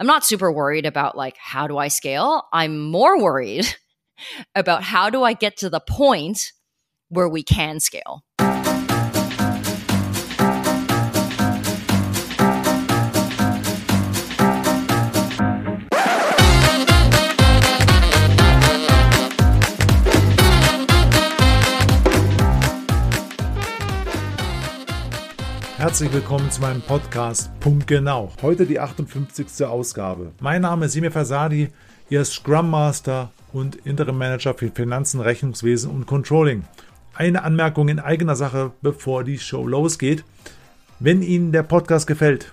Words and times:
I'm 0.00 0.06
not 0.06 0.24
super 0.24 0.50
worried 0.50 0.86
about 0.86 1.14
like 1.14 1.36
how 1.36 1.66
do 1.66 1.76
I 1.76 1.88
scale. 1.88 2.44
I'm 2.54 2.90
more 2.90 3.22
worried 3.22 3.76
about 4.54 4.82
how 4.82 5.10
do 5.10 5.22
I 5.22 5.34
get 5.34 5.58
to 5.58 5.68
the 5.68 5.80
point 5.80 6.52
where 7.10 7.28
we 7.28 7.42
can 7.42 7.80
scale. 7.80 8.24
Herzlich 25.80 26.12
willkommen 26.12 26.50
zu 26.50 26.60
meinem 26.60 26.82
Podcast 26.82 27.58
Punkt 27.58 27.86
Genau. 27.86 28.30
Heute 28.42 28.66
die 28.66 28.78
58. 28.78 29.64
Ausgabe. 29.64 30.30
Mein 30.38 30.60
Name 30.60 30.84
ist 30.84 30.92
Simir 30.92 31.10
Fasadi, 31.10 31.70
Ihr 32.10 32.22
Scrum 32.26 32.68
Master 32.68 33.30
und 33.54 33.76
Interim 33.86 34.18
Manager 34.18 34.52
für 34.52 34.68
Finanzen, 34.68 35.22
Rechnungswesen 35.22 35.90
und 35.90 36.04
Controlling. 36.04 36.64
Eine 37.14 37.44
Anmerkung 37.44 37.88
in 37.88 37.98
eigener 37.98 38.36
Sache, 38.36 38.72
bevor 38.82 39.24
die 39.24 39.38
Show 39.38 39.66
losgeht. 39.66 40.22
Wenn 40.98 41.22
Ihnen 41.22 41.50
der 41.50 41.62
Podcast 41.62 42.06
gefällt, 42.06 42.52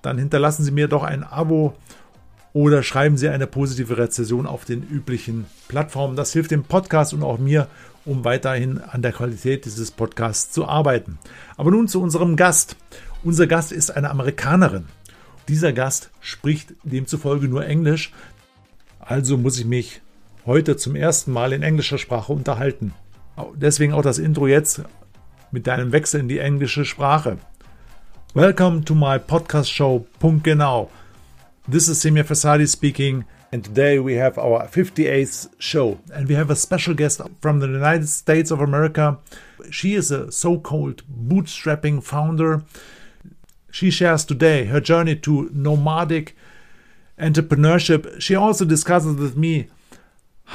dann 0.00 0.16
hinterlassen 0.16 0.64
Sie 0.64 0.72
mir 0.72 0.88
doch 0.88 1.02
ein 1.02 1.24
Abo 1.24 1.74
oder 2.54 2.82
schreiben 2.82 3.18
Sie 3.18 3.28
eine 3.28 3.46
positive 3.46 3.98
Rezession 3.98 4.46
auf 4.46 4.64
den 4.64 4.82
üblichen 4.82 5.44
Plattformen. 5.68 6.16
Das 6.16 6.32
hilft 6.32 6.52
dem 6.52 6.64
Podcast 6.64 7.12
und 7.12 7.22
auch 7.22 7.36
mir, 7.36 7.68
um 8.06 8.24
weiterhin 8.24 8.78
an 8.78 9.02
der 9.02 9.12
Qualität 9.12 9.64
dieses 9.64 9.90
Podcasts 9.90 10.52
zu 10.52 10.66
arbeiten. 10.66 11.18
Aber 11.56 11.70
nun 11.70 11.88
zu 11.88 12.00
unserem 12.00 12.36
Gast. 12.36 12.76
Unser 13.24 13.46
Gast 13.46 13.72
ist 13.72 13.90
eine 13.90 14.10
Amerikanerin. 14.10 14.86
Dieser 15.48 15.72
Gast 15.72 16.10
spricht 16.20 16.74
demzufolge 16.84 17.48
nur 17.48 17.66
Englisch, 17.66 18.12
also 18.98 19.36
muss 19.36 19.58
ich 19.58 19.64
mich 19.64 20.00
heute 20.44 20.76
zum 20.76 20.96
ersten 20.96 21.32
Mal 21.32 21.52
in 21.52 21.62
englischer 21.62 21.98
Sprache 21.98 22.32
unterhalten. 22.32 22.94
Deswegen 23.54 23.92
auch 23.92 24.02
das 24.02 24.18
Intro 24.18 24.46
jetzt 24.46 24.82
mit 25.50 25.66
deinem 25.66 25.92
Wechsel 25.92 26.20
in 26.20 26.28
die 26.28 26.38
englische 26.38 26.84
Sprache. 26.84 27.38
Welcome 28.34 28.84
to 28.84 28.94
my 28.94 29.18
podcast 29.18 29.70
show 29.70 30.06
Punkt 30.18 30.44
Genau. 30.44 30.90
This 31.70 31.88
is 31.88 32.02
Semir 32.02 32.24
Fasadi 32.24 32.66
speaking, 32.66 33.24
and 33.56 33.64
today 33.64 33.98
we 33.98 34.16
have 34.16 34.36
our 34.36 34.68
58th 34.68 35.48
show. 35.58 35.98
And 36.12 36.28
we 36.28 36.34
have 36.34 36.50
a 36.50 36.54
special 36.54 36.92
guest 36.92 37.22
from 37.40 37.60
the 37.60 37.66
United 37.66 38.06
States 38.06 38.50
of 38.50 38.60
America. 38.60 39.16
She 39.70 39.94
is 39.94 40.10
a 40.10 40.30
so 40.30 40.58
called 40.58 41.02
bootstrapping 41.08 42.02
founder. 42.02 42.64
She 43.70 43.90
shares 43.90 44.26
today 44.26 44.66
her 44.66 44.78
journey 44.78 45.16
to 45.16 45.48
nomadic 45.54 46.36
entrepreneurship. 47.18 48.20
She 48.20 48.34
also 48.34 48.66
discusses 48.66 49.16
with 49.16 49.38
me 49.38 49.68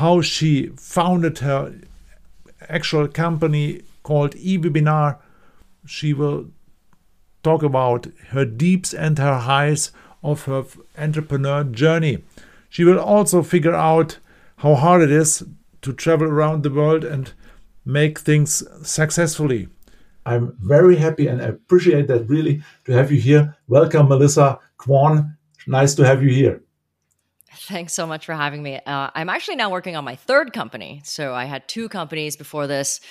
how 0.02 0.22
she 0.22 0.68
founded 0.78 1.40
her 1.40 1.74
actual 2.70 3.08
company 3.08 3.82
called 4.04 4.36
eWebinar. 4.36 5.18
She 5.88 6.14
will 6.14 6.52
talk 7.42 7.64
about 7.64 8.06
her 8.28 8.46
deeps 8.46 8.94
and 8.94 9.18
her 9.18 9.40
highs 9.40 9.92
of 10.24 10.44
her 10.44 10.66
entrepreneur 11.00 11.64
journey. 11.64 12.22
She 12.72 12.86
will 12.86 13.02
also 13.02 13.44
figure 13.44 13.76
out 13.76 14.18
how 14.60 14.76
hard 14.76 15.02
it 15.02 15.12
is 15.12 15.44
to 15.82 15.92
travel 15.92 16.28
around 16.28 16.64
the 16.64 16.72
world 16.72 17.04
and 17.04 17.34
make 17.84 18.18
things 18.18 18.64
successfully. 18.82 19.68
I'm 20.26 20.56
very 20.62 20.96
happy 20.96 21.28
and 21.28 21.42
I 21.42 21.48
appreciate 21.48 22.08
that 22.08 22.30
really 22.30 22.64
to 22.86 22.94
have 22.94 23.12
you 23.12 23.20
here. 23.20 23.58
Welcome, 23.68 24.08
Melissa 24.08 24.58
Kwan. 24.78 25.36
Nice 25.68 25.96
to 25.96 26.06
have 26.06 26.24
you 26.24 26.30
here. 26.30 26.62
Thanks 27.54 27.92
so 27.92 28.08
much 28.08 28.26
for 28.26 28.34
having 28.34 28.64
me. 28.64 28.80
Uh, 28.86 29.10
I'm 29.14 29.28
actually 29.28 29.58
now 29.58 29.70
working 29.70 29.98
on 29.98 30.06
my 30.06 30.16
third 30.16 30.54
company. 30.54 31.02
So 31.04 31.34
I 31.34 31.44
had 31.44 31.68
two 31.68 31.90
companies 31.90 32.38
before 32.38 32.68
this. 32.68 33.02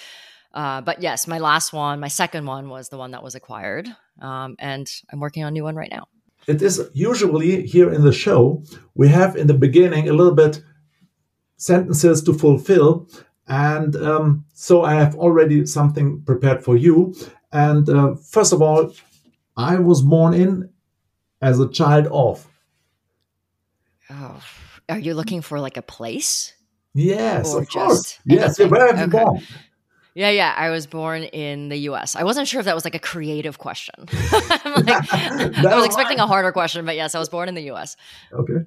Uh, 0.54 0.80
but 0.80 1.02
yes, 1.02 1.26
my 1.26 1.38
last 1.38 1.74
one, 1.74 2.00
my 2.00 2.08
second 2.08 2.46
one 2.46 2.70
was 2.70 2.88
the 2.88 2.96
one 2.96 3.10
that 3.10 3.22
was 3.22 3.34
acquired. 3.34 3.88
Um, 4.22 4.56
and 4.58 4.90
I'm 5.12 5.20
working 5.20 5.44
on 5.44 5.48
a 5.48 5.52
new 5.52 5.64
one 5.64 5.76
right 5.76 5.90
now 5.92 6.08
it 6.46 6.62
is 6.62 6.90
usually 6.92 7.66
here 7.66 7.92
in 7.92 8.02
the 8.02 8.12
show, 8.12 8.62
we 8.94 9.08
have 9.08 9.36
in 9.36 9.46
the 9.46 9.54
beginning 9.54 10.08
a 10.08 10.12
little 10.12 10.34
bit 10.34 10.62
sentences 11.56 12.22
to 12.22 12.32
fulfill. 12.32 13.08
And 13.46 13.96
um, 13.96 14.44
so 14.52 14.82
I 14.82 14.94
have 14.94 15.14
already 15.16 15.66
something 15.66 16.22
prepared 16.22 16.64
for 16.64 16.76
you. 16.76 17.14
And 17.52 17.88
uh, 17.88 18.14
first 18.14 18.52
of 18.52 18.62
all, 18.62 18.92
I 19.56 19.78
was 19.78 20.02
born 20.02 20.34
in 20.34 20.70
as 21.42 21.58
a 21.58 21.68
child 21.68 22.06
of. 22.06 22.46
Oh, 24.08 24.42
are 24.88 24.98
you 24.98 25.14
looking 25.14 25.42
for 25.42 25.60
like 25.60 25.76
a 25.76 25.82
place? 25.82 26.52
Yes, 26.94 27.54
or 27.54 27.62
of 27.62 27.68
course. 27.68 28.18
Yes, 28.24 28.58
where 28.58 28.88
have 28.88 28.98
you 28.98 29.18
okay. 29.18 29.24
born? 29.24 29.42
Yeah, 30.14 30.30
yeah. 30.30 30.54
I 30.56 30.70
was 30.70 30.86
born 30.86 31.22
in 31.22 31.68
the 31.68 31.76
US. 31.90 32.16
I 32.16 32.24
wasn't 32.24 32.48
sure 32.48 32.60
if 32.60 32.66
that 32.66 32.74
was 32.74 32.84
like 32.84 32.94
a 32.94 33.00
creative 33.00 33.58
question. 33.58 33.94
like, 34.08 35.12
I 35.12 35.76
was 35.76 35.84
expecting 35.84 36.18
a 36.18 36.26
harder 36.26 36.52
question, 36.52 36.84
but 36.84 36.96
yes, 36.96 37.14
I 37.14 37.18
was 37.18 37.28
born 37.28 37.48
in 37.48 37.54
the 37.54 37.70
US. 37.72 37.96
Okay. 38.32 38.64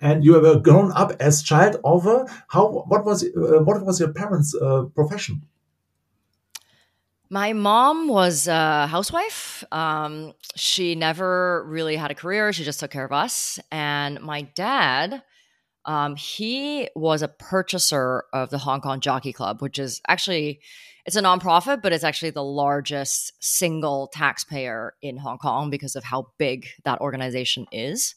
And 0.00 0.24
you 0.24 0.34
have 0.34 0.62
grown 0.62 0.90
up 0.92 1.12
as 1.20 1.42
child 1.42 1.76
of 1.84 2.06
a 2.06 2.26
how? 2.48 2.84
What 2.88 3.04
was 3.04 3.22
uh, 3.22 3.62
what 3.62 3.86
was 3.86 4.00
your 4.00 4.12
parents' 4.12 4.52
uh, 4.52 4.82
profession? 4.94 5.42
My 7.30 7.52
mom 7.54 8.08
was 8.08 8.48
a 8.48 8.88
housewife. 8.88 9.64
Um, 9.70 10.34
she 10.56 10.96
never 10.96 11.64
really 11.66 11.96
had 11.96 12.10
a 12.10 12.14
career. 12.14 12.52
She 12.52 12.64
just 12.64 12.80
took 12.80 12.90
care 12.90 13.06
of 13.06 13.12
us. 13.12 13.58
And 13.70 14.20
my 14.20 14.42
dad 14.42 15.22
um, 15.84 16.16
he 16.16 16.88
was 16.94 17.22
a 17.22 17.28
purchaser 17.28 18.24
of 18.32 18.50
the 18.50 18.58
Hong 18.58 18.80
Kong 18.80 19.00
Jockey 19.00 19.32
Club, 19.32 19.60
which 19.60 19.78
is 19.78 20.00
actually 20.08 20.60
it's 21.04 21.16
a 21.16 21.22
nonprofit, 21.22 21.82
but 21.82 21.92
it's 21.92 22.04
actually 22.04 22.30
the 22.30 22.44
largest 22.44 23.32
single 23.40 24.06
taxpayer 24.06 24.94
in 25.02 25.16
Hong 25.16 25.38
Kong 25.38 25.68
because 25.68 25.96
of 25.96 26.04
how 26.04 26.28
big 26.38 26.68
that 26.84 27.00
organization 27.00 27.66
is. 27.72 28.14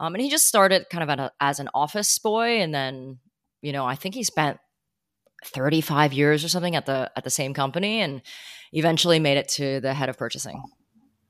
Um, 0.00 0.14
and 0.14 0.22
he 0.22 0.28
just 0.28 0.48
started 0.48 0.86
kind 0.90 1.08
of 1.08 1.18
a, 1.18 1.32
as 1.40 1.60
an 1.60 1.68
office 1.72 2.18
boy, 2.18 2.60
and 2.60 2.74
then 2.74 3.18
you 3.62 3.72
know 3.72 3.86
I 3.86 3.94
think 3.94 4.16
he 4.16 4.24
spent 4.24 4.58
35 5.44 6.12
years 6.12 6.44
or 6.44 6.48
something 6.48 6.74
at 6.74 6.86
the 6.86 7.12
at 7.16 7.22
the 7.22 7.30
same 7.30 7.54
company, 7.54 8.00
and 8.00 8.22
eventually 8.72 9.20
made 9.20 9.38
it 9.38 9.48
to 9.50 9.80
the 9.80 9.94
head 9.94 10.08
of 10.08 10.18
purchasing. 10.18 10.60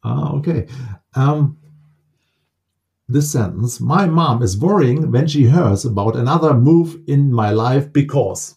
Oh, 0.02 0.38
okay. 0.38 0.66
Um, 1.14 1.58
this 3.08 3.32
sentence 3.32 3.80
My 3.80 4.06
mom 4.06 4.42
is 4.42 4.58
worrying 4.58 5.10
when 5.10 5.26
she 5.26 5.46
hears 5.48 5.84
about 5.84 6.16
another 6.16 6.54
move 6.54 7.00
in 7.06 7.32
my 7.32 7.50
life 7.50 7.92
because. 7.92 8.56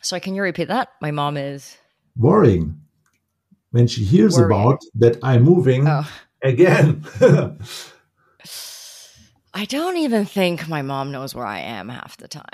So, 0.00 0.20
can 0.20 0.34
you 0.34 0.42
repeat 0.42 0.68
that? 0.68 0.90
My 1.00 1.10
mom 1.10 1.36
is 1.36 1.76
worrying 2.16 2.80
when 3.70 3.86
she 3.86 4.04
hears 4.04 4.36
worrying. 4.36 4.60
about 4.60 4.80
that 4.94 5.18
I'm 5.22 5.42
moving 5.42 5.86
oh. 5.86 6.08
again. 6.42 7.04
I 9.56 9.64
don't 9.64 9.96
even 9.96 10.26
think 10.26 10.68
my 10.68 10.82
mom 10.82 11.12
knows 11.12 11.34
where 11.34 11.46
I 11.46 11.60
am 11.60 11.88
half 11.88 12.18
the 12.18 12.28
time. 12.28 12.44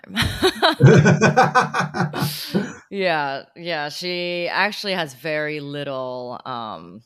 yeah, 2.91 3.43
yeah. 3.56 3.89
She 3.89 4.49
actually 4.49 4.93
has 4.93 5.12
very 5.15 5.59
little 5.59 6.41
um, 6.47 7.03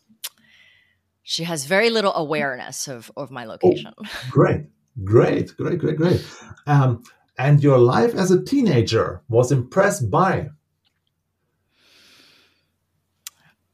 she 1.28 1.42
has 1.42 1.64
very 1.66 1.90
little 1.90 2.14
awareness 2.14 2.86
of, 2.86 3.10
of 3.16 3.32
my 3.32 3.44
oh, 3.44 3.48
location. 3.48 3.92
Oh, 3.98 4.04
great, 4.30 4.66
great, 5.02 5.56
great, 5.56 5.80
great, 5.80 5.96
great. 5.96 6.24
Um, 6.68 7.02
and 7.36 7.60
your 7.60 7.78
life 7.78 8.14
as 8.14 8.30
a 8.30 8.44
teenager 8.44 9.22
was 9.28 9.50
impressed 9.50 10.08
by? 10.08 10.50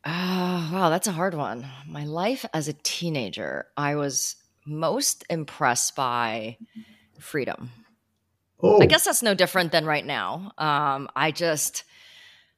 Uh, 0.02 0.70
wow, 0.72 0.88
that's 0.88 1.06
a 1.06 1.12
hard 1.12 1.34
one. 1.34 1.66
My 1.86 2.06
life 2.06 2.46
as 2.54 2.68
a 2.68 2.72
teenager, 2.72 3.66
I 3.76 3.96
was 3.96 4.36
most 4.66 5.22
impressed 5.28 5.94
by 5.94 6.56
freedom. 7.18 7.70
Oh. 8.60 8.80
I 8.80 8.86
guess 8.86 9.04
that's 9.04 9.22
no 9.22 9.34
different 9.34 9.72
than 9.72 9.84
right 9.84 10.06
now. 10.06 10.52
Um, 10.56 11.06
I 11.14 11.32
just, 11.32 11.84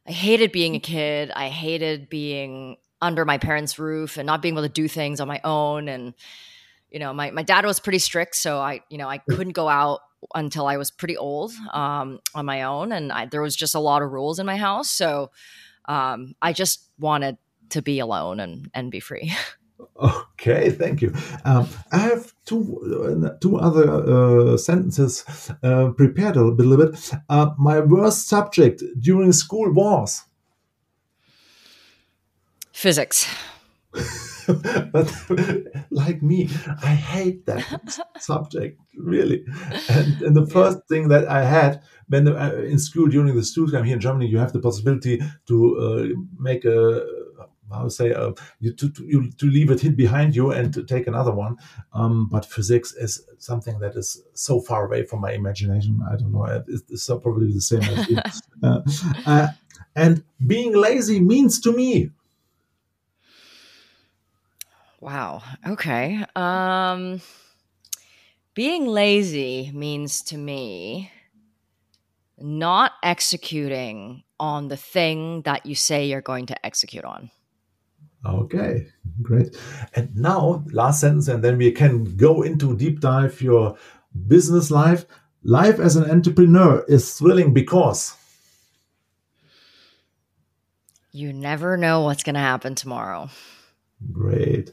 I 0.06 0.12
hated 0.12 0.52
being 0.52 0.76
a 0.76 0.80
kid. 0.80 1.32
I 1.34 1.48
hated 1.48 2.08
being 2.08 2.76
under 3.04 3.24
my 3.24 3.36
parents' 3.36 3.78
roof 3.78 4.16
and 4.16 4.26
not 4.26 4.40
being 4.40 4.54
able 4.54 4.62
to 4.62 4.68
do 4.68 4.88
things 4.88 5.20
on 5.20 5.28
my 5.28 5.40
own. 5.44 5.88
And, 5.88 6.14
you 6.90 6.98
know, 6.98 7.12
my, 7.12 7.30
my 7.30 7.42
dad 7.42 7.66
was 7.66 7.78
pretty 7.78 7.98
strict. 7.98 8.34
So 8.34 8.58
I, 8.58 8.80
you 8.88 8.96
know, 8.96 9.08
I 9.08 9.18
couldn't 9.18 9.52
go 9.52 9.68
out 9.68 10.00
until 10.34 10.66
I 10.66 10.78
was 10.78 10.90
pretty 10.90 11.16
old 11.18 11.52
um, 11.72 12.20
on 12.34 12.46
my 12.46 12.62
own. 12.62 12.92
And 12.92 13.12
I, 13.12 13.26
there 13.26 13.42
was 13.42 13.54
just 13.54 13.74
a 13.74 13.78
lot 13.78 14.00
of 14.00 14.10
rules 14.10 14.38
in 14.38 14.46
my 14.46 14.56
house. 14.56 14.90
So 14.90 15.30
um, 15.84 16.34
I 16.40 16.54
just 16.54 16.88
wanted 16.98 17.36
to 17.70 17.82
be 17.82 17.98
alone 17.98 18.40
and, 18.40 18.70
and 18.72 18.90
be 18.90 19.00
free. 19.00 19.32
Okay, 19.96 20.70
thank 20.70 21.02
you. 21.02 21.12
Um, 21.44 21.68
I 21.92 21.98
have 21.98 22.32
two 22.44 22.62
uh, 23.24 23.38
two 23.40 23.58
other 23.58 23.88
uh, 23.90 24.56
sentences 24.56 25.24
uh, 25.62 25.90
prepared 25.96 26.36
a 26.36 26.42
little 26.42 26.76
bit. 26.76 27.12
Uh, 27.28 27.50
my 27.58 27.80
worst 27.80 28.28
subject 28.28 28.82
during 28.98 29.32
school 29.32 29.72
was 29.72 30.24
Physics. 32.74 33.26
but 34.92 35.08
like 35.90 36.22
me, 36.22 36.48
I 36.82 36.88
hate 36.88 37.46
that 37.46 37.64
subject 38.18 38.80
really. 38.98 39.44
And, 39.88 40.22
and 40.22 40.36
the 40.36 40.46
first 40.46 40.78
thing 40.88 41.08
that 41.08 41.28
I 41.28 41.44
had 41.44 41.82
when 42.08 42.26
uh, 42.28 42.52
in 42.66 42.78
school 42.78 43.06
during 43.06 43.34
the 43.34 43.44
school 43.44 43.68
time 43.68 43.84
here 43.84 43.94
in 43.94 44.00
Germany, 44.00 44.26
you 44.26 44.38
have 44.38 44.52
the 44.52 44.58
possibility 44.58 45.22
to 45.46 45.78
uh, 45.78 46.20
make 46.38 46.64
a 46.64 47.06
how 47.72 47.84
to 47.84 47.90
say 47.90 48.12
uh, 48.12 48.32
you 48.58 48.72
to, 48.72 48.90
to, 48.90 49.04
you, 49.04 49.30
to 49.30 49.46
leave 49.46 49.70
it 49.70 49.80
hit 49.80 49.96
behind 49.96 50.34
you 50.34 50.50
and 50.50 50.74
to 50.74 50.82
take 50.82 51.06
another 51.06 51.32
one. 51.32 51.56
Um, 51.92 52.28
but 52.28 52.44
physics 52.44 52.92
is 52.92 53.24
something 53.38 53.78
that 53.78 53.94
is 53.94 54.20
so 54.34 54.60
far 54.60 54.86
away 54.86 55.04
from 55.04 55.20
my 55.20 55.32
imagination. 55.32 56.00
I 56.10 56.16
don't 56.16 56.32
know. 56.32 56.44
It's, 56.68 56.82
it's 56.88 57.06
probably 57.06 57.52
the 57.52 57.60
same 57.60 57.82
as 57.82 58.08
you. 58.08 58.18
uh, 58.62 58.80
uh, 59.26 59.48
and 59.96 60.24
being 60.44 60.74
lazy 60.74 61.20
means 61.20 61.60
to 61.60 61.72
me 61.72 62.10
Wow. 65.04 65.42
Okay. 65.68 66.24
Um, 66.34 67.20
being 68.54 68.86
lazy 68.86 69.70
means 69.74 70.22
to 70.22 70.38
me 70.38 71.12
not 72.38 72.92
executing 73.02 74.22
on 74.40 74.68
the 74.68 74.78
thing 74.78 75.42
that 75.42 75.66
you 75.66 75.74
say 75.74 76.06
you're 76.06 76.22
going 76.22 76.46
to 76.46 76.64
execute 76.64 77.04
on. 77.04 77.30
Okay, 78.24 78.86
great. 79.20 79.54
And 79.94 80.16
now, 80.16 80.64
last 80.72 81.02
sentence, 81.02 81.28
and 81.28 81.44
then 81.44 81.58
we 81.58 81.70
can 81.70 82.16
go 82.16 82.40
into 82.40 82.74
deep 82.74 83.00
dive 83.00 83.42
your 83.42 83.76
business 84.26 84.70
life. 84.70 85.04
Life 85.42 85.80
as 85.80 85.96
an 85.96 86.10
entrepreneur 86.10 86.82
is 86.88 87.12
thrilling 87.18 87.52
because 87.52 88.16
you 91.12 91.34
never 91.34 91.76
know 91.76 92.00
what's 92.00 92.22
going 92.22 92.36
to 92.36 92.40
happen 92.40 92.74
tomorrow. 92.74 93.28
Great, 94.12 94.72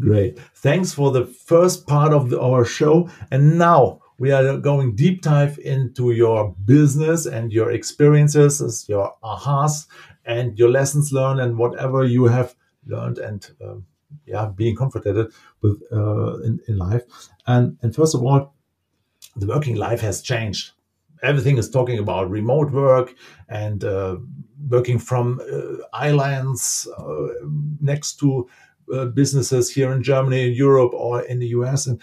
great. 0.00 0.38
Thanks 0.54 0.92
for 0.92 1.10
the 1.12 1.24
first 1.24 1.86
part 1.86 2.12
of 2.12 2.30
the, 2.30 2.40
our 2.40 2.64
show. 2.64 3.08
And 3.30 3.58
now 3.58 4.00
we 4.18 4.32
are 4.32 4.58
going 4.58 4.94
deep 4.96 5.22
dive 5.22 5.58
into 5.58 6.10
your 6.12 6.54
business 6.64 7.26
and 7.26 7.52
your 7.52 7.70
experiences, 7.70 8.86
your 8.88 9.14
ahas, 9.22 9.86
and 10.24 10.58
your 10.58 10.68
lessons 10.68 11.12
learned, 11.12 11.40
and 11.40 11.58
whatever 11.58 12.04
you 12.04 12.24
have 12.24 12.54
learned 12.86 13.18
and 13.18 13.50
um, 13.64 13.86
yeah, 14.26 14.46
being 14.46 14.76
comforted 14.76 15.32
with 15.62 15.82
uh, 15.92 16.38
in, 16.42 16.60
in 16.68 16.78
life. 16.78 17.02
And 17.46 17.78
and 17.82 17.94
first 17.94 18.14
of 18.14 18.22
all, 18.22 18.54
the 19.36 19.46
working 19.46 19.76
life 19.76 20.00
has 20.00 20.22
changed. 20.22 20.72
Everything 21.22 21.58
is 21.58 21.70
talking 21.70 21.98
about 21.98 22.30
remote 22.30 22.70
work 22.72 23.14
and 23.48 23.84
uh, 23.84 24.16
working 24.68 24.98
from 24.98 25.40
uh, 25.40 25.84
islands 25.92 26.88
uh, 26.98 27.28
next 27.80 28.18
to 28.20 28.48
uh, 28.92 29.06
businesses 29.06 29.70
here 29.70 29.92
in 29.92 30.02
Germany, 30.02 30.48
in 30.48 30.54
Europe, 30.54 30.92
or 30.94 31.22
in 31.22 31.38
the 31.38 31.48
US, 31.48 31.86
and 31.86 32.00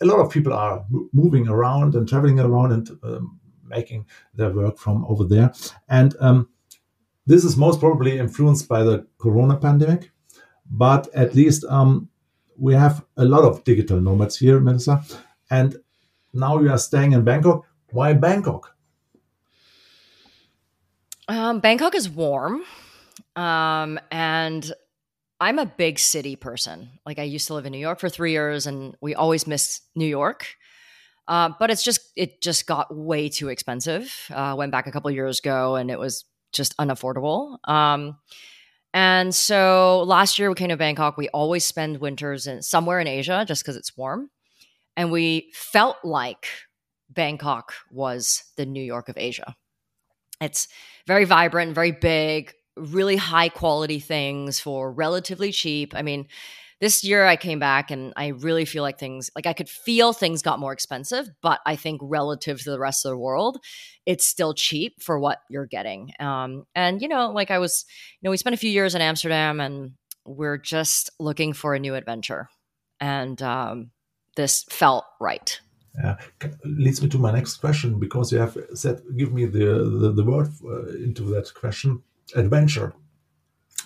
a 0.00 0.04
lot 0.04 0.18
of 0.18 0.30
people 0.30 0.52
are 0.52 0.84
moving 1.12 1.48
around 1.48 1.94
and 1.94 2.08
traveling 2.08 2.40
around 2.40 2.72
and 2.72 2.90
um, 3.02 3.38
making 3.64 4.06
their 4.34 4.50
work 4.50 4.78
from 4.78 5.04
over 5.06 5.24
there. 5.24 5.52
And 5.88 6.14
um, 6.20 6.48
this 7.26 7.44
is 7.44 7.56
most 7.56 7.80
probably 7.80 8.18
influenced 8.18 8.68
by 8.68 8.82
the 8.82 9.06
Corona 9.18 9.56
pandemic, 9.56 10.10
but 10.70 11.08
at 11.14 11.34
least 11.34 11.64
um, 11.64 12.08
we 12.58 12.74
have 12.74 13.04
a 13.16 13.24
lot 13.24 13.44
of 13.44 13.64
digital 13.64 14.00
nomads 14.00 14.38
here, 14.38 14.60
Melissa. 14.60 15.02
And 15.50 15.76
now 16.32 16.58
you 16.60 16.70
are 16.70 16.78
staying 16.78 17.12
in 17.12 17.24
Bangkok. 17.24 17.66
Why 17.92 18.12
Bangkok? 18.12 18.76
Um, 21.28 21.60
Bangkok 21.60 21.94
is 21.94 22.08
warm. 22.08 22.62
Um, 23.36 24.00
and 24.10 24.70
I'm 25.40 25.58
a 25.58 25.66
big 25.66 25.98
city 25.98 26.36
person. 26.36 26.90
Like 27.06 27.18
I 27.18 27.22
used 27.22 27.46
to 27.46 27.54
live 27.54 27.66
in 27.66 27.72
New 27.72 27.78
York 27.78 28.00
for 28.00 28.08
three 28.08 28.32
years, 28.32 28.66
and 28.66 28.96
we 29.00 29.14
always 29.14 29.46
miss 29.46 29.80
New 29.94 30.06
York. 30.06 30.46
Uh, 31.28 31.50
but 31.58 31.70
it's 31.70 31.82
just 31.82 32.00
it 32.16 32.42
just 32.42 32.66
got 32.66 32.94
way 32.94 33.28
too 33.28 33.48
expensive. 33.48 34.12
Uh, 34.30 34.54
went 34.58 34.72
back 34.72 34.86
a 34.86 34.92
couple 34.92 35.10
years 35.10 35.38
ago, 35.38 35.76
and 35.76 35.90
it 35.90 35.98
was 35.98 36.24
just 36.52 36.76
unaffordable. 36.78 37.56
Um, 37.68 38.18
and 38.92 39.32
so 39.32 40.02
last 40.06 40.38
year 40.38 40.48
we 40.48 40.56
came 40.56 40.70
to 40.70 40.76
Bangkok. 40.76 41.16
We 41.16 41.28
always 41.28 41.64
spend 41.64 42.00
winters 42.00 42.48
in 42.48 42.62
somewhere 42.62 42.98
in 42.98 43.06
Asia 43.06 43.44
just 43.46 43.62
because 43.62 43.76
it's 43.76 43.96
warm, 43.96 44.30
and 44.96 45.12
we 45.12 45.52
felt 45.54 45.96
like 46.02 46.48
Bangkok 47.10 47.74
was 47.90 48.44
the 48.56 48.66
New 48.66 48.82
York 48.82 49.08
of 49.08 49.18
Asia. 49.18 49.54
It's 50.40 50.68
very 51.06 51.24
vibrant, 51.24 51.74
very 51.74 51.92
big, 51.92 52.54
really 52.76 53.16
high 53.16 53.48
quality 53.48 54.00
things 54.00 54.58
for 54.60 54.90
relatively 54.90 55.52
cheap. 55.52 55.94
I 55.94 56.02
mean, 56.02 56.28
this 56.80 57.04
year 57.04 57.26
I 57.26 57.36
came 57.36 57.58
back 57.58 57.90
and 57.90 58.14
I 58.16 58.28
really 58.28 58.64
feel 58.64 58.82
like 58.82 58.98
things 58.98 59.30
like 59.34 59.46
I 59.46 59.52
could 59.52 59.68
feel 59.68 60.12
things 60.12 60.40
got 60.40 60.58
more 60.58 60.72
expensive, 60.72 61.28
but 61.42 61.60
I 61.66 61.76
think 61.76 62.00
relative 62.02 62.62
to 62.62 62.70
the 62.70 62.78
rest 62.78 63.04
of 63.04 63.10
the 63.10 63.18
world, 63.18 63.58
it's 64.06 64.26
still 64.26 64.54
cheap 64.54 65.02
for 65.02 65.18
what 65.18 65.40
you're 65.50 65.66
getting. 65.66 66.12
Um, 66.18 66.64
and 66.74 67.02
you 67.02 67.08
know, 67.08 67.30
like 67.32 67.50
I 67.50 67.58
was, 67.58 67.84
you 68.20 68.26
know, 68.26 68.30
we 68.30 68.38
spent 68.38 68.54
a 68.54 68.58
few 68.58 68.70
years 68.70 68.94
in 68.94 69.02
Amsterdam 69.02 69.60
and 69.60 69.92
we're 70.24 70.58
just 70.58 71.10
looking 71.18 71.52
for 71.52 71.74
a 71.74 71.78
new 71.78 71.94
adventure, 71.94 72.48
and 72.98 73.40
um, 73.42 73.90
this 74.36 74.64
felt 74.70 75.04
right. 75.20 75.60
Leads 76.64 77.02
me 77.02 77.08
to 77.08 77.18
my 77.18 77.32
next 77.32 77.56
question 77.56 77.98
because 77.98 78.32
you 78.32 78.38
have 78.38 78.56
said 78.74 79.02
give 79.16 79.32
me 79.32 79.44
the 79.44 79.66
the, 80.00 80.12
the 80.12 80.24
word 80.24 80.48
uh, 80.64 80.86
into 81.06 81.24
that 81.34 81.52
question 81.54 82.02
adventure 82.34 82.94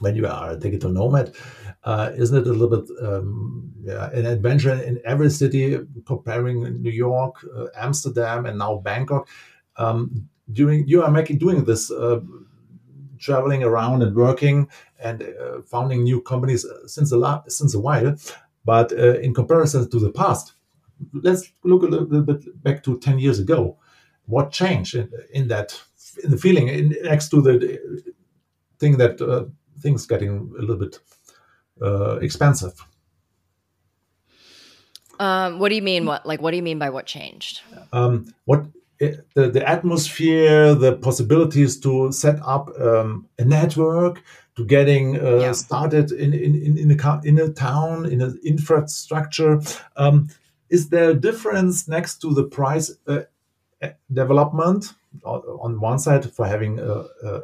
when 0.01 0.17
you 0.17 0.27
are 0.27 0.51
a 0.51 0.57
digital 0.57 0.91
nomad. 0.91 1.35
Uh, 1.85 2.11
isn't 2.17 2.39
it 2.39 2.47
a 2.47 2.53
little 2.53 2.81
bit 2.81 2.89
um, 3.03 3.73
yeah, 3.85 4.11
an 4.11 4.27
adventure 4.27 4.75
in 4.75 5.01
every 5.05 5.31
city, 5.31 5.79
comparing 6.07 6.83
New 6.83 6.91
York, 6.91 7.37
uh, 7.57 7.67
Amsterdam, 7.77 8.47
and 8.47 8.59
now 8.59 8.77
Bangkok? 8.77 9.29
Um, 9.77 10.29
during 10.53 10.87
you 10.87 11.03
are 11.03 11.11
making 11.11 11.39
doing 11.39 11.65
this, 11.65 11.91
uh, 11.91 12.21
traveling 13.19 13.63
around 13.63 14.03
and 14.03 14.15
working 14.17 14.69
and 14.99 15.23
uh, 15.23 15.63
founding 15.63 16.03
new 16.03 16.21
companies 16.21 16.67
since 16.87 17.13
a 17.13 17.17
lot 17.17 17.51
since 17.51 17.75
a 17.75 17.81
while, 17.81 18.17
but 18.65 18.93
in 18.93 19.35
comparison 19.35 19.89
to 19.91 19.99
the 19.99 20.11
past, 20.11 20.55
let's 21.13 21.51
look 21.63 21.83
a 21.83 21.87
little 21.87 22.23
bit 22.23 22.63
back 22.63 22.83
to 22.85 22.99
ten 22.99 23.19
years 23.19 23.39
ago. 23.39 23.79
What 24.27 24.53
changed 24.53 24.95
in, 24.95 25.11
in 25.33 25.49
that 25.49 25.81
in 26.23 26.31
the 26.31 26.39
feeling 26.39 26.69
in, 26.69 26.97
next 27.03 27.29
to 27.31 27.41
the 27.41 28.13
thing 28.79 28.97
that 28.99 29.21
uh, 29.21 29.45
things 29.81 30.07
getting 30.07 30.53
a 30.59 30.61
little 30.61 30.77
bit 30.77 30.99
uh, 31.83 32.17
expensive. 32.17 32.75
Um, 35.19 35.59
what 35.59 35.69
do 35.69 35.77
you 35.77 35.83
mean? 35.83 36.07
What 36.07 36.27
like 36.27 36.41
what 36.43 36.51
do 36.51 36.57
you 36.57 36.63
mean 36.63 36.79
by 36.79 36.91
what 36.91 37.07
changed? 37.07 37.63
Um, 37.93 38.33
what 38.45 38.67
it, 38.99 39.19
eh, 39.19 39.23
the 39.35 39.51
the 39.51 39.69
atmosphere, 39.69 40.75
the 40.75 40.97
possibilities 40.97 41.79
to 41.81 42.13
set 42.13 42.41
up 42.45 42.69
um, 42.81 43.29
a 43.39 43.45
network, 43.45 44.23
to 44.57 44.65
getting 44.65 45.21
uh, 45.21 45.37
yeah. 45.37 45.53
started 45.53 46.11
in 46.13 46.33
in 46.33 46.55
in 46.55 46.79
in 46.79 47.01
a, 47.01 47.21
in 47.25 47.39
a 47.39 47.49
town, 47.49 48.07
in 48.07 48.21
an 48.21 48.39
infrastructure. 48.45 49.61
Um, 49.97 50.29
is 50.71 50.89
there 50.89 51.11
a 51.11 51.15
difference 51.15 51.89
next 51.89 52.19
to 52.19 52.35
the 52.35 52.45
price 52.45 52.93
uh, 53.07 53.23
eh, 53.81 53.93
development 54.13 54.93
on 55.25 55.81
one 55.81 55.99
side 55.99 56.33
for 56.33 56.47
having 56.47 56.81
a, 56.81 57.05
a 57.23 57.43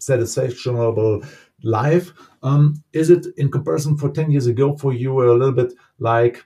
satisfactional 0.00 1.26
life. 1.62 2.12
Um, 2.42 2.82
is 2.92 3.10
it 3.10 3.26
in 3.36 3.50
comparison 3.50 3.96
for 3.96 4.10
10 4.10 4.30
years 4.30 4.46
ago 4.46 4.76
for 4.76 4.92
you 4.92 5.20
a 5.22 5.32
little 5.32 5.52
bit 5.52 5.74
like, 5.98 6.44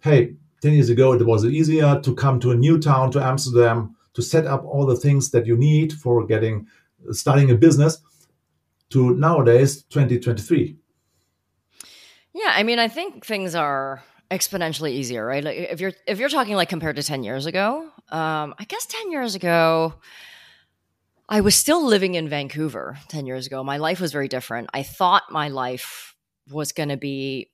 hey, 0.00 0.34
10 0.62 0.72
years 0.72 0.90
ago 0.90 1.12
it 1.12 1.24
was 1.24 1.44
easier 1.44 2.00
to 2.00 2.14
come 2.14 2.40
to 2.40 2.50
a 2.50 2.56
new 2.56 2.78
town, 2.78 3.10
to 3.12 3.22
Amsterdam, 3.22 3.96
to 4.14 4.22
set 4.22 4.46
up 4.46 4.64
all 4.64 4.86
the 4.86 4.96
things 4.96 5.30
that 5.30 5.46
you 5.46 5.56
need 5.56 5.92
for 5.92 6.26
getting 6.26 6.66
starting 7.12 7.50
a 7.50 7.54
business 7.54 7.98
to 8.90 9.14
nowadays 9.14 9.82
2023? 9.84 10.76
Yeah, 12.32 12.52
I 12.54 12.62
mean, 12.64 12.78
I 12.78 12.88
think 12.88 13.24
things 13.24 13.54
are 13.54 14.02
exponentially 14.30 14.90
easier, 14.90 15.24
right? 15.24 15.42
Like 15.42 15.56
if 15.56 15.80
you're 15.80 15.92
if 16.06 16.18
you're 16.18 16.28
talking 16.28 16.54
like 16.54 16.68
compared 16.68 16.96
to 16.96 17.02
10 17.02 17.22
years 17.22 17.46
ago, 17.46 17.90
um, 18.10 18.54
I 18.58 18.64
guess 18.66 18.86
10 18.86 19.10
years 19.10 19.34
ago, 19.34 19.94
I 21.28 21.40
was 21.40 21.54
still 21.54 21.84
living 21.84 22.14
in 22.14 22.28
Vancouver 22.28 22.98
10 23.08 23.26
years 23.26 23.46
ago. 23.46 23.62
My 23.64 23.78
life 23.78 24.00
was 24.00 24.12
very 24.12 24.28
different. 24.28 24.70
I 24.72 24.82
thought 24.82 25.24
my 25.30 25.48
life 25.48 26.14
was 26.50 26.72
going 26.72 26.88
to 26.88 26.96
be 26.96 27.50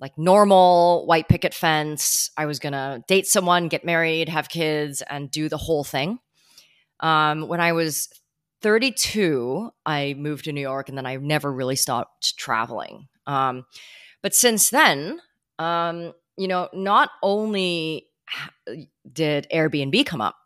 like 0.00 0.16
normal 0.16 1.04
white 1.06 1.28
picket 1.28 1.54
fence. 1.54 2.30
I 2.36 2.46
was 2.46 2.60
going 2.60 2.72
to 2.72 3.02
date 3.08 3.26
someone, 3.26 3.68
get 3.68 3.84
married, 3.84 4.28
have 4.28 4.48
kids, 4.48 5.02
and 5.02 5.30
do 5.30 5.48
the 5.48 5.56
whole 5.56 5.82
thing. 5.82 6.20
Um, 7.00 7.48
when 7.48 7.60
I 7.60 7.72
was 7.72 8.08
32, 8.62 9.70
I 9.84 10.14
moved 10.16 10.44
to 10.44 10.52
New 10.52 10.60
York 10.60 10.88
and 10.88 10.96
then 10.96 11.06
I 11.06 11.16
never 11.16 11.52
really 11.52 11.76
stopped 11.76 12.36
traveling. 12.36 13.08
Um, 13.26 13.64
but 14.22 14.34
since 14.34 14.70
then, 14.70 15.20
um, 15.58 16.12
you 16.36 16.48
know, 16.48 16.68
not 16.72 17.10
only 17.22 18.06
did 19.12 19.46
Airbnb 19.52 20.06
come 20.06 20.20
up, 20.20 20.36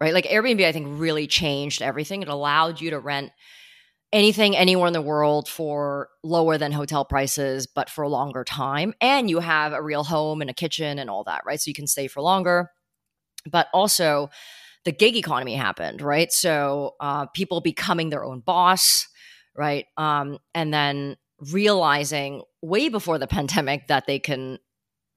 right? 0.00 0.14
Like 0.14 0.26
Airbnb, 0.26 0.64
I 0.64 0.72
think 0.72 1.00
really 1.00 1.26
changed 1.26 1.82
everything. 1.82 2.22
It 2.22 2.28
allowed 2.28 2.80
you 2.80 2.90
to 2.90 2.98
rent 2.98 3.30
anything 4.12 4.56
anywhere 4.56 4.86
in 4.86 4.92
the 4.92 5.02
world 5.02 5.48
for 5.48 6.08
lower 6.22 6.56
than 6.56 6.72
hotel 6.72 7.04
prices, 7.04 7.66
but 7.66 7.90
for 7.90 8.02
a 8.02 8.08
longer 8.08 8.44
time. 8.44 8.94
And 9.00 9.28
you 9.28 9.40
have 9.40 9.72
a 9.72 9.82
real 9.82 10.04
home 10.04 10.40
and 10.40 10.50
a 10.50 10.54
kitchen 10.54 10.98
and 10.98 11.10
all 11.10 11.24
that, 11.24 11.42
right? 11.44 11.60
So 11.60 11.68
you 11.68 11.74
can 11.74 11.86
stay 11.86 12.06
for 12.06 12.22
longer. 12.22 12.70
But 13.50 13.68
also, 13.74 14.30
the 14.84 14.92
gig 14.92 15.16
economy 15.16 15.54
happened, 15.54 16.00
right? 16.00 16.32
So 16.32 16.94
uh, 17.00 17.26
people 17.26 17.60
becoming 17.60 18.10
their 18.10 18.24
own 18.24 18.40
boss, 18.40 19.06
right? 19.56 19.86
Um, 19.96 20.38
and 20.54 20.72
then 20.72 21.16
realizing 21.52 22.42
way 22.62 22.88
before 22.88 23.18
the 23.18 23.26
pandemic 23.26 23.88
that 23.88 24.06
they 24.06 24.18
can 24.18 24.58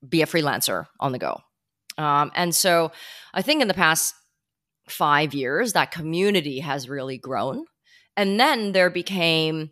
be 0.08 0.22
a 0.22 0.26
freelancer 0.26 0.86
on 1.00 1.12
the 1.12 1.20
go. 1.20 1.40
Um, 1.98 2.32
and 2.36 2.56
so 2.56 2.92
I 3.34 3.42
think 3.42 3.62
in 3.62 3.68
the 3.68 3.74
past 3.74 4.16
five 4.88 5.34
years, 5.34 5.74
that 5.74 5.92
community 5.92 6.60
has 6.60 6.90
really 6.90 7.18
grown. 7.18 7.66
And 8.18 8.40
then 8.40 8.72
there 8.72 8.90
became 8.90 9.72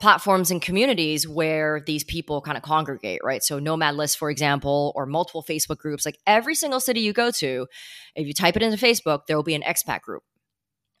platforms 0.00 0.50
and 0.50 0.62
communities 0.62 1.26
where 1.26 1.82
these 1.84 2.04
people 2.04 2.40
kind 2.40 2.56
of 2.56 2.62
congregate, 2.62 3.20
right? 3.24 3.42
So 3.42 3.58
Nomad 3.58 3.96
List, 3.96 4.18
for 4.18 4.30
example, 4.30 4.92
or 4.94 5.06
multiple 5.06 5.42
Facebook 5.42 5.78
groups. 5.78 6.06
Like 6.06 6.18
every 6.26 6.54
single 6.54 6.80
city 6.80 7.00
you 7.00 7.12
go 7.12 7.30
to, 7.32 7.66
if 8.14 8.26
you 8.26 8.32
type 8.32 8.56
it 8.56 8.62
into 8.62 8.76
Facebook, 8.76 9.26
there 9.26 9.36
will 9.36 9.42
be 9.42 9.56
an 9.56 9.62
expat 9.62 10.02
group. 10.02 10.22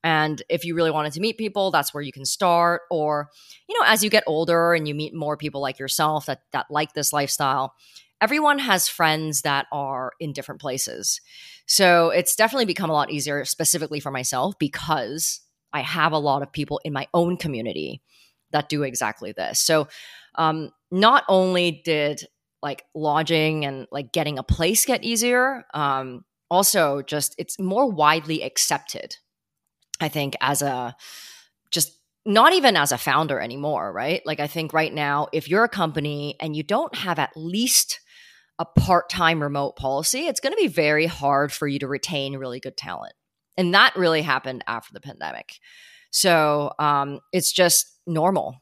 And 0.08 0.42
if 0.48 0.64
you 0.64 0.74
really 0.74 0.90
wanted 0.90 1.12
to 1.12 1.20
meet 1.20 1.36
people, 1.36 1.70
that's 1.70 1.92
where 1.92 2.02
you 2.02 2.12
can 2.12 2.24
start. 2.24 2.80
Or, 2.90 3.28
you 3.68 3.78
know, 3.78 3.84
as 3.86 4.02
you 4.02 4.08
get 4.08 4.24
older 4.26 4.72
and 4.72 4.88
you 4.88 4.94
meet 4.94 5.14
more 5.14 5.36
people 5.36 5.60
like 5.60 5.78
yourself 5.78 6.24
that 6.26 6.40
that 6.52 6.64
like 6.70 6.94
this 6.94 7.12
lifestyle, 7.12 7.74
everyone 8.22 8.58
has 8.58 8.88
friends 8.88 9.42
that 9.42 9.66
are 9.70 10.12
in 10.18 10.32
different 10.32 10.62
places. 10.62 11.20
So 11.66 12.08
it's 12.08 12.34
definitely 12.36 12.64
become 12.64 12.88
a 12.88 12.94
lot 12.94 13.10
easier, 13.10 13.44
specifically 13.44 14.00
for 14.00 14.10
myself, 14.10 14.54
because 14.58 15.40
I 15.74 15.82
have 15.82 16.12
a 16.12 16.18
lot 16.18 16.40
of 16.40 16.52
people 16.52 16.80
in 16.86 16.94
my 16.94 17.06
own 17.12 17.36
community 17.36 18.00
that 18.52 18.70
do 18.70 18.84
exactly 18.84 19.32
this. 19.32 19.60
So 19.60 19.88
um, 20.36 20.70
not 20.90 21.24
only 21.28 21.82
did 21.84 22.24
like 22.62 22.84
lodging 22.94 23.66
and 23.66 23.86
like 23.92 24.10
getting 24.12 24.38
a 24.38 24.42
place 24.42 24.86
get 24.86 25.04
easier, 25.04 25.66
um, 25.74 26.24
also 26.50 27.02
just 27.02 27.34
it's 27.36 27.58
more 27.58 27.90
widely 27.90 28.42
accepted. 28.42 29.16
I 30.00 30.08
think 30.08 30.36
as 30.40 30.62
a 30.62 30.96
just 31.70 31.92
not 32.24 32.52
even 32.52 32.76
as 32.76 32.92
a 32.92 32.98
founder 32.98 33.40
anymore, 33.40 33.92
right? 33.92 34.22
Like 34.26 34.40
I 34.40 34.46
think 34.46 34.72
right 34.72 34.92
now, 34.92 35.28
if 35.32 35.48
you're 35.48 35.64
a 35.64 35.68
company 35.68 36.36
and 36.40 36.54
you 36.54 36.62
don't 36.62 36.94
have 36.94 37.18
at 37.18 37.30
least 37.36 38.00
a 38.58 38.64
part-time 38.64 39.42
remote 39.42 39.76
policy, 39.76 40.26
it's 40.26 40.40
going 40.40 40.52
to 40.52 40.60
be 40.60 40.66
very 40.66 41.06
hard 41.06 41.52
for 41.52 41.66
you 41.68 41.78
to 41.78 41.86
retain 41.86 42.36
really 42.36 42.60
good 42.60 42.76
talent. 42.76 43.14
And 43.56 43.72
that 43.74 43.96
really 43.96 44.22
happened 44.22 44.62
after 44.66 44.92
the 44.92 45.00
pandemic. 45.00 45.58
So 46.10 46.72
um, 46.78 47.20
it's 47.32 47.52
just 47.52 47.86
normal 48.06 48.60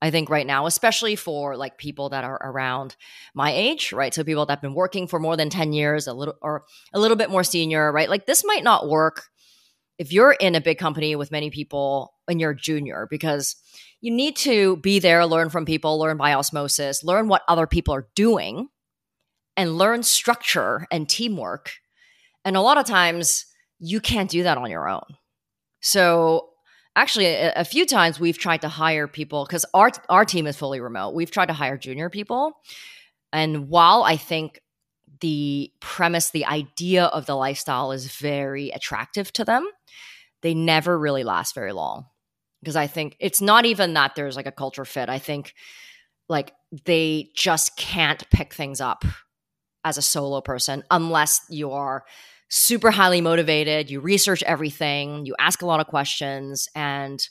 I 0.00 0.10
think 0.10 0.30
right 0.30 0.46
now, 0.46 0.66
especially 0.66 1.16
for 1.16 1.56
like 1.56 1.76
people 1.76 2.10
that 2.10 2.24
are 2.24 2.36
around 2.36 2.94
my 3.34 3.52
age, 3.52 3.92
right? 3.92 4.14
So 4.14 4.22
people 4.22 4.46
that 4.46 4.52
have 4.52 4.62
been 4.62 4.74
working 4.74 5.08
for 5.08 5.18
more 5.18 5.36
than 5.36 5.50
10 5.50 5.72
years, 5.72 6.06
a 6.06 6.12
little 6.12 6.36
or 6.40 6.64
a 6.92 7.00
little 7.00 7.16
bit 7.16 7.30
more 7.30 7.42
senior, 7.42 7.90
right? 7.90 8.08
Like 8.08 8.26
this 8.26 8.44
might 8.44 8.62
not 8.62 8.88
work 8.88 9.24
if 9.98 10.12
you're 10.12 10.32
in 10.32 10.54
a 10.54 10.60
big 10.60 10.78
company 10.78 11.16
with 11.16 11.32
many 11.32 11.50
people 11.50 12.14
and 12.28 12.40
you're 12.40 12.54
junior 12.54 13.06
because 13.10 13.56
you 14.00 14.12
need 14.12 14.36
to 14.36 14.76
be 14.76 15.00
there, 15.00 15.26
learn 15.26 15.50
from 15.50 15.64
people, 15.64 15.98
learn 15.98 16.16
by 16.16 16.34
osmosis, 16.34 17.02
learn 17.02 17.28
what 17.28 17.42
other 17.48 17.66
people 17.66 17.94
are 17.94 18.06
doing 18.14 18.68
and 19.56 19.76
learn 19.76 20.04
structure 20.04 20.86
and 20.90 21.08
teamwork. 21.08 21.72
And 22.44 22.56
a 22.56 22.60
lot 22.60 22.78
of 22.78 22.86
times 22.86 23.44
you 23.80 24.00
can't 24.00 24.30
do 24.30 24.44
that 24.44 24.56
on 24.56 24.70
your 24.70 24.88
own. 24.88 25.04
So 25.80 26.50
actually 26.94 27.26
a, 27.26 27.52
a, 27.56 27.64
few 27.64 27.84
times 27.84 28.20
we've 28.20 28.38
tried 28.38 28.60
to 28.62 28.68
hire 28.68 29.06
people 29.06 29.44
because 29.44 29.64
our 29.74 29.90
our 30.08 30.24
team 30.24 30.46
is 30.46 30.56
fully 30.56 30.80
remote. 30.80 31.14
We've 31.14 31.30
tried 31.30 31.46
to 31.46 31.52
hire 31.52 31.76
junior 31.76 32.10
people, 32.10 32.52
and 33.32 33.68
while 33.68 34.02
I 34.02 34.16
think 34.16 34.60
the 35.20 35.72
premise, 35.80 36.30
the 36.30 36.46
idea 36.46 37.04
of 37.06 37.26
the 37.26 37.36
lifestyle 37.36 37.92
is 37.92 38.10
very 38.12 38.70
attractive 38.70 39.32
to 39.34 39.44
them, 39.44 39.66
they 40.42 40.54
never 40.54 40.98
really 40.98 41.24
last 41.24 41.54
very 41.54 41.72
long 41.72 42.06
because 42.60 42.76
I 42.76 42.86
think 42.86 43.16
it's 43.20 43.40
not 43.40 43.64
even 43.64 43.94
that 43.94 44.14
there's 44.14 44.36
like 44.36 44.46
a 44.46 44.52
culture 44.52 44.84
fit. 44.84 45.08
I 45.08 45.18
think 45.18 45.54
like 46.28 46.52
they 46.84 47.30
just 47.34 47.76
can't 47.76 48.28
pick 48.30 48.54
things 48.54 48.80
up 48.80 49.04
as 49.84 49.96
a 49.96 50.02
solo 50.02 50.40
person 50.40 50.82
unless 50.90 51.40
you 51.48 51.70
are 51.70 52.04
super 52.48 52.90
highly 52.90 53.20
motivated, 53.20 53.90
you 53.90 54.00
research 54.00 54.42
everything, 54.42 55.26
you 55.26 55.34
ask 55.38 55.62
a 55.62 55.66
lot 55.66 55.80
of 55.80 55.86
questions 55.86 56.68
and 56.74 57.26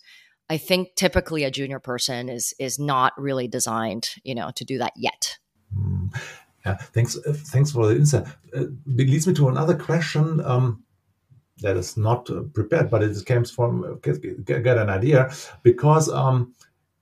I 0.49 0.57
think 0.57 0.95
typically 0.95 1.43
a 1.43 1.51
junior 1.51 1.79
person 1.79 2.29
is 2.29 2.53
is 2.57 2.79
not 2.79 3.13
really 3.17 3.47
designed, 3.47 4.09
you 4.23 4.33
know, 4.33 4.51
to 4.55 4.63
do 4.63 4.77
that 4.77 4.93
yet. 4.95 5.37
Hmm. 5.73 6.07
Yeah, 6.67 6.75
thanks. 6.75 7.17
Uh, 7.17 7.33
thanks 7.33 7.71
for 7.71 7.87
the 7.87 7.95
insight. 7.95 8.27
Uh, 8.53 8.65
it 8.99 9.07
leads 9.09 9.25
me 9.25 9.33
to 9.35 9.47
another 9.47 9.73
question 9.73 10.41
um, 10.41 10.83
that 11.61 11.77
is 11.77 11.95
not 11.95 12.29
uh, 12.29 12.41
prepared, 12.53 12.89
but 12.89 13.01
it 13.03 13.25
comes 13.25 13.49
from 13.49 13.99
get, 14.03 14.45
get, 14.45 14.77
an 14.77 14.89
idea 14.89 15.31
because 15.63 16.09
um, 16.09 16.53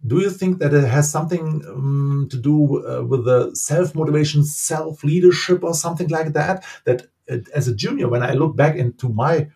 do 0.06 0.20
you 0.20 0.30
think 0.30 0.60
that 0.60 0.72
it 0.74 0.84
has 0.84 1.12
something 1.12 1.64
um, 1.68 2.28
to 2.30 2.38
do 2.38 2.88
uh, 2.88 3.04
with 3.04 3.26
the 3.26 3.56
self 3.56 3.96
motivation, 3.96 4.44
self 4.44 5.04
leadership, 5.04 5.64
or 5.64 5.74
something 5.74 6.10
like 6.10 6.34
that? 6.34 6.64
That 6.84 7.08
as 7.56 7.68
a 7.68 7.76
junior, 7.76 8.08
when 8.08 8.22
I 8.22 8.34
look 8.34 8.56
back 8.56 8.76
into 8.76 9.10
my 9.10 9.48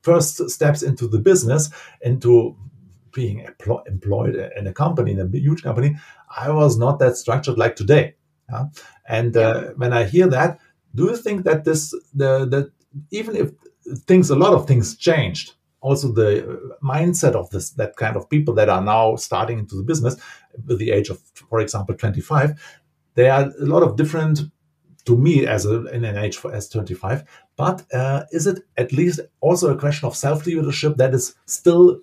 first 0.00 0.48
steps 0.48 0.82
into 0.82 1.06
the 1.06 1.18
business, 1.18 1.68
into 2.00 2.56
being 3.12 3.46
employed 3.86 4.34
in 4.56 4.66
a 4.66 4.72
company, 4.72 5.12
in 5.12 5.20
a 5.20 5.28
huge 5.28 5.62
company, 5.62 5.96
I 6.34 6.50
was 6.50 6.78
not 6.78 6.98
that 7.00 7.18
structured 7.18 7.58
like 7.58 7.76
today. 7.76 8.14
Yeah? 8.50 8.66
And 9.08 9.36
uh, 9.36 9.72
when 9.76 9.92
I 9.92 10.04
hear 10.04 10.26
that, 10.28 10.58
do 10.94 11.04
you 11.04 11.16
think 11.16 11.44
that 11.44 11.64
this, 11.64 11.90
the, 12.14 12.46
the, 12.46 12.72
even 13.10 13.36
if 13.36 13.50
things, 14.06 14.30
a 14.30 14.36
lot 14.36 14.54
of 14.54 14.66
things 14.66 14.96
changed, 14.96 15.54
also 15.80 16.10
the 16.10 16.74
mindset 16.82 17.34
of 17.34 17.50
this, 17.50 17.70
that 17.70 17.96
kind 17.96 18.16
of 18.16 18.28
people 18.28 18.54
that 18.54 18.68
are 18.68 18.82
now 18.82 19.16
starting 19.16 19.58
into 19.58 19.76
the 19.76 19.82
business 19.82 20.16
with 20.66 20.78
the 20.78 20.90
age 20.90 21.10
of, 21.10 21.20
for 21.34 21.60
example, 21.60 21.94
25, 21.94 22.60
there 23.14 23.32
are 23.32 23.52
a 23.60 23.66
lot 23.66 23.82
of 23.82 23.96
different 23.96 24.40
to 25.06 25.16
me 25.16 25.46
as 25.46 25.64
a, 25.64 25.86
in 25.86 26.04
an 26.04 26.18
age 26.18 26.36
for 26.36 26.52
as 26.52 26.68
25 26.68 27.24
But 27.56 27.84
uh, 27.92 28.24
is 28.32 28.46
it 28.46 28.64
at 28.76 28.92
least 28.92 29.20
also 29.40 29.72
a 29.72 29.78
question 29.78 30.06
of 30.06 30.16
self 30.16 30.46
leadership 30.46 30.96
that 30.96 31.14
is 31.14 31.34
still 31.46 32.00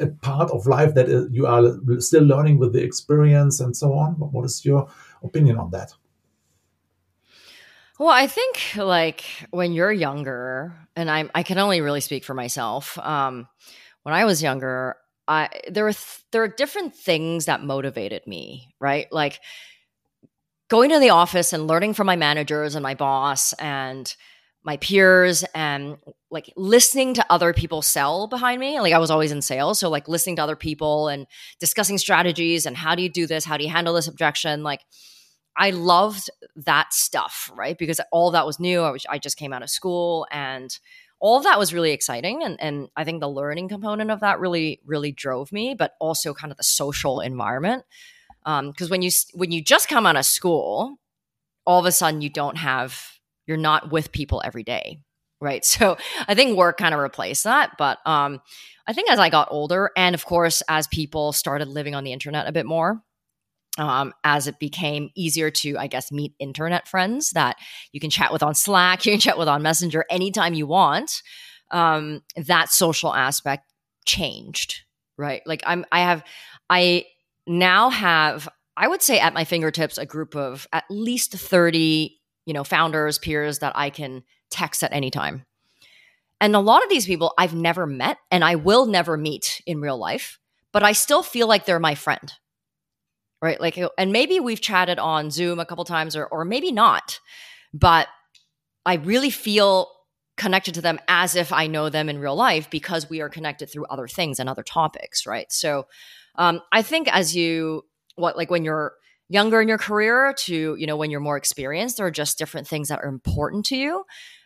a 0.00 0.06
part 0.06 0.50
of 0.50 0.66
life 0.66 0.94
that 0.94 1.08
uh, 1.08 1.28
you 1.30 1.46
are 1.46 1.76
still 2.00 2.24
learning 2.24 2.58
with 2.58 2.72
the 2.72 2.82
experience 2.82 3.60
and 3.60 3.76
so 3.76 3.92
on? 3.92 4.14
What 4.14 4.44
is 4.44 4.64
your 4.64 4.88
opinion 5.24 5.58
on 5.58 5.70
that? 5.70 5.92
Well, 7.98 8.08
I 8.08 8.26
think 8.26 8.76
like 8.76 9.24
when 9.50 9.72
you're 9.72 9.92
younger, 9.92 10.74
and 10.96 11.10
I 11.10 11.30
I 11.34 11.42
can 11.42 11.58
only 11.58 11.80
really 11.80 12.00
speak 12.00 12.24
for 12.24 12.34
myself. 12.34 12.98
Um, 12.98 13.48
when 14.02 14.14
I 14.14 14.24
was 14.24 14.42
younger, 14.42 14.96
I 15.28 15.48
there 15.68 15.84
were 15.84 15.92
th- 15.92 16.24
there 16.32 16.42
are 16.42 16.48
different 16.48 16.96
things 16.96 17.44
that 17.44 17.62
motivated 17.62 18.26
me, 18.26 18.74
right? 18.80 19.06
Like 19.12 19.40
going 20.68 20.90
to 20.90 20.98
the 20.98 21.10
office 21.10 21.52
and 21.52 21.66
learning 21.66 21.94
from 21.94 22.06
my 22.06 22.16
managers 22.16 22.74
and 22.74 22.82
my 22.82 22.94
boss 22.94 23.52
and 23.54 24.14
my 24.64 24.78
peers 24.78 25.44
and 25.54 25.98
like 26.30 26.50
listening 26.56 27.14
to 27.14 27.26
other 27.30 27.52
people 27.52 27.82
sell 27.82 28.26
behind 28.26 28.58
me. 28.60 28.80
Like 28.80 28.94
I 28.94 28.98
was 28.98 29.10
always 29.10 29.30
in 29.30 29.42
sales. 29.42 29.78
So 29.78 29.90
like 29.90 30.08
listening 30.08 30.36
to 30.36 30.42
other 30.42 30.56
people 30.56 31.08
and 31.08 31.26
discussing 31.60 31.98
strategies 31.98 32.64
and 32.64 32.76
how 32.76 32.94
do 32.94 33.02
you 33.02 33.10
do 33.10 33.26
this? 33.26 33.44
How 33.44 33.58
do 33.58 33.64
you 33.64 33.70
handle 33.70 33.94
this 33.94 34.08
objection? 34.08 34.62
Like 34.62 34.80
I 35.56 35.70
loved 35.70 36.30
that 36.56 36.92
stuff, 36.92 37.50
right? 37.54 37.78
Because 37.78 38.00
all 38.10 38.30
that 38.32 38.46
was 38.46 38.58
new. 38.58 38.82
I 38.82 38.90
was 38.90 39.06
I 39.08 39.18
just 39.18 39.36
came 39.36 39.52
out 39.52 39.62
of 39.62 39.70
school 39.70 40.26
and 40.30 40.76
all 41.20 41.38
of 41.38 41.44
that 41.44 41.58
was 41.58 41.72
really 41.72 41.92
exciting. 41.92 42.42
And 42.42 42.60
and 42.60 42.88
I 42.96 43.04
think 43.04 43.20
the 43.20 43.28
learning 43.28 43.68
component 43.68 44.10
of 44.10 44.20
that 44.20 44.40
really, 44.40 44.80
really 44.84 45.12
drove 45.12 45.52
me, 45.52 45.74
but 45.74 45.94
also 46.00 46.34
kind 46.34 46.50
of 46.50 46.56
the 46.56 46.64
social 46.64 47.20
environment 47.20 47.84
because 48.44 48.82
um, 48.82 48.90
when 48.90 49.02
you 49.02 49.10
when 49.32 49.50
you 49.50 49.62
just 49.62 49.88
come 49.88 50.04
out 50.04 50.16
of 50.16 50.26
school 50.26 50.98
all 51.66 51.80
of 51.80 51.86
a 51.86 51.92
sudden 51.92 52.20
you 52.20 52.28
don't 52.28 52.56
have 52.56 53.18
you're 53.46 53.56
not 53.56 53.90
with 53.90 54.12
people 54.12 54.42
every 54.44 54.62
day 54.62 55.00
right 55.40 55.64
so 55.74 55.96
i 56.28 56.34
think 56.34 56.56
work 56.56 56.76
kind 56.76 56.94
of 56.94 57.00
replaced 57.00 57.44
that 57.44 57.72
but 57.78 57.98
um, 58.06 58.40
i 58.86 58.92
think 58.92 59.10
as 59.10 59.18
i 59.18 59.30
got 59.30 59.48
older 59.50 59.90
and 59.96 60.14
of 60.14 60.24
course 60.24 60.62
as 60.68 60.86
people 60.88 61.32
started 61.32 61.68
living 61.68 61.94
on 61.94 62.04
the 62.04 62.12
internet 62.12 62.46
a 62.46 62.52
bit 62.52 62.66
more 62.66 63.02
um, 63.78 64.12
as 64.22 64.46
it 64.46 64.58
became 64.58 65.10
easier 65.14 65.50
to 65.50 65.76
i 65.78 65.86
guess 65.86 66.12
meet 66.12 66.34
internet 66.38 66.86
friends 66.86 67.30
that 67.30 67.56
you 67.92 68.00
can 68.00 68.10
chat 68.10 68.32
with 68.32 68.42
on 68.42 68.54
slack 68.54 69.04
you 69.06 69.12
can 69.12 69.20
chat 69.20 69.38
with 69.38 69.48
on 69.48 69.62
messenger 69.62 70.04
anytime 70.10 70.54
you 70.54 70.66
want 70.66 71.22
um, 71.70 72.20
that 72.36 72.70
social 72.70 73.14
aspect 73.14 73.64
changed 74.04 74.82
right 75.16 75.42
like 75.46 75.62
i'm 75.66 75.84
i 75.90 76.00
have 76.00 76.22
i 76.70 77.04
now 77.46 77.90
have, 77.90 78.48
I 78.76 78.88
would 78.88 79.02
say, 79.02 79.18
at 79.18 79.34
my 79.34 79.44
fingertips, 79.44 79.98
a 79.98 80.06
group 80.06 80.34
of 80.34 80.66
at 80.72 80.84
least 80.90 81.32
30, 81.32 82.18
you 82.46 82.54
know, 82.54 82.64
founders, 82.64 83.18
peers 83.18 83.60
that 83.60 83.72
I 83.76 83.90
can 83.90 84.22
text 84.50 84.82
at 84.82 84.92
any 84.92 85.10
time. 85.10 85.44
And 86.40 86.56
a 86.56 86.60
lot 86.60 86.82
of 86.82 86.90
these 86.90 87.06
people 87.06 87.32
I've 87.38 87.54
never 87.54 87.86
met 87.86 88.18
and 88.30 88.44
I 88.44 88.56
will 88.56 88.86
never 88.86 89.16
meet 89.16 89.62
in 89.66 89.80
real 89.80 89.96
life, 89.96 90.38
but 90.72 90.82
I 90.82 90.92
still 90.92 91.22
feel 91.22 91.46
like 91.46 91.64
they're 91.64 91.78
my 91.78 91.94
friend. 91.94 92.32
Right? 93.44 93.60
Like 93.60 93.78
and 93.98 94.10
maybe 94.10 94.40
we've 94.40 94.62
chatted 94.62 94.98
on 94.98 95.30
Zoom 95.30 95.60
a 95.60 95.66
couple 95.66 95.84
times 95.84 96.16
or 96.16 96.24
or 96.26 96.46
maybe 96.46 96.72
not. 96.72 97.20
But 97.74 98.08
I 98.86 98.94
really 98.94 99.28
feel 99.28 99.90
connected 100.38 100.74
to 100.76 100.80
them 100.80 100.98
as 101.08 101.36
if 101.36 101.52
I 101.52 101.66
know 101.66 101.90
them 101.90 102.08
in 102.08 102.18
real 102.18 102.34
life 102.34 102.70
because 102.70 103.10
we 103.10 103.20
are 103.20 103.28
connected 103.28 103.70
through 103.70 103.84
other 103.86 104.08
things 104.08 104.40
and 104.40 104.48
other 104.48 104.62
topics, 104.62 105.26
right? 105.26 105.52
So 105.52 105.86
um, 106.36 106.62
I 106.72 106.80
think 106.80 107.14
as 107.14 107.36
you 107.36 107.84
what 108.16 108.34
like 108.34 108.50
when 108.50 108.64
you're 108.64 108.94
younger 109.28 109.60
in 109.60 109.68
your 109.68 109.78
career 109.78 110.34
to 110.38 110.74
you 110.76 110.86
know 110.86 110.96
when 110.96 111.10
you're 111.10 111.20
more 111.20 111.36
experienced, 111.36 111.98
there 111.98 112.06
are 112.06 112.10
just 112.10 112.38
different 112.38 112.66
things 112.66 112.88
that 112.88 113.00
are 113.00 113.08
important 113.08 113.66
to 113.66 113.76
you. 113.76 114.04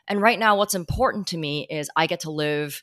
And 0.08 0.20
right 0.20 0.40
now, 0.40 0.56
what's 0.56 0.74
important 0.74 1.28
to 1.28 1.38
me 1.38 1.68
is 1.70 1.88
I 1.94 2.08
get 2.08 2.20
to 2.20 2.32
live 2.32 2.82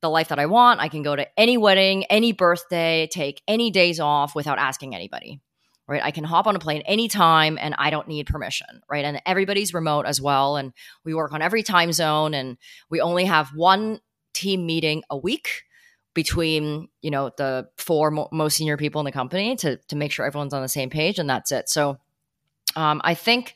the 0.00 0.10
life 0.10 0.28
that 0.28 0.38
I 0.38 0.46
want. 0.46 0.78
I 0.78 0.88
can 0.88 1.02
go 1.02 1.16
to 1.16 1.26
any 1.36 1.56
wedding, 1.56 2.04
any 2.04 2.30
birthday, 2.30 3.08
take 3.10 3.42
any 3.48 3.72
days 3.72 3.98
off 3.98 4.34
without 4.36 4.58
asking 4.58 4.94
anybody 4.94 5.40
right? 5.88 6.02
I 6.02 6.10
can 6.10 6.24
hop 6.24 6.46
on 6.46 6.56
a 6.56 6.58
plane 6.58 6.82
anytime 6.82 7.58
and 7.60 7.74
I 7.78 7.90
don't 7.90 8.08
need 8.08 8.26
permission, 8.26 8.82
right? 8.90 9.04
And 9.04 9.20
everybody's 9.24 9.72
remote 9.72 10.06
as 10.06 10.20
well. 10.20 10.56
And 10.56 10.72
we 11.04 11.14
work 11.14 11.32
on 11.32 11.42
every 11.42 11.62
time 11.62 11.92
zone 11.92 12.34
and 12.34 12.56
we 12.90 13.00
only 13.00 13.24
have 13.24 13.50
one 13.54 14.00
team 14.32 14.66
meeting 14.66 15.02
a 15.10 15.16
week 15.16 15.62
between 16.16 16.88
you 17.02 17.10
know 17.10 17.30
the 17.36 17.68
four 17.76 18.10
mo- 18.10 18.28
most 18.32 18.56
senior 18.56 18.78
people 18.78 19.00
in 19.00 19.04
the 19.04 19.12
company 19.12 19.54
to 19.54 19.76
to 19.88 19.96
make 19.96 20.10
sure 20.10 20.24
everyone's 20.24 20.54
on 20.54 20.62
the 20.62 20.68
same 20.68 20.88
page 20.88 21.18
and 21.18 21.28
that's 21.28 21.52
it 21.52 21.68
so 21.68 21.98
um, 22.74 23.02
i 23.04 23.12
think 23.12 23.54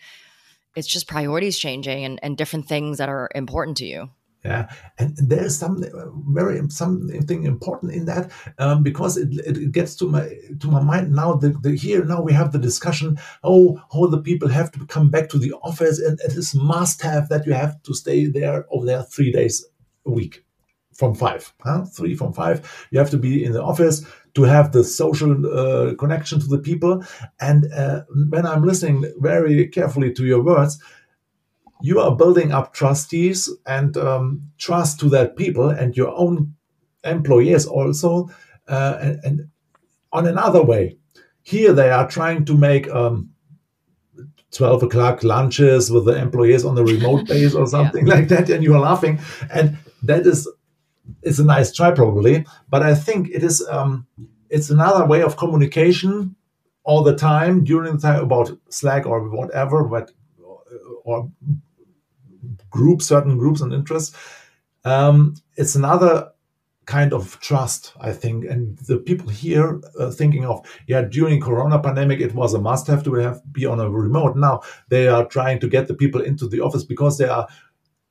it's 0.76 0.86
just 0.86 1.08
priorities 1.08 1.58
changing 1.58 2.04
and, 2.04 2.20
and 2.22 2.36
different 2.36 2.68
things 2.68 2.98
that 2.98 3.08
are 3.08 3.30
important 3.34 3.78
to 3.78 3.86
you 3.86 4.10
yeah, 4.44 4.70
and 4.98 5.14
there's 5.16 5.56
some 5.56 5.84
very 6.28 6.60
something 6.70 7.44
important 7.44 7.92
in 7.92 8.06
that 8.06 8.32
um, 8.58 8.82
because 8.82 9.18
it, 9.18 9.28
it 9.46 9.72
gets 9.72 9.94
to 9.96 10.08
my 10.08 10.34
to 10.60 10.68
my 10.68 10.80
mind 10.80 11.12
now. 11.12 11.34
The, 11.34 11.50
the 11.50 11.76
here 11.76 12.04
now 12.04 12.22
we 12.22 12.32
have 12.32 12.52
the 12.52 12.58
discussion. 12.58 13.18
Oh, 13.44 13.80
how 13.92 14.06
the 14.06 14.22
people 14.22 14.48
have 14.48 14.72
to 14.72 14.86
come 14.86 15.10
back 15.10 15.28
to 15.30 15.38
the 15.38 15.52
office, 15.62 15.98
and 15.98 16.18
it 16.20 16.32
is 16.32 16.54
must 16.54 17.02
have 17.02 17.28
that 17.28 17.46
you 17.46 17.52
have 17.52 17.82
to 17.82 17.94
stay 17.94 18.26
there 18.26 18.64
over 18.70 18.86
there 18.86 19.02
three 19.02 19.30
days 19.30 19.66
a 20.06 20.10
week 20.10 20.42
from 20.94 21.14
five, 21.14 21.52
huh? 21.60 21.84
three 21.84 22.14
from 22.14 22.32
five. 22.32 22.86
You 22.90 22.98
have 22.98 23.10
to 23.10 23.18
be 23.18 23.44
in 23.44 23.52
the 23.52 23.62
office 23.62 24.04
to 24.34 24.42
have 24.42 24.72
the 24.72 24.84
social 24.84 25.32
uh, 25.46 25.94
connection 25.96 26.40
to 26.40 26.46
the 26.46 26.58
people. 26.58 27.04
And 27.40 27.72
uh, 27.72 28.02
when 28.28 28.46
I'm 28.46 28.64
listening 28.64 29.10
very 29.18 29.66
carefully 29.68 30.12
to 30.14 30.24
your 30.24 30.42
words 30.42 30.78
you 31.82 32.00
are 32.00 32.14
building 32.16 32.52
up 32.52 32.72
trustees 32.72 33.48
and 33.66 33.96
um, 33.96 34.50
trust 34.58 35.00
to 35.00 35.08
that 35.10 35.36
people 35.36 35.68
and 35.70 35.96
your 35.96 36.14
own 36.16 36.54
employees 37.04 37.66
also. 37.66 38.28
Uh, 38.68 38.98
and, 39.00 39.20
and, 39.24 39.48
on 40.12 40.26
another 40.26 40.60
way, 40.60 40.96
here 41.42 41.72
they 41.72 41.88
are 41.88 42.08
trying 42.08 42.44
to 42.44 42.56
make 42.56 42.90
um, 42.90 43.30
12 44.50 44.82
o'clock 44.82 45.22
lunches 45.22 45.88
with 45.88 46.04
the 46.04 46.16
employees 46.20 46.64
on 46.64 46.74
the 46.74 46.82
remote 46.82 47.26
base 47.28 47.54
or 47.54 47.64
something 47.66 48.08
yeah. 48.08 48.14
like 48.14 48.28
that, 48.28 48.50
and 48.50 48.64
you 48.64 48.74
are 48.74 48.80
laughing. 48.80 49.20
And 49.52 49.78
that 50.02 50.26
is 50.26 50.48
it's 51.22 51.38
a 51.38 51.44
nice 51.44 51.72
try 51.72 51.92
probably, 51.92 52.44
but 52.68 52.82
I 52.82 52.94
think 52.94 53.28
it 53.30 53.44
is 53.44 53.64
um, 53.68 54.06
it's 54.48 54.70
another 54.70 55.06
way 55.06 55.22
of 55.22 55.36
communication 55.36 56.34
all 56.82 57.02
the 57.02 57.14
time 57.14 57.62
during 57.62 57.96
the 57.96 58.00
time 58.00 58.22
about 58.22 58.50
Slack 58.68 59.06
or 59.06 59.28
whatever, 59.28 59.84
but 59.84 60.10
or 61.04 61.30
groups, 62.70 63.06
certain 63.06 63.36
groups 63.36 63.60
and 63.60 63.72
interests. 63.72 64.16
Um, 64.84 65.34
it's 65.56 65.74
another 65.74 66.32
kind 66.86 67.12
of 67.12 67.38
trust, 67.40 67.92
I 68.00 68.12
think. 68.12 68.44
And 68.44 68.76
the 68.78 68.98
people 68.98 69.28
here 69.28 69.80
uh, 69.98 70.10
thinking 70.10 70.44
of, 70.44 70.66
yeah, 70.86 71.02
during 71.02 71.40
Corona 71.40 71.78
pandemic, 71.78 72.20
it 72.20 72.34
was 72.34 72.54
a 72.54 72.60
must 72.60 72.86
have 72.88 73.04
to 73.04 73.14
have 73.14 73.40
be 73.52 73.64
on 73.66 73.80
a 73.80 73.88
remote. 73.88 74.36
Now 74.36 74.62
they 74.88 75.06
are 75.08 75.24
trying 75.24 75.60
to 75.60 75.68
get 75.68 75.86
the 75.86 75.94
people 75.94 76.20
into 76.20 76.48
the 76.48 76.60
office 76.60 76.84
because 76.84 77.16
they 77.16 77.28
are 77.28 77.46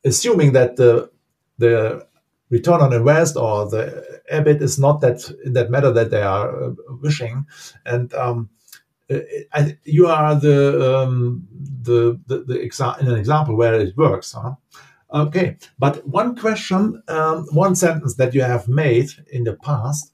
assuming 0.06 0.54
that 0.54 0.76
the 0.78 1.10
the 1.58 2.08
return 2.50 2.82
on 2.82 2.94
invest 2.94 3.36
or 3.36 3.70
the 3.70 4.22
EBIT 4.32 4.62
is 4.62 4.80
not 4.80 5.02
that 5.02 5.30
in 5.44 5.54
that 5.54 5.70
matter 5.70 5.92
that 5.92 6.10
they 6.10 6.22
are 6.22 6.64
uh, 6.64 6.72
wishing. 7.02 7.46
And 7.86 8.14
um, 8.14 8.50
I, 9.54 9.78
you 9.84 10.08
are 10.08 10.36
the 10.36 10.98
um, 10.98 11.48
the 11.82 12.20
the, 12.28 12.44
the 12.44 12.56
exa- 12.56 13.00
an 13.00 13.12
example 13.16 13.56
where 13.56 13.74
it 13.74 13.98
works. 13.98 14.34
Huh? 14.34 14.56
Okay, 15.12 15.58
but 15.80 16.06
one 16.08 16.36
question, 16.36 17.02
um, 17.08 17.48
one 17.52 17.76
sentence 17.76 18.16
that 18.16 18.36
you 18.36 18.42
have 18.42 18.68
made 18.68 19.10
in 19.32 19.44
the 19.44 19.56
past, 19.56 20.12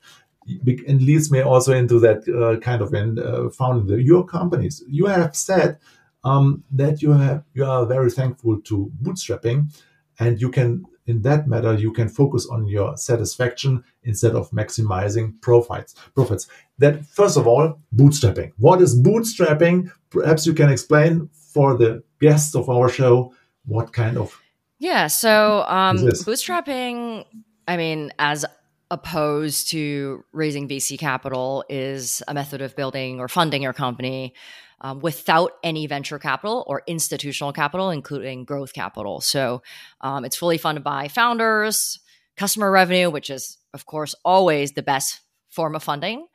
and 0.48 1.02
leads 1.02 1.32
me 1.32 1.42
also 1.42 1.74
into 1.74 2.00
that 2.00 2.28
uh, 2.30 2.60
kind 2.62 2.82
of 2.82 2.94
in 2.94 3.20
uh, 3.20 3.50
founding 3.50 4.00
your 4.00 4.26
companies. 4.26 4.84
You 4.88 5.08
have 5.08 5.36
said 5.36 5.80
um, 6.24 6.64
that 6.72 7.02
you 7.02 7.12
have 7.12 7.44
you 7.54 7.66
are 7.66 7.86
very 7.86 8.12
thankful 8.12 8.62
to 8.62 8.92
bootstrapping, 9.02 9.76
and 10.20 10.40
you 10.40 10.50
can 10.50 10.86
in 11.06 11.22
that 11.22 11.48
matter 11.48 11.74
you 11.74 11.92
can 11.92 12.10
focus 12.10 12.48
on 12.48 12.66
your 12.68 12.98
satisfaction 12.98 13.84
instead 14.06 14.34
of 14.34 14.50
maximizing 14.52 15.40
profits 15.42 15.94
profits. 16.16 16.48
That 16.78 17.06
first 17.06 17.38
of 17.38 17.48
all 17.48 17.80
bootstrapping. 17.94 18.54
What 18.58 18.82
is 18.82 19.00
bootstrapping? 19.00 19.92
Perhaps 20.10 20.46
you 20.46 20.54
can 20.54 20.70
explain 20.70 21.30
for 21.54 21.78
the 21.78 22.04
guests 22.20 22.56
of 22.56 22.70
our 22.70 22.90
show 22.90 23.34
what 23.66 23.94
kind 23.94 24.18
of 24.18 24.40
yeah 24.80 25.08
so 25.08 25.64
um, 25.68 25.98
bootstrapping 25.98 27.26
i 27.68 27.78
mean 27.78 28.12
as 28.20 28.46
opposed 28.92 29.70
to 29.70 30.24
raising 30.32 30.68
vc 30.68 31.00
capital 31.00 31.64
is 31.70 32.22
a 32.28 32.34
method 32.34 32.62
of 32.62 32.76
building 32.76 33.20
or 33.20 33.28
funding 33.28 33.62
your 33.62 33.74
company 33.74 34.34
um, 34.82 35.00
without 35.00 35.54
any 35.64 35.88
venture 35.88 36.20
capital 36.20 36.64
or 36.68 36.84
institutional 36.86 37.54
capital, 37.54 37.90
including 37.90 38.44
growth 38.44 38.74
capital. 38.74 39.22
So 39.22 39.64
um, 40.02 40.26
it's 40.26 40.36
fully 40.36 40.58
funded 40.58 40.84
by 40.84 41.08
founders, 41.08 42.00
customer 42.38 42.72
revenue, 42.72 43.10
which 43.10 43.30
is, 43.30 43.58
of 43.74 43.86
course, 43.86 44.16
always 44.24 44.74
the 44.74 44.84
best 44.84 45.22
form 45.50 45.76
of 45.76 45.84
funding, 45.84 46.28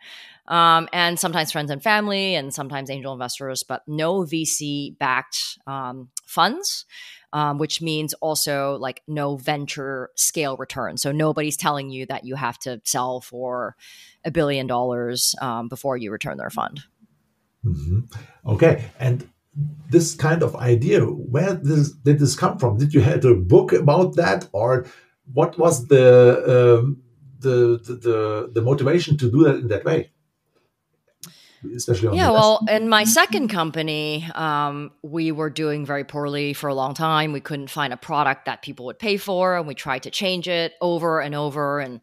um, 0.48 0.88
and 0.92 1.18
sometimes 1.18 1.52
friends 1.52 1.70
and 1.70 1.82
family, 1.82 2.34
and 2.34 2.52
sometimes 2.52 2.90
angel 2.90 3.12
investors, 3.12 3.62
but 3.62 3.82
no 3.86 4.20
VC 4.20 4.96
backed 4.98 5.58
um, 5.66 6.08
funds. 6.26 6.84
Um, 7.32 7.58
which 7.58 7.80
means 7.80 8.12
also 8.14 8.76
like 8.80 9.02
no 9.06 9.36
venture 9.36 10.10
scale 10.16 10.56
return. 10.56 10.96
So 10.96 11.12
nobody's 11.12 11.56
telling 11.56 11.88
you 11.88 12.04
that 12.06 12.24
you 12.24 12.34
have 12.34 12.58
to 12.60 12.80
sell 12.84 13.20
for 13.20 13.76
a 14.24 14.32
billion 14.32 14.66
dollars 14.66 15.36
um, 15.40 15.68
before 15.68 15.96
you 15.96 16.10
return 16.10 16.38
their 16.38 16.50
fund. 16.50 16.80
Mm-hmm. 17.64 18.00
Okay, 18.48 18.84
and 18.98 19.28
this 19.90 20.14
kind 20.14 20.42
of 20.42 20.56
idea, 20.56 21.02
where 21.04 21.54
this, 21.54 21.92
did 21.92 22.18
this 22.18 22.34
come 22.36 22.58
from? 22.58 22.78
Did 22.78 22.94
you 22.94 23.00
have 23.00 23.24
a 23.24 23.34
book 23.34 23.72
about 23.72 24.16
that, 24.16 24.48
or 24.52 24.86
what 25.33 25.59
was 25.59 25.87
the, 25.88 26.79
um, 26.81 27.03
the, 27.40 27.81
the, 27.85 27.95
the 27.95 28.51
the 28.53 28.62
motivation 28.62 29.16
to 29.19 29.31
do 29.31 29.45
that 29.45 29.57
in 29.57 29.69
that 29.69 29.85
way? 29.85 30.11
Especially 31.75 32.16
yeah, 32.16 32.31
well, 32.31 32.64
in 32.71 32.88
my 32.88 33.05
second 33.05 33.49
company, 33.49 34.27
um, 34.35 34.93
we 35.03 35.31
were 35.31 35.51
doing 35.51 35.85
very 35.85 36.05
poorly 36.05 36.55
for 36.55 36.69
a 36.69 36.75
long 36.75 36.95
time. 36.95 37.33
We 37.33 37.40
couldn't 37.40 37.69
find 37.69 37.93
a 37.93 37.99
product 37.99 38.47
that 38.47 38.62
people 38.62 38.87
would 38.87 38.99
pay 38.99 39.19
for, 39.19 39.59
and 39.59 39.66
we 39.66 39.75
tried 39.75 40.05
to 40.05 40.11
change 40.11 40.49
it 40.49 40.73
over 40.81 41.21
and 41.21 41.35
over, 41.35 41.81
and 41.81 42.01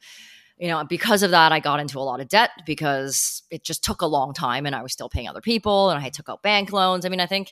you 0.58 0.70
know, 0.70 0.84
because 0.84 1.22
of 1.22 1.32
that, 1.32 1.52
I 1.52 1.60
got 1.60 1.80
into 1.80 2.00
a 2.00 2.02
lot 2.02 2.20
of 2.20 2.30
debt 2.30 2.50
because 2.65 3.43
it 3.52 3.63
just 3.63 3.84
took 3.84 4.02
a 4.02 4.08
long 4.08 4.34
time 4.34 4.65
and 4.65 4.76
I 4.76 4.82
was 4.82 4.91
still 4.91 5.10
paying 5.10 5.28
other 5.28 5.41
people 5.41 5.91
and 5.91 6.04
I 6.04 6.10
took 6.10 6.30
out 6.30 6.41
bank 6.41 6.72
loans. 6.72 7.06
I 7.06 7.10
mean, 7.10 7.20
I 7.20 7.28
think 7.28 7.52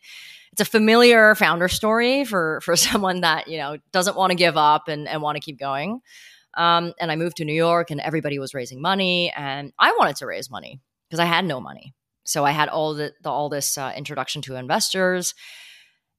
it's 0.51 0.61
a 0.61 0.65
familiar 0.65 1.35
founder 1.35 1.67
story 1.67 2.25
for 2.25 2.61
for 2.63 2.75
someone 2.75 3.21
that, 3.21 3.47
you 3.47 3.57
know, 3.57 3.77
doesn't 3.91 4.17
want 4.17 4.31
to 4.31 4.35
give 4.35 4.57
up 4.57 4.87
and, 4.87 5.07
and 5.07 5.21
want 5.21 5.35
to 5.35 5.41
keep 5.41 5.59
going. 5.59 6.01
Um, 6.55 6.93
and 6.99 7.11
I 7.11 7.15
moved 7.15 7.37
to 7.37 7.45
New 7.45 7.53
York 7.53 7.91
and 7.91 7.99
everybody 7.99 8.39
was 8.39 8.53
raising 8.53 8.81
money 8.81 9.31
and 9.35 9.71
I 9.77 9.91
wanted 9.99 10.15
to 10.17 10.25
raise 10.25 10.49
money 10.49 10.79
because 11.07 11.19
I 11.19 11.25
had 11.25 11.45
no 11.45 11.59
money. 11.59 11.93
So 12.23 12.43
I 12.43 12.51
had 12.51 12.69
all 12.69 12.95
the, 12.95 13.13
the 13.21 13.29
all 13.29 13.49
this 13.49 13.77
uh, 13.77 13.93
introduction 13.95 14.41
to 14.43 14.55
investors. 14.55 15.35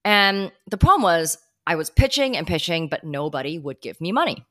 And 0.04 0.52
the 0.70 0.76
problem 0.76 1.02
was 1.02 1.36
I 1.66 1.74
was 1.74 1.90
pitching 1.90 2.36
and 2.36 2.46
pitching, 2.46 2.88
but 2.88 3.02
nobody 3.02 3.58
would 3.58 3.80
give 3.80 4.00
me 4.00 4.12
money. 4.12 4.46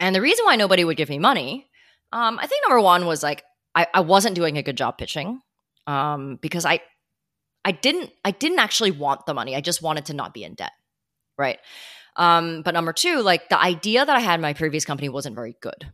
And 0.00 0.14
the 0.14 0.20
reason 0.20 0.44
why 0.44 0.56
nobody 0.56 0.84
would 0.84 0.96
give 0.96 1.10
me 1.10 1.18
money, 1.18 1.68
um, 2.12 2.38
I 2.40 2.46
think 2.46 2.62
number 2.66 2.80
one 2.80 3.06
was 3.06 3.22
like 3.22 3.44
I, 3.74 3.86
I 3.94 4.00
wasn't 4.00 4.34
doing 4.34 4.58
a 4.58 4.62
good 4.62 4.76
job 4.76 4.98
pitching 4.98 5.40
um, 5.86 6.38
because 6.40 6.64
I 6.64 6.80
I 7.64 7.72
didn't 7.72 8.10
I 8.24 8.30
didn't 8.30 8.58
actually 8.58 8.90
want 8.90 9.26
the 9.26 9.34
money. 9.34 9.54
I 9.54 9.60
just 9.60 9.82
wanted 9.82 10.06
to 10.06 10.14
not 10.14 10.34
be 10.34 10.42
in 10.42 10.54
debt, 10.54 10.72
right? 11.36 11.58
Um, 12.16 12.62
but 12.62 12.74
number 12.74 12.92
two, 12.92 13.20
like 13.22 13.48
the 13.48 13.60
idea 13.60 14.04
that 14.04 14.16
I 14.16 14.20
had 14.20 14.34
in 14.34 14.40
my 14.40 14.54
previous 14.54 14.84
company 14.84 15.08
wasn't 15.08 15.34
very 15.36 15.56
good. 15.60 15.92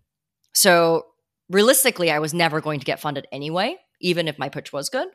So 0.53 1.07
realistically, 1.51 2.11
I 2.11 2.19
was 2.19 2.33
never 2.33 2.61
going 2.61 2.81
to 2.81 2.87
get 2.87 3.01
funded 3.01 3.27
anyway, 3.31 3.77
even 4.01 4.29
if 4.29 4.39
my 4.39 4.49
pitch 4.49 4.73
was 4.73 4.89
good. 4.89 5.09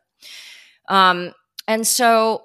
Um, 0.87 1.33
and 1.67 1.87
so 1.87 2.43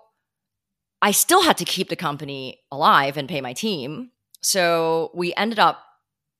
I 1.02 1.10
still 1.10 1.42
had 1.42 1.58
to 1.58 1.64
keep 1.64 1.88
the 1.88 1.96
company 1.96 2.60
alive 2.72 3.16
and 3.16 3.28
pay 3.28 3.40
my 3.40 3.52
team. 3.52 4.12
So 4.40 5.10
we 5.14 5.34
ended 5.34 5.58
up 5.58 5.85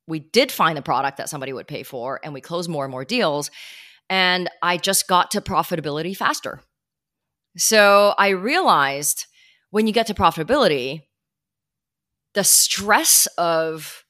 we 0.07 0.21
did 0.21 0.53
find 0.53 0.77
the 0.77 0.83
product 0.83 1.19
that 1.19 1.29
somebody 1.29 1.53
would 1.53 1.67
pay 1.67 1.83
for 1.83 2.21
and 2.23 2.33
we 2.33 2.41
closed 2.41 2.71
more 2.71 2.85
and 2.85 2.93
more 2.93 3.05
deals 3.05 3.51
and 4.09 4.49
I 4.63 4.77
just 4.77 5.09
got 5.09 5.33
to 5.33 5.41
profitability 5.41 6.17
faster. 6.17 6.61
So 7.57 8.15
I 8.19 8.29
realized 8.29 9.27
when 9.71 9.87
you 9.87 9.93
get 9.93 10.07
to 10.09 10.15
profitability, 10.15 11.03
the 12.35 12.45
stress 12.45 13.27
of 13.39 14.05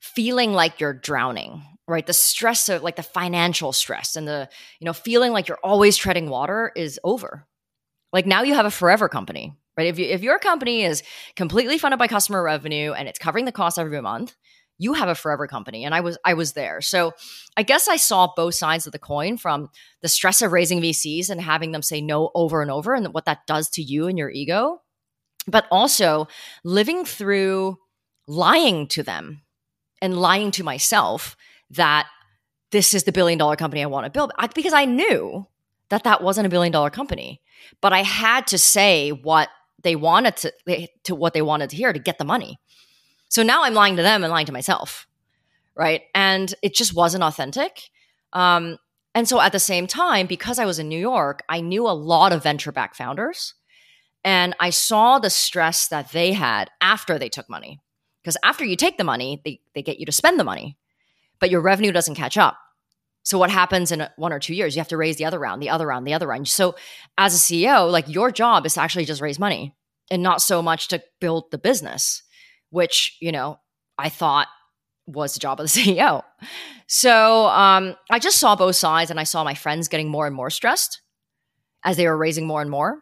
feeling 0.00 0.52
like 0.52 0.80
you're 0.80 0.92
drowning, 0.92 1.62
right? 1.88 2.06
The 2.06 2.12
stress 2.12 2.68
of 2.68 2.82
like 2.82 2.96
the 2.96 3.02
financial 3.02 3.72
stress 3.72 4.16
and 4.16 4.28
the, 4.28 4.48
you 4.80 4.84
know, 4.84 4.92
feeling 4.92 5.32
like 5.32 5.48
you're 5.48 5.58
always 5.62 5.96
treading 5.96 6.28
water 6.28 6.72
is 6.76 7.00
over. 7.04 7.46
Like 8.12 8.26
now 8.26 8.42
you 8.42 8.54
have 8.54 8.66
a 8.66 8.70
forever 8.70 9.08
company, 9.08 9.54
right? 9.76 9.86
If, 9.86 9.98
you, 9.98 10.06
if 10.06 10.22
your 10.22 10.38
company 10.38 10.82
is 10.82 11.02
completely 11.36 11.78
funded 11.78 11.98
by 11.98 12.08
customer 12.08 12.42
revenue 12.42 12.92
and 12.92 13.08
it's 13.08 13.18
covering 13.18 13.44
the 13.44 13.52
cost 13.52 13.78
every 13.78 14.00
month, 14.02 14.36
you 14.78 14.94
have 14.94 15.08
a 15.08 15.14
forever 15.14 15.46
company 15.46 15.84
and 15.84 15.94
i 15.94 16.00
was 16.00 16.18
i 16.24 16.34
was 16.34 16.52
there. 16.52 16.80
So 16.80 17.12
i 17.56 17.62
guess 17.62 17.88
i 17.88 17.96
saw 17.96 18.32
both 18.34 18.54
sides 18.54 18.86
of 18.86 18.92
the 18.92 18.98
coin 18.98 19.36
from 19.36 19.68
the 20.02 20.08
stress 20.08 20.42
of 20.42 20.52
raising 20.52 20.80
vcs 20.80 21.30
and 21.30 21.40
having 21.40 21.72
them 21.72 21.82
say 21.82 22.00
no 22.00 22.30
over 22.34 22.62
and 22.62 22.70
over 22.70 22.94
and 22.94 23.12
what 23.12 23.24
that 23.26 23.46
does 23.46 23.68
to 23.70 23.82
you 23.82 24.06
and 24.06 24.18
your 24.18 24.30
ego 24.30 24.80
but 25.46 25.66
also 25.70 26.26
living 26.64 27.04
through 27.04 27.76
lying 28.26 28.86
to 28.88 29.02
them 29.02 29.42
and 30.00 30.18
lying 30.18 30.50
to 30.50 30.64
myself 30.64 31.36
that 31.70 32.06
this 32.70 32.94
is 32.94 33.04
the 33.04 33.12
billion 33.12 33.38
dollar 33.38 33.56
company 33.56 33.82
i 33.82 33.86
want 33.86 34.04
to 34.04 34.10
build 34.10 34.32
I, 34.38 34.46
because 34.48 34.72
i 34.72 34.84
knew 34.84 35.46
that 35.90 36.04
that 36.04 36.22
wasn't 36.22 36.46
a 36.46 36.50
billion 36.50 36.72
dollar 36.72 36.90
company 36.90 37.40
but 37.80 37.92
i 37.92 38.02
had 38.02 38.46
to 38.48 38.58
say 38.58 39.10
what 39.10 39.48
they 39.82 39.96
wanted 39.96 40.36
to 40.38 40.88
to 41.04 41.14
what 41.14 41.34
they 41.34 41.42
wanted 41.42 41.70
to 41.70 41.76
hear 41.76 41.92
to 41.92 41.98
get 41.98 42.18
the 42.18 42.24
money 42.24 42.58
so 43.34 43.42
now 43.42 43.64
I'm 43.64 43.74
lying 43.74 43.96
to 43.96 44.02
them 44.02 44.22
and 44.22 44.30
lying 44.30 44.46
to 44.46 44.52
myself. 44.52 45.08
Right. 45.74 46.02
And 46.14 46.54
it 46.62 46.72
just 46.72 46.94
wasn't 46.94 47.24
authentic. 47.24 47.90
Um, 48.32 48.78
and 49.12 49.28
so 49.28 49.40
at 49.40 49.50
the 49.50 49.58
same 49.58 49.88
time, 49.88 50.28
because 50.28 50.60
I 50.60 50.66
was 50.66 50.78
in 50.78 50.88
New 50.88 51.00
York, 51.00 51.42
I 51.48 51.60
knew 51.60 51.88
a 51.88 51.98
lot 51.98 52.32
of 52.32 52.44
venture 52.44 52.70
back 52.70 52.94
founders. 52.94 53.54
And 54.22 54.54
I 54.60 54.70
saw 54.70 55.18
the 55.18 55.30
stress 55.30 55.88
that 55.88 56.12
they 56.12 56.32
had 56.32 56.70
after 56.80 57.18
they 57.18 57.28
took 57.28 57.50
money. 57.50 57.80
Because 58.22 58.36
after 58.44 58.64
you 58.64 58.76
take 58.76 58.98
the 58.98 59.04
money, 59.04 59.42
they, 59.44 59.60
they 59.74 59.82
get 59.82 59.98
you 59.98 60.06
to 60.06 60.12
spend 60.12 60.38
the 60.38 60.44
money, 60.44 60.78
but 61.40 61.50
your 61.50 61.60
revenue 61.60 61.90
doesn't 61.90 62.14
catch 62.14 62.38
up. 62.38 62.56
So 63.24 63.36
what 63.36 63.50
happens 63.50 63.90
in 63.90 64.06
one 64.14 64.32
or 64.32 64.38
two 64.38 64.54
years? 64.54 64.76
You 64.76 64.80
have 64.80 64.88
to 64.88 64.96
raise 64.96 65.16
the 65.16 65.24
other 65.24 65.40
round, 65.40 65.60
the 65.60 65.70
other 65.70 65.88
round, 65.88 66.06
the 66.06 66.14
other 66.14 66.28
round. 66.28 66.46
So 66.46 66.76
as 67.18 67.34
a 67.34 67.38
CEO, 67.38 67.90
like 67.90 68.08
your 68.08 68.30
job 68.30 68.64
is 68.64 68.74
to 68.74 68.80
actually 68.80 69.06
just 69.06 69.20
raise 69.20 69.40
money 69.40 69.74
and 70.08 70.22
not 70.22 70.40
so 70.40 70.62
much 70.62 70.86
to 70.88 71.02
build 71.18 71.50
the 71.50 71.58
business 71.58 72.22
which, 72.70 73.16
you 73.20 73.32
know, 73.32 73.58
I 73.98 74.08
thought 74.08 74.48
was 75.06 75.34
the 75.34 75.40
job 75.40 75.60
of 75.60 75.70
the 75.70 75.80
CEO. 75.80 76.22
So 76.86 77.46
um, 77.46 77.96
I 78.10 78.18
just 78.18 78.38
saw 78.38 78.56
both 78.56 78.76
sides 78.76 79.10
and 79.10 79.20
I 79.20 79.24
saw 79.24 79.44
my 79.44 79.54
friends 79.54 79.88
getting 79.88 80.08
more 80.08 80.26
and 80.26 80.34
more 80.34 80.50
stressed 80.50 81.00
as 81.84 81.96
they 81.96 82.06
were 82.06 82.16
raising 82.16 82.46
more 82.46 82.62
and 82.62 82.70
more. 82.70 83.00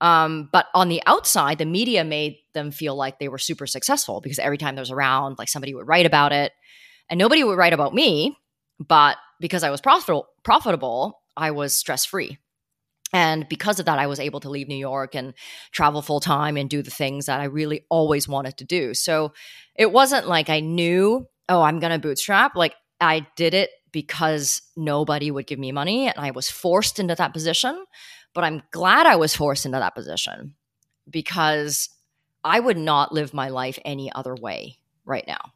Um, 0.00 0.48
but 0.50 0.66
on 0.74 0.88
the 0.88 1.02
outside, 1.06 1.58
the 1.58 1.66
media 1.66 2.04
made 2.04 2.36
them 2.54 2.70
feel 2.70 2.96
like 2.96 3.18
they 3.18 3.28
were 3.28 3.38
super 3.38 3.66
successful 3.66 4.20
because 4.20 4.38
every 4.38 4.56
time 4.56 4.74
there 4.74 4.82
was 4.82 4.90
around, 4.90 5.38
like 5.38 5.48
somebody 5.48 5.74
would 5.74 5.86
write 5.86 6.06
about 6.06 6.32
it. 6.32 6.52
And 7.10 7.18
nobody 7.18 7.42
would 7.42 7.58
write 7.58 7.72
about 7.72 7.92
me, 7.92 8.36
but 8.78 9.16
because 9.40 9.64
I 9.64 9.70
was 9.70 9.80
profitable, 9.80 10.28
profitable 10.44 11.20
I 11.36 11.50
was 11.50 11.74
stress 11.76 12.04
free. 12.04 12.38
And 13.12 13.48
because 13.48 13.80
of 13.80 13.86
that, 13.86 13.98
I 13.98 14.06
was 14.06 14.20
able 14.20 14.40
to 14.40 14.50
leave 14.50 14.68
New 14.68 14.76
York 14.76 15.14
and 15.14 15.34
travel 15.72 16.02
full 16.02 16.20
time 16.20 16.56
and 16.56 16.70
do 16.70 16.82
the 16.82 16.90
things 16.90 17.26
that 17.26 17.40
I 17.40 17.44
really 17.44 17.84
always 17.88 18.28
wanted 18.28 18.56
to 18.58 18.64
do. 18.64 18.94
So 18.94 19.32
it 19.74 19.90
wasn't 19.90 20.28
like 20.28 20.48
I 20.48 20.60
knew, 20.60 21.26
oh, 21.48 21.62
I'm 21.62 21.80
going 21.80 21.92
to 21.92 21.98
bootstrap. 21.98 22.54
Like 22.54 22.74
I 23.00 23.26
did 23.36 23.54
it 23.54 23.70
because 23.92 24.62
nobody 24.76 25.30
would 25.30 25.46
give 25.46 25.58
me 25.58 25.72
money 25.72 26.06
and 26.06 26.14
I 26.16 26.30
was 26.30 26.48
forced 26.48 27.00
into 27.00 27.16
that 27.16 27.32
position. 27.32 27.84
But 28.32 28.44
I'm 28.44 28.62
glad 28.70 29.06
I 29.06 29.16
was 29.16 29.34
forced 29.34 29.66
into 29.66 29.78
that 29.78 29.96
position 29.96 30.54
because 31.08 31.88
I 32.44 32.60
would 32.60 32.78
not 32.78 33.12
live 33.12 33.34
my 33.34 33.48
life 33.48 33.78
any 33.84 34.12
other 34.12 34.36
way 34.36 34.78
right 35.04 35.24
now. 35.26 35.52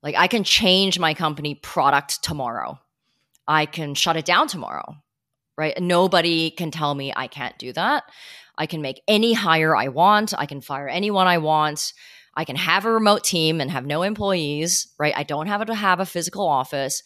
Like 0.00 0.14
I 0.14 0.28
can 0.28 0.44
change 0.44 1.00
my 1.00 1.14
company 1.14 1.56
product 1.56 2.22
tomorrow. 2.22 2.78
I 3.48 3.66
can 3.66 3.94
shut 3.94 4.16
it 4.16 4.24
down 4.24 4.46
tomorrow 4.46 4.94
right? 5.58 5.78
Nobody 5.82 6.50
can 6.50 6.70
tell 6.70 6.94
me 6.94 7.12
I 7.14 7.26
can't 7.26 7.58
do 7.58 7.72
that. 7.72 8.04
I 8.56 8.66
can 8.66 8.80
make 8.80 9.02
any 9.08 9.32
hire 9.32 9.76
I 9.76 9.88
want. 9.88 10.32
I 10.38 10.46
can 10.46 10.60
fire 10.60 10.88
anyone 10.88 11.26
I 11.26 11.38
want. 11.38 11.92
I 12.34 12.44
can 12.44 12.56
have 12.56 12.84
a 12.84 12.92
remote 12.92 13.24
team 13.24 13.60
and 13.60 13.70
have 13.70 13.84
no 13.84 14.02
employees, 14.02 14.86
right? 14.98 15.12
I 15.16 15.24
don't 15.24 15.48
have 15.48 15.66
to 15.66 15.74
have 15.74 15.98
a 15.98 16.06
physical 16.06 16.46
office. 16.46 17.02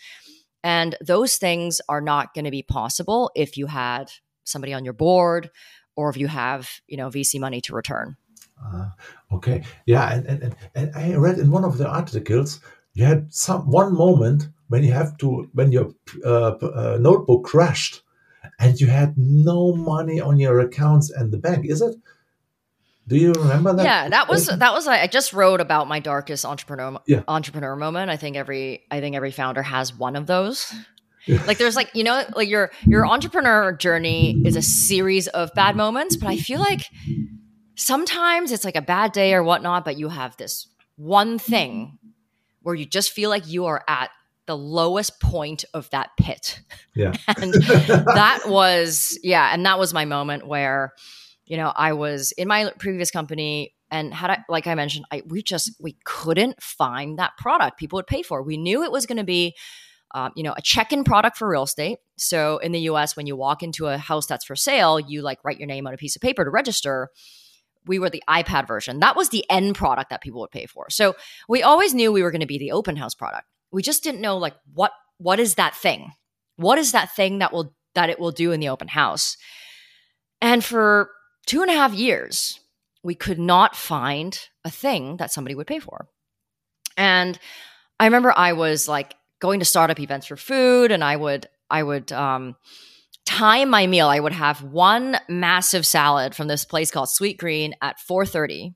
And 0.63 0.95
those 1.01 1.37
things 1.37 1.81
are 1.89 2.03
not 2.03 2.35
going 2.35 2.45
to 2.45 2.51
be 2.51 2.63
possible 2.63 3.31
if 3.35 3.57
you 3.57 3.67
had 3.67 4.13
somebody 4.45 4.75
on 4.75 4.85
your 4.85 4.93
board 4.93 5.51
or 5.97 6.11
if 6.11 6.19
you 6.19 6.27
have, 6.27 6.69
you 6.87 6.99
know, 6.99 7.09
VC 7.09 7.41
money 7.41 7.63
to 7.63 7.75
return. 7.75 8.17
Uh, 8.63 8.91
okay. 9.33 9.65
Yeah. 9.87 10.13
And, 10.13 10.27
and, 10.27 10.57
and 10.75 10.93
I 10.95 11.15
read 11.15 11.39
in 11.39 11.51
one 11.51 11.65
of 11.65 11.79
the 11.79 11.89
articles, 11.89 12.61
you 12.93 13.05
had 13.07 13.33
some 13.33 13.71
one 13.71 13.95
moment 13.95 14.49
when 14.69 14.85
you 14.85 14.93
have 14.93 15.17
to, 15.19 15.51
when 15.55 15.73
your 15.73 15.95
uh, 16.25 16.51
uh, 16.51 16.99
notebook 17.01 17.45
crashed 17.45 18.02
and 18.63 18.81
you 18.81 18.87
had 18.87 19.19
no 19.19 19.75
money 19.75 20.21
on 20.21 20.39
your 20.39 20.61
accounts 20.61 21.11
and 21.11 21.33
the 21.33 21.37
bank, 21.37 21.67
is 21.67 21.83
it? 21.83 21.97
Do 23.09 23.17
you 23.17 23.33
remember 23.33 23.75
that? 23.75 23.85
Yeah, 23.85 24.09
that 24.09 24.29
was 24.29 24.47
that 24.47 24.73
was 24.73 24.87
I 24.87 25.09
just 25.09 25.33
wrote 25.33 25.61
about 25.61 25.89
my 25.89 25.99
darkest 25.99 26.47
entrepreneur 26.47 27.01
yeah. 27.07 27.25
entrepreneur 27.27 27.75
moment. 27.75 28.11
I 28.11 28.17
think 28.17 28.37
every 28.37 28.85
I 28.93 29.01
think 29.01 29.17
every 29.17 29.33
founder 29.33 29.63
has 29.63 29.93
one 29.93 30.15
of 30.15 30.27
those. 30.27 30.73
Yeah. 31.27 31.43
Like 31.45 31.59
there's 31.59 31.75
like 31.75 31.91
you 31.95 32.05
know 32.05 32.25
like 32.37 32.49
your 32.49 32.71
your 32.87 33.05
entrepreneur 33.05 33.73
journey 33.73 34.41
is 34.45 34.55
a 34.55 34.63
series 34.63 35.27
of 35.27 35.53
bad 35.55 35.75
moments, 35.75 36.17
but 36.17 36.29
I 36.29 36.37
feel 36.37 36.61
like 36.61 36.83
sometimes 37.75 38.53
it's 38.53 38.65
like 38.65 38.77
a 38.77 38.83
bad 38.83 39.11
day 39.11 39.35
or 39.35 39.43
whatnot, 39.43 39.85
but 39.85 39.99
you 39.99 40.09
have 40.09 40.37
this 40.37 40.69
one 40.95 41.41
thing 41.41 41.99
where 42.63 42.77
you 42.77 42.87
just 42.87 43.11
feel 43.11 43.31
like 43.31 43.49
you 43.49 43.67
are 43.67 43.83
at 43.89 44.11
the 44.47 44.57
lowest 44.57 45.21
point 45.21 45.65
of 45.73 45.89
that 45.91 46.11
pit. 46.19 46.61
Yeah. 46.95 47.13
and 47.41 47.55
that 47.55 48.43
was, 48.47 49.19
yeah. 49.23 49.53
And 49.53 49.65
that 49.67 49.79
was 49.79 49.95
my 49.95 50.05
moment 50.05 50.47
where, 50.47 50.93
you 51.45 51.57
know, 51.57 51.73
I 51.75 51.93
was 51.93 52.33
in 52.33 52.49
my 52.49 52.73
previous 52.79 53.11
company 53.11 53.75
and 53.91 54.13
had 54.13 54.31
I, 54.31 54.39
like 54.49 54.67
I 54.67 54.75
mentioned, 54.75 55.05
I, 55.13 55.23
we 55.27 55.43
just, 55.43 55.73
we 55.81 55.97
couldn't 56.05 56.63
find 56.63 57.19
that 57.19 57.33
product 57.37 57.79
people 57.79 57.99
would 57.99 58.07
pay 58.07 58.23
for. 58.23 58.43
We 58.43 58.57
knew 58.57 58.83
it 58.83 58.91
was 58.91 59.07
going 59.07 59.19
to 59.19 59.25
be, 59.25 59.55
um, 60.15 60.33
you 60.35 60.43
know, 60.43 60.55
a 60.57 60.63
check-in 60.63 61.05
product 61.05 61.37
for 61.37 61.49
real 61.49 61.63
estate. 61.63 61.99
So 62.17 62.59
in 62.59 62.73
the 62.73 62.81
U.S., 62.81 63.17
when 63.17 63.27
you 63.27 63.37
walk 63.37 63.63
into 63.63 63.87
a 63.87 63.99
house 63.99 64.27
that's 64.27 64.45
for 64.45 64.57
sale, 64.57 64.99
you 64.99 65.23
like 65.23 65.39
write 65.45 65.59
your 65.59 65.67
name 65.67 65.87
on 65.87 65.95
a 65.95 65.97
piece 65.99 66.17
of 66.17 66.23
paper 66.23 66.45
to 66.45 66.51
register. 66.51 67.09
We 67.87 67.99
were 67.99 68.11
the 68.11 68.23
iPad 68.29 68.67
version. 68.67 69.01
That 69.01 69.17
was 69.17 69.31
the 69.31 69.45
end 69.51 69.75
product 69.75 70.11
that 70.11 70.21
people 70.21 70.41
would 70.41 70.51
pay 70.51 70.67
for. 70.67 70.89
So 70.91 71.17
we 71.49 71.63
always 71.63 71.95
knew 71.95 72.13
we 72.13 72.23
were 72.23 72.31
going 72.31 72.41
to 72.41 72.47
be 72.47 72.59
the 72.59 72.73
open 72.73 72.97
house 72.97 73.15
product 73.15 73.47
we 73.73 73.83
just 73.83 74.05
didn't 74.05 74.21
know 74.21 74.37
like 74.37 74.55
what 74.73 74.93
what 75.19 75.41
is 75.41 75.55
that 75.55 75.75
thing? 75.75 76.13
What 76.57 76.79
is 76.79 76.93
that 76.93 77.15
thing 77.15 77.39
that 77.39 77.53
will 77.53 77.75
that 77.95 78.11
it 78.11 78.21
will 78.21 78.33
do 78.33 78.53
in 78.53 78.61
the 78.61 78.69
open 78.69 78.89
house? 78.89 79.37
And 80.41 80.65
for 80.65 81.11
two 81.47 81.63
and 81.63 81.71
a 81.71 81.75
half 81.75 81.95
years, 81.95 82.61
we 83.03 83.15
could 83.15 83.39
not 83.39 83.77
find 83.77 84.39
a 84.65 84.71
thing 84.71 85.17
that 85.17 85.33
somebody 85.33 85.55
would 85.55 85.67
pay 85.67 85.79
for. 85.79 86.09
And 86.97 87.39
I 87.99 88.07
remember 88.07 88.33
I 88.37 88.53
was 88.53 88.89
like 88.89 89.15
going 89.41 89.61
to 89.61 89.65
startup 89.65 90.01
events 90.01 90.27
for 90.27 90.37
food, 90.37 90.93
and 90.93 91.03
I 91.03 91.17
would 91.17 91.47
I 91.71 91.83
would 91.83 92.13
um, 92.13 92.57
time 93.25 93.71
my 93.71 93.87
meal. 93.87 94.09
I 94.09 94.21
would 94.21 94.33
have 94.33 94.63
one 94.63 95.17
massive 95.29 95.87
salad 95.87 96.35
from 96.35 96.49
this 96.49 96.65
place 96.65 96.91
called 96.91 97.09
Sweet 97.09 97.39
Green 97.39 97.75
at 97.81 98.01
four 98.01 98.27
thirty. 98.27 98.75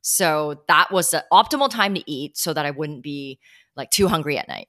So 0.00 0.62
that 0.66 0.90
was 0.90 1.10
the 1.10 1.24
optimal 1.32 1.70
time 1.70 1.94
to 1.94 2.10
eat, 2.10 2.36
so 2.36 2.52
that 2.52 2.66
I 2.66 2.70
wouldn't 2.70 3.02
be 3.02 3.38
like 3.76 3.90
too 3.90 4.08
hungry 4.08 4.38
at 4.38 4.48
night. 4.48 4.68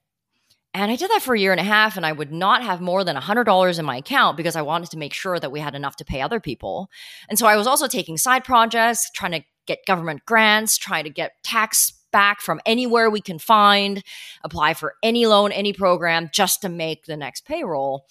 And 0.76 0.90
I 0.90 0.96
did 0.96 1.08
that 1.10 1.22
for 1.22 1.34
a 1.34 1.38
year 1.38 1.52
and 1.52 1.60
a 1.60 1.64
half, 1.64 1.96
and 1.96 2.04
I 2.04 2.10
would 2.10 2.32
not 2.32 2.64
have 2.64 2.80
more 2.80 3.04
than 3.04 3.16
$100 3.16 3.78
in 3.78 3.84
my 3.84 3.98
account 3.98 4.36
because 4.36 4.56
I 4.56 4.62
wanted 4.62 4.90
to 4.90 4.98
make 4.98 5.14
sure 5.14 5.38
that 5.38 5.52
we 5.52 5.60
had 5.60 5.76
enough 5.76 5.94
to 5.96 6.04
pay 6.04 6.20
other 6.20 6.40
people. 6.40 6.90
And 7.28 7.38
so 7.38 7.46
I 7.46 7.56
was 7.56 7.68
also 7.68 7.86
taking 7.86 8.16
side 8.16 8.42
projects, 8.42 9.08
trying 9.14 9.32
to 9.32 9.44
get 9.66 9.86
government 9.86 10.26
grants, 10.26 10.76
trying 10.76 11.04
to 11.04 11.10
get 11.10 11.32
tax 11.44 11.92
back 12.12 12.40
from 12.40 12.60
anywhere 12.66 13.08
we 13.08 13.20
can 13.20 13.38
find, 13.38 14.02
apply 14.42 14.74
for 14.74 14.94
any 15.02 15.26
loan, 15.26 15.52
any 15.52 15.72
program 15.72 16.28
just 16.32 16.62
to 16.62 16.68
make 16.68 17.04
the 17.04 17.16
next 17.16 17.44
payroll. 17.44 18.06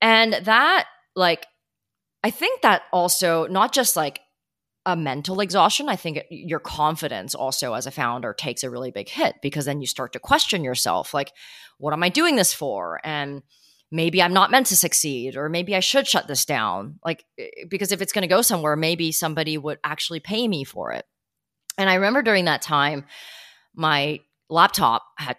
And 0.00 0.32
that, 0.32 0.86
like, 1.14 1.46
I 2.22 2.30
think 2.30 2.62
that 2.62 2.82
also 2.92 3.46
not 3.46 3.72
just 3.74 3.96
like 3.96 4.20
a 4.86 4.96
mental 4.96 5.40
exhaustion, 5.40 5.88
I 5.88 5.96
think 5.96 6.20
your 6.30 6.60
confidence 6.60 7.34
also 7.34 7.74
as 7.74 7.86
a 7.86 7.90
founder 7.90 8.34
takes 8.34 8.62
a 8.62 8.70
really 8.70 8.90
big 8.90 9.08
hit 9.08 9.36
because 9.40 9.64
then 9.64 9.80
you 9.80 9.86
start 9.86 10.12
to 10.12 10.18
question 10.18 10.62
yourself 10.62 11.14
like, 11.14 11.32
what 11.78 11.92
am 11.92 12.02
I 12.02 12.10
doing 12.10 12.36
this 12.36 12.52
for? 12.52 13.00
And 13.02 13.42
maybe 13.90 14.20
I'm 14.20 14.34
not 14.34 14.50
meant 14.50 14.66
to 14.66 14.76
succeed, 14.76 15.36
or 15.36 15.48
maybe 15.48 15.74
I 15.74 15.80
should 15.80 16.06
shut 16.06 16.28
this 16.28 16.44
down. 16.44 16.98
Like, 17.04 17.24
because 17.68 17.92
if 17.92 18.02
it's 18.02 18.12
going 18.12 18.22
to 18.22 18.28
go 18.28 18.42
somewhere, 18.42 18.76
maybe 18.76 19.12
somebody 19.12 19.56
would 19.56 19.78
actually 19.84 20.20
pay 20.20 20.46
me 20.48 20.64
for 20.64 20.92
it. 20.92 21.06
And 21.78 21.88
I 21.88 21.94
remember 21.94 22.22
during 22.22 22.44
that 22.44 22.62
time, 22.62 23.06
my 23.74 24.20
laptop 24.50 25.02
had 25.16 25.36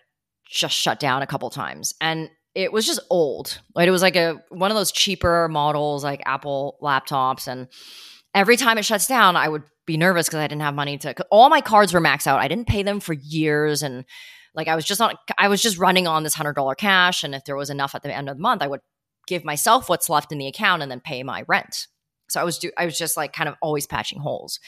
just 0.50 0.76
shut 0.76 1.00
down 1.00 1.22
a 1.22 1.28
couple 1.28 1.50
times 1.50 1.94
and 2.02 2.30
it 2.54 2.72
was 2.72 2.86
just 2.86 3.00
old. 3.10 3.60
Right? 3.76 3.88
It 3.88 3.92
was 3.92 4.02
like 4.02 4.16
a 4.16 4.42
one 4.50 4.72
of 4.72 4.78
those 4.78 4.92
cheaper 4.92 5.48
models 5.50 6.04
like 6.04 6.22
Apple 6.26 6.78
laptops 6.82 7.48
and 7.48 7.68
every 8.36 8.58
time 8.58 8.78
it 8.78 8.86
shuts 8.86 9.08
down 9.08 9.36
I 9.36 9.50
would 9.50 9.64
be 9.88 9.98
nervous 9.98 10.28
because 10.28 10.40
I 10.40 10.48
didn't 10.48 10.62
have 10.62 10.76
money 10.76 10.98
to 11.00 11.16
all 11.32 11.50
my 11.50 11.62
cards 11.62 11.94
were 11.94 12.02
maxed 12.02 12.28
out. 12.28 12.40
I 12.40 12.48
didn't 12.48 12.68
pay 12.68 12.84
them 12.84 13.00
for 13.00 13.14
years 13.14 13.82
and 13.82 14.06
like 14.54 14.68
I 14.68 14.76
was 14.76 14.86
just 14.86 15.02
on 15.02 15.16
I 15.38 15.48
was 15.48 15.62
just 15.62 15.80
running 15.80 16.06
on 16.06 16.24
this 16.24 16.36
$100 16.36 16.78
cash 16.78 17.24
and 17.24 17.34
if 17.34 17.46
there 17.46 17.56
was 17.56 17.70
enough 17.72 17.96
at 17.96 18.04
the 18.04 18.14
end 18.14 18.30
of 18.30 18.38
the 18.38 18.42
month 18.42 18.62
I 18.62 18.68
would 18.68 18.82
give 19.26 19.44
myself 19.44 19.90
what's 19.90 20.10
left 20.10 20.32
in 20.32 20.38
the 20.38 20.48
account 20.48 20.84
and 20.84 20.92
then 20.92 21.00
pay 21.00 21.24
my 21.24 21.44
rent. 21.48 21.88
So 22.28 22.42
I 22.42 22.44
was 22.44 22.58
do 22.60 22.72
I 22.78 22.86
was 22.86 22.98
just 22.98 23.18
like 23.18 23.34
kind 23.34 23.50
of 23.50 23.56
always 23.62 23.88
patching 23.88 24.20
holes. 24.20 24.60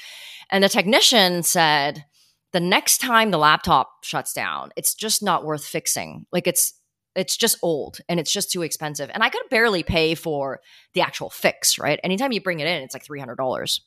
And 0.49 0.63
the 0.63 0.69
technician 0.69 1.43
said 1.43 2.05
the 2.53 2.59
next 2.59 2.99
time 2.99 3.31
the 3.31 3.37
laptop 3.37 3.89
shuts 4.03 4.33
down, 4.33 4.71
it's 4.77 4.95
just 4.95 5.21
not 5.21 5.43
worth 5.43 5.65
fixing. 5.65 6.25
Like 6.31 6.47
it's 6.47 6.73
it's 7.17 7.35
just 7.35 7.57
old 7.63 7.99
and 8.07 8.19
it's 8.19 8.31
just 8.31 8.51
too 8.51 8.61
expensive. 8.61 9.09
And 9.13 9.23
I 9.23 9.29
could 9.29 9.41
barely 9.49 9.83
pay 9.83 10.13
for 10.15 10.61
the 10.93 11.01
actual 11.01 11.29
fix, 11.29 11.79
right? 11.79 11.99
Anytime 12.03 12.31
you 12.31 12.39
bring 12.39 12.59
it 12.59 12.67
in, 12.67 12.83
it's 12.83 12.93
like 12.93 13.05
$300. 13.05 13.79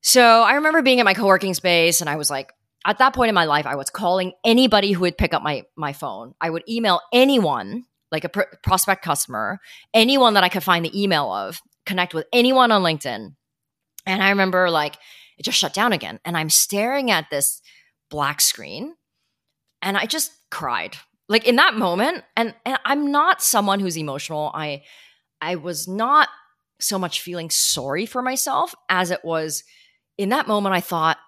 So 0.00 0.42
I 0.42 0.54
remember 0.54 0.82
being 0.82 0.98
in 0.98 1.04
my 1.04 1.14
co-working 1.14 1.54
space 1.54 2.00
and 2.00 2.08
I 2.08 2.16
was 2.16 2.30
like, 2.30 2.50
at 2.84 2.98
that 2.98 3.14
point 3.14 3.28
in 3.28 3.34
my 3.34 3.44
life, 3.44 3.66
I 3.66 3.76
was 3.76 3.90
calling 3.90 4.32
anybody 4.44 4.92
who 4.92 5.02
would 5.02 5.18
pick 5.18 5.34
up 5.34 5.42
my 5.42 5.62
my 5.76 5.92
phone. 5.92 6.34
I 6.40 6.50
would 6.50 6.64
email 6.68 7.00
anyone, 7.12 7.84
like 8.10 8.24
a 8.24 8.28
pr- 8.28 8.56
prospect 8.64 9.04
customer, 9.04 9.60
anyone 9.94 10.34
that 10.34 10.42
I 10.42 10.48
could 10.48 10.64
find 10.64 10.84
the 10.84 11.00
email 11.00 11.32
of, 11.32 11.60
connect 11.86 12.12
with 12.12 12.26
anyone 12.32 12.72
on 12.72 12.82
LinkedIn. 12.82 13.36
And 14.04 14.22
I 14.22 14.30
remember 14.30 14.68
like 14.68 14.96
it 15.38 15.44
just 15.44 15.58
shut 15.58 15.74
down 15.74 15.92
again. 15.92 16.18
And 16.24 16.36
I'm 16.36 16.50
staring 16.50 17.12
at 17.12 17.30
this 17.30 17.62
black 18.10 18.40
screen 18.40 18.94
and 19.80 19.96
I 19.96 20.06
just 20.06 20.32
cried. 20.50 20.96
Like 21.28 21.46
in 21.46 21.56
that 21.56 21.74
moment, 21.74 22.24
and, 22.36 22.54
and 22.66 22.78
I'm 22.84 23.10
not 23.10 23.42
someone 23.42 23.80
who's 23.80 23.96
emotional. 23.96 24.50
I 24.54 24.82
I 25.40 25.56
was 25.56 25.88
not 25.88 26.28
so 26.80 26.98
much 26.98 27.20
feeling 27.20 27.50
sorry 27.50 28.06
for 28.06 28.22
myself 28.22 28.74
as 28.88 29.10
it 29.10 29.24
was 29.24 29.64
in 30.18 30.28
that 30.30 30.48
moment 30.48 30.74
I 30.74 30.80
thought, 30.80 31.18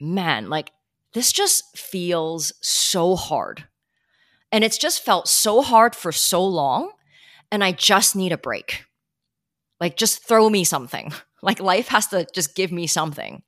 man, 0.00 0.48
like 0.48 0.72
this 1.14 1.32
just 1.32 1.76
feels 1.76 2.52
so 2.60 3.16
hard. 3.16 3.64
And 4.52 4.62
it's 4.62 4.78
just 4.78 5.04
felt 5.04 5.28
so 5.28 5.62
hard 5.62 5.96
for 5.96 6.12
so 6.12 6.44
long. 6.44 6.90
And 7.50 7.64
I 7.64 7.72
just 7.72 8.14
need 8.14 8.32
a 8.32 8.38
break. 8.38 8.84
Like, 9.80 9.96
just 9.96 10.26
throw 10.26 10.50
me 10.50 10.64
something. 10.64 11.12
Like, 11.42 11.60
life 11.60 11.88
has 11.88 12.06
to 12.06 12.26
just 12.34 12.54
give 12.54 12.72
me 12.72 12.86
something. 12.86 13.42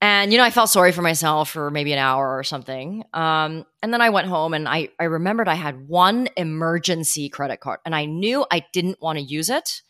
And, 0.00 0.32
you 0.32 0.38
know, 0.38 0.44
I 0.44 0.50
felt 0.50 0.68
sorry 0.68 0.92
for 0.92 1.00
myself 1.00 1.50
for 1.50 1.70
maybe 1.70 1.92
an 1.92 1.98
hour 1.98 2.36
or 2.36 2.44
something. 2.44 3.04
Um, 3.14 3.64
and 3.82 3.92
then 3.92 4.02
I 4.02 4.10
went 4.10 4.28
home 4.28 4.52
and 4.52 4.68
I, 4.68 4.90
I 5.00 5.04
remembered 5.04 5.48
I 5.48 5.54
had 5.54 5.88
one 5.88 6.28
emergency 6.36 7.28
credit 7.30 7.60
card 7.60 7.80
and 7.86 7.94
I 7.94 8.04
knew 8.04 8.44
I 8.50 8.66
didn't 8.72 9.00
want 9.00 9.18
to 9.18 9.24
use 9.24 9.48
it 9.48 9.80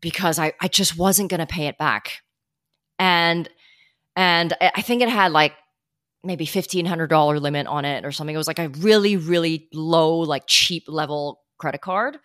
because 0.00 0.38
I, 0.38 0.52
I 0.60 0.68
just 0.68 0.96
wasn't 0.96 1.30
going 1.30 1.40
to 1.40 1.46
pay 1.46 1.66
it 1.66 1.78
back. 1.78 2.20
And, 2.98 3.48
and 4.14 4.54
I 4.60 4.82
think 4.82 5.02
it 5.02 5.08
had 5.08 5.32
like 5.32 5.54
maybe 6.22 6.46
$1,500 6.46 7.40
limit 7.40 7.66
on 7.66 7.84
it 7.84 8.04
or 8.04 8.12
something. 8.12 8.34
It 8.34 8.38
was 8.38 8.46
like 8.46 8.60
a 8.60 8.68
really, 8.68 9.16
really 9.16 9.68
low, 9.72 10.18
like 10.18 10.44
cheap 10.46 10.84
level 10.86 11.40
credit 11.58 11.80
card 11.80 12.18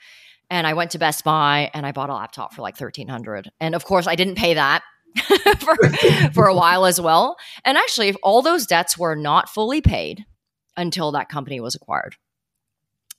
and 0.50 0.66
I 0.66 0.74
went 0.74 0.92
to 0.92 1.00
Best 1.00 1.24
Buy 1.24 1.70
and 1.74 1.86
I 1.86 1.92
bought 1.92 2.10
a 2.10 2.14
laptop 2.14 2.54
for 2.54 2.62
like 2.62 2.80
1300 2.80 3.52
And 3.60 3.76
of 3.76 3.86
course, 3.86 4.08
I 4.08 4.16
didn't 4.16 4.36
pay 4.36 4.56
that 4.56 4.84
for, 5.60 5.76
for 6.34 6.48
a 6.48 6.56
while 6.56 6.86
as 6.86 7.00
well. 7.00 7.38
And 7.66 7.78
actually, 7.78 8.14
all 8.24 8.42
those 8.42 8.66
debts 8.66 8.98
were 8.98 9.16
not 9.16 9.50
fully 9.50 9.82
paid 9.82 10.26
until 10.78 11.12
that 11.12 11.30
company 11.30 11.60
was 11.60 11.76
acquired. 11.76 12.16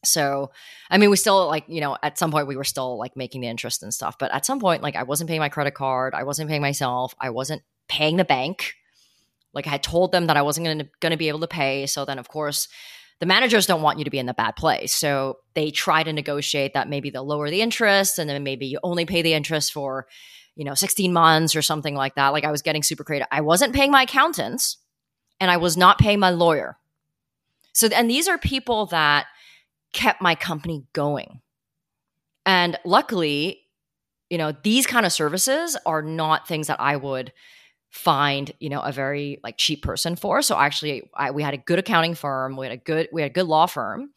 So, 0.05 0.51
I 0.91 0.99
mean, 0.99 1.11
we 1.11 1.17
still 1.17 1.47
like, 1.47 1.65
you 1.69 1.81
know, 1.81 1.97
at 2.03 2.19
some 2.19 2.31
point 2.31 2.47
we 2.47 2.57
were 2.57 2.65
still 2.65 2.99
like 2.99 3.17
making 3.17 3.43
the 3.43 3.49
interest 3.49 3.83
and 3.83 3.93
stuff, 3.93 4.17
but 4.19 4.33
at 4.33 4.47
some 4.47 4.59
point, 4.59 4.83
like, 4.83 4.97
I 4.97 5.03
wasn't 5.03 5.29
paying 5.29 5.41
my 5.41 5.51
credit 5.51 5.75
card, 5.75 6.15
I 6.15 6.23
wasn't 6.23 6.49
paying 6.49 6.63
myself, 6.63 7.15
I 7.21 7.31
wasn't 7.31 7.63
paying 7.89 8.17
the 8.17 8.25
bank. 8.25 8.75
Like, 9.53 9.67
I 9.67 9.71
had 9.71 9.83
told 9.83 10.13
them 10.13 10.27
that 10.29 10.37
I 10.37 10.43
wasn't 10.43 10.67
going 11.01 11.11
to 11.11 11.17
be 11.17 11.29
able 11.29 11.41
to 11.41 11.49
pay. 11.49 11.87
So 11.87 12.05
then, 12.05 12.19
of 12.19 12.29
course, 12.29 12.69
the 13.19 13.27
managers 13.27 13.67
don't 13.67 13.83
want 13.83 13.99
you 13.99 14.05
to 14.05 14.11
be 14.11 14.19
in 14.19 14.27
the 14.27 14.33
bad 14.33 14.57
place. 14.57 14.95
So 14.95 15.39
they 15.55 15.71
try 15.71 16.03
to 16.03 16.13
negotiate 16.13 16.75
that 16.75 16.89
maybe 16.89 17.11
they'll 17.11 17.27
lower 17.27 17.51
the 17.51 17.61
interest 17.61 18.19
and 18.19 18.31
then 18.31 18.43
maybe 18.43 18.67
you 18.67 18.79
only 18.83 19.05
pay 19.05 19.23
the 19.23 19.35
interest 19.35 19.73
for, 19.73 20.07
you 20.57 20.65
know, 20.65 20.75
16 20.75 21.13
months 21.13 21.57
or 21.57 21.63
something 21.63 21.95
like 21.95 22.15
that. 22.17 22.29
Like 22.29 22.45
I 22.45 22.51
was 22.51 22.63
getting 22.63 22.83
super 22.83 23.05
creative. 23.05 23.29
I 23.31 23.41
wasn't 23.41 23.75
paying 23.75 23.91
my 23.91 24.03
accountants 24.03 24.79
and 25.41 25.51
I 25.51 25.57
was 25.57 25.77
not 25.77 25.99
paying 25.99 26.21
my 26.21 26.31
lawyer. 26.31 26.77
So, 27.73 27.89
and 27.89 28.11
these 28.11 28.29
are 28.29 28.39
people 28.39 28.87
that 28.87 29.27
kept 29.93 30.21
my 30.21 30.35
company 30.35 30.85
going. 30.93 31.41
And 32.45 32.79
luckily, 32.85 33.63
you 34.29 34.39
know, 34.39 34.55
these 34.63 34.87
kind 34.87 35.07
of 35.07 35.13
services 35.13 35.77
are 35.87 36.03
not 36.03 36.47
things 36.49 36.67
that 36.67 36.81
I 36.81 36.97
would 36.97 37.33
find 37.91 38.53
you 38.61 38.69
know 38.69 38.81
a 38.81 38.93
very 38.93 39.41
like 39.43 39.57
cheap 39.59 39.83
person 39.83 40.15
for 40.15 40.43
so 40.43 40.57
actually 40.57 41.11
I, 41.13 41.33
we 41.33 41.43
had 41.43 41.55
a 41.55 41.59
good 41.59 41.81
accounting 41.81 42.15
firm 42.15 42.57
we 42.57 42.67
had 42.67 42.73
a 42.73 42.77
good 42.77 43.09
we 43.13 43.21
had 43.21 43.33
a 43.33 43.35
good 43.35 43.47
law 43.47 43.67
firm 43.67 44.11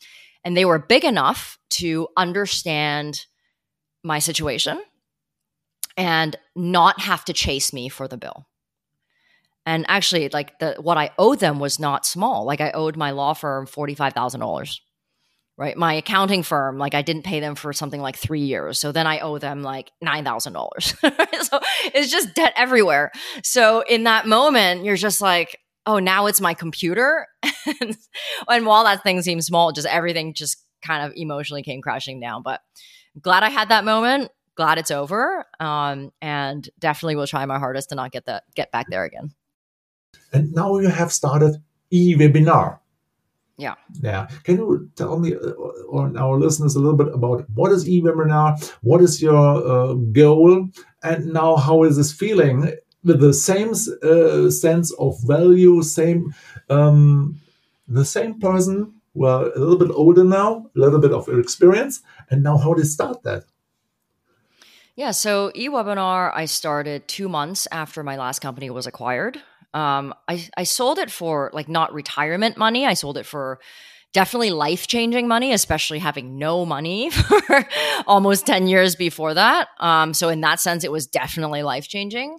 and 0.46 0.56
they 0.56 0.64
were 0.64 0.78
big 0.78 1.04
enough 1.04 1.58
to 1.72 2.08
understand 2.16 3.26
my 4.04 4.20
situation 4.20 4.80
and 5.98 6.36
not 6.56 7.00
have 7.00 7.26
to 7.26 7.34
chase 7.34 7.74
me 7.74 7.90
for 7.90 8.08
the 8.08 8.18
bill 8.18 8.48
and 9.66 9.86
actually 9.88 10.30
like 10.30 10.58
the 10.60 10.76
what 10.80 10.98
i 10.98 11.10
owed 11.18 11.40
them 11.40 11.60
was 11.60 11.80
not 11.80 12.06
small 12.06 12.46
like 12.46 12.62
i 12.62 12.72
owed 12.72 12.96
my 12.98 13.12
law 13.12 13.34
firm 13.34 13.66
$45000 13.66 14.80
right? 15.58 15.78
My 15.78 15.94
accounting 15.94 16.44
firm, 16.44 16.78
like 16.78 16.96
I 16.96 17.02
didn't 17.02 17.24
pay 17.24 17.40
them 17.40 17.56
for 17.56 17.74
something 17.74 18.02
like 18.02 18.16
three 18.16 18.42
years. 18.42 18.80
So 18.80 18.92
then 18.92 19.06
I 19.06 19.20
owe 19.20 19.38
them 19.38 19.62
like 19.62 19.92
$9,000. 20.04 21.44
so 21.46 21.60
it's 21.94 22.12
just 22.12 22.34
debt 22.34 22.54
everywhere. 22.56 23.12
So 23.44 23.82
in 23.82 24.04
that 24.04 24.26
moment, 24.26 24.84
you're 24.84 24.96
just 24.96 25.22
like, 25.22 25.60
oh, 25.86 26.00
now 26.00 26.26
it's 26.26 26.42
my 26.42 26.54
computer. 26.54 27.28
and 28.50 28.66
while 28.66 28.84
that 28.86 29.04
thing 29.04 29.22
seems 29.22 29.46
small, 29.46 29.72
just 29.72 29.88
everything 29.88 30.34
just 30.34 30.58
kind 30.84 31.06
of 31.06 31.14
emotionally 31.16 31.64
came 31.64 31.82
crashing 31.82 32.20
down. 32.20 32.42
But 32.42 32.62
glad 33.22 33.44
I 33.44 33.50
had 33.50 33.70
that 33.70 33.86
moment. 33.86 34.32
Glad 34.56 34.78
it's 34.78 34.92
over. 34.92 35.46
Um, 35.60 36.12
and 36.22 36.70
definitely 36.80 37.16
will 37.16 37.28
try 37.28 37.46
my 37.46 37.60
hardest 37.60 37.90
to 37.90 37.96
not 37.96 38.12
get 38.12 38.26
that 38.26 38.44
get 38.56 38.72
back 38.72 38.88
there 38.90 39.04
again. 39.04 39.32
And 40.32 40.52
now 40.54 40.78
you 40.80 40.90
have 40.90 41.12
started 41.12 41.62
eWebinar. 41.92 42.80
Yeah. 43.58 43.76
Yeah. 44.02 44.28
Can 44.44 44.58
you 44.58 44.90
tell 44.96 45.20
me 45.20 45.36
uh, 45.36 45.52
or 45.88 46.12
our 46.18 46.40
listeners 46.40 46.76
a 46.76 46.80
little 46.80 46.98
bit 46.98 47.14
about 47.14 47.46
what 47.54 47.72
is 47.72 47.88
eWebinar 47.88 48.60
What 48.82 49.02
is 49.02 49.22
your 49.22 49.36
uh, 49.36 49.94
goal? 49.94 50.70
And 51.04 51.34
now, 51.34 51.56
how 51.58 51.84
is 51.84 51.98
this 51.98 52.12
feeling 52.12 52.74
with 53.04 53.20
the 53.20 53.34
same 53.34 53.74
uh, 54.02 54.50
sense 54.50 54.92
of 54.94 55.22
value, 55.24 55.84
same, 55.84 56.34
um, 56.70 57.40
the 57.88 58.06
same 58.06 58.40
person, 58.40 58.94
well, 59.14 59.52
a 59.56 59.60
little 59.60 59.78
bit 59.78 59.92
older 59.92 60.24
now, 60.24 60.66
a 60.76 60.80
little 60.80 61.00
bit 61.00 61.12
of 61.12 61.28
experience. 61.28 62.02
And 62.30 62.42
now, 62.42 62.58
how 62.58 62.74
did 62.74 62.88
start 62.88 63.22
that? 63.24 63.44
Yeah, 64.96 65.12
so 65.12 65.52
eWebinar, 65.56 66.32
I 66.36 66.46
started 66.46 67.08
two 67.08 67.28
months 67.28 67.68
after 67.72 68.04
my 68.04 68.16
last 68.16 68.40
company 68.40 68.70
was 68.70 68.86
acquired. 68.86 69.42
Um, 69.74 70.14
I, 70.28 70.48
I 70.56 70.64
sold 70.64 71.00
it 71.00 71.10
for 71.10 71.50
like 71.52 71.68
not 71.68 71.94
retirement 71.94 72.58
money. 72.58 72.86
I 72.86 72.94
sold 72.94 73.18
it 73.18 73.26
for 73.26 73.60
definitely 74.14 74.52
life 74.52 74.86
changing 74.86 75.28
money, 75.28 75.52
especially 75.52 75.98
having 75.98 76.38
no 76.38 76.64
money 76.64 77.10
for 77.10 77.68
almost 78.06 78.46
10 78.46 78.68
years 78.68 78.96
before 78.96 79.34
that. 79.34 79.70
Um, 79.80 80.14
so, 80.14 80.30
in 80.30 80.42
that 80.42 80.60
sense, 80.60 80.84
it 80.84 80.92
was 80.92 81.08
definitely 81.08 81.64
life 81.64 81.88
changing. 81.88 82.38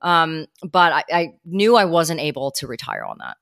Um, 0.00 0.46
but 0.62 0.92
I, 0.92 1.04
I, 1.12 1.28
knew 1.44 1.76
I 1.76 1.84
wasn't 1.84 2.20
able 2.20 2.52
to 2.52 2.66
retire 2.66 3.04
on 3.04 3.18
that. 3.18 3.36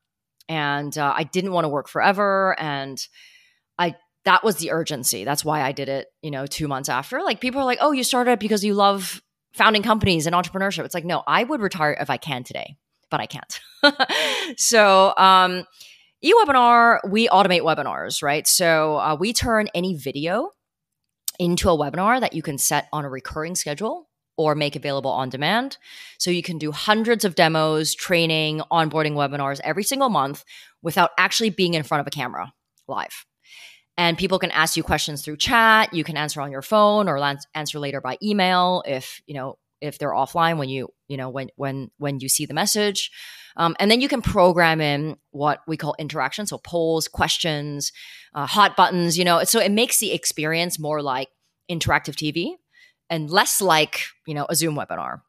And 0.48 0.98
uh, 0.98 1.14
I 1.16 1.22
didn't 1.22 1.52
want 1.52 1.66
to 1.66 1.68
work 1.68 1.88
forever. 1.88 2.56
And 2.58 3.00
I, 3.78 3.94
that 4.28 4.44
was 4.44 4.56
the 4.56 4.70
urgency. 4.70 5.24
That's 5.24 5.44
why 5.44 5.62
I 5.62 5.72
did 5.72 5.88
it, 5.88 6.06
you 6.22 6.30
know, 6.30 6.46
two 6.46 6.68
months 6.68 6.88
after. 6.88 7.20
Like 7.22 7.40
people 7.40 7.60
are 7.60 7.64
like, 7.64 7.78
oh, 7.80 7.92
you 7.92 8.04
started 8.04 8.38
because 8.38 8.62
you 8.62 8.74
love 8.74 9.22
founding 9.52 9.82
companies 9.82 10.26
and 10.26 10.36
entrepreneurship. 10.36 10.84
It's 10.84 10.94
like, 10.94 11.04
no, 11.04 11.22
I 11.26 11.44
would 11.44 11.60
retire 11.60 11.96
if 11.98 12.10
I 12.10 12.16
can 12.16 12.44
today 12.44 12.76
but 13.10 13.20
I 13.20 13.26
can't. 13.26 13.60
so, 14.58 15.14
um, 15.16 15.64
eWebinar, 16.24 17.00
we 17.08 17.28
automate 17.28 17.62
webinars, 17.62 18.22
right? 18.22 18.46
So 18.46 18.96
uh, 18.98 19.16
we 19.18 19.32
turn 19.32 19.68
any 19.74 19.94
video 19.94 20.50
into 21.38 21.70
a 21.70 21.76
webinar 21.76 22.20
that 22.20 22.32
you 22.32 22.42
can 22.42 22.58
set 22.58 22.88
on 22.92 23.04
a 23.04 23.08
recurring 23.08 23.54
schedule 23.54 24.08
or 24.36 24.54
make 24.54 24.76
available 24.76 25.10
on 25.10 25.28
demand. 25.28 25.78
So 26.18 26.30
you 26.30 26.42
can 26.42 26.58
do 26.58 26.72
hundreds 26.72 27.24
of 27.24 27.34
demos, 27.34 27.94
training, 27.94 28.62
onboarding 28.70 29.14
webinars 29.14 29.60
every 29.64 29.82
single 29.82 30.10
month 30.10 30.44
without 30.82 31.10
actually 31.18 31.50
being 31.50 31.74
in 31.74 31.82
front 31.82 32.00
of 32.00 32.06
a 32.06 32.10
camera 32.10 32.52
live. 32.86 33.24
And 33.98 34.16
people 34.16 34.38
can 34.38 34.52
ask 34.52 34.76
you 34.76 34.82
questions 34.82 35.22
through 35.22 35.36
chat. 35.36 35.92
You 35.92 36.04
can 36.04 36.16
answer 36.16 36.40
on 36.40 36.50
your 36.50 36.62
phone 36.62 37.08
or 37.08 37.18
answer 37.54 37.78
later 37.78 38.00
by 38.00 38.16
email 38.22 38.82
if, 38.86 39.20
you 39.26 39.34
know, 39.34 39.58
if 39.80 39.98
they're 39.98 40.12
offline 40.12 40.58
when 40.58 40.68
you 40.68 40.88
you 41.08 41.16
know 41.16 41.28
when 41.28 41.48
when 41.56 41.90
when 41.98 42.20
you 42.20 42.28
see 42.28 42.46
the 42.46 42.54
message 42.54 43.10
um, 43.56 43.74
and 43.78 43.90
then 43.90 44.00
you 44.00 44.08
can 44.08 44.22
program 44.22 44.80
in 44.80 45.16
what 45.30 45.60
we 45.66 45.76
call 45.76 45.94
interaction 45.98 46.46
so 46.46 46.58
polls 46.58 47.08
questions 47.08 47.92
uh, 48.34 48.46
hot 48.46 48.76
buttons 48.76 49.18
you 49.18 49.24
know 49.24 49.42
so 49.44 49.60
it 49.60 49.72
makes 49.72 49.98
the 49.98 50.12
experience 50.12 50.78
more 50.78 51.02
like 51.02 51.28
interactive 51.70 52.14
tv 52.14 52.54
and 53.10 53.30
less 53.30 53.60
like 53.60 54.02
you 54.26 54.34
know 54.34 54.46
a 54.48 54.54
zoom 54.54 54.76
webinar 54.76 55.20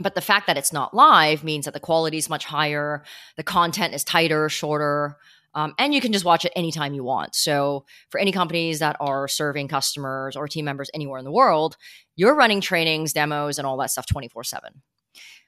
but 0.00 0.14
the 0.14 0.20
fact 0.20 0.46
that 0.46 0.56
it's 0.56 0.72
not 0.72 0.94
live 0.94 1.44
means 1.44 1.64
that 1.66 1.74
the 1.74 1.80
quality 1.80 2.16
is 2.16 2.28
much 2.28 2.44
higher 2.44 3.04
the 3.36 3.42
content 3.42 3.94
is 3.94 4.04
tighter 4.04 4.48
shorter 4.48 5.16
um, 5.54 5.74
and 5.78 5.94
you 5.94 6.00
can 6.00 6.12
just 6.12 6.24
watch 6.24 6.44
it 6.44 6.52
anytime 6.56 6.94
you 6.94 7.04
want. 7.04 7.34
So, 7.34 7.84
for 8.10 8.18
any 8.18 8.32
companies 8.32 8.80
that 8.80 8.96
are 9.00 9.28
serving 9.28 9.68
customers 9.68 10.36
or 10.36 10.48
team 10.48 10.64
members 10.64 10.90
anywhere 10.94 11.18
in 11.18 11.24
the 11.24 11.30
world, 11.30 11.76
you're 12.16 12.34
running 12.34 12.60
trainings, 12.60 13.12
demos, 13.12 13.58
and 13.58 13.66
all 13.66 13.76
that 13.78 13.90
stuff 13.90 14.06
24 14.06 14.44
7. 14.44 14.82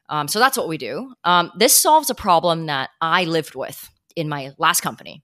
Um, 0.09 0.29
so, 0.29 0.39
that's 0.39 0.57
what 0.57 0.69
we 0.69 0.79
do. 0.79 1.15
Um, 1.25 1.51
this 1.57 1.77
solves 1.77 2.11
a 2.11 2.15
problem 2.15 2.67
that 2.67 2.91
I 3.01 3.25
lived 3.25 3.55
with 3.55 3.91
in 4.15 4.29
my 4.29 4.53
last 4.59 4.81
company. 4.81 5.23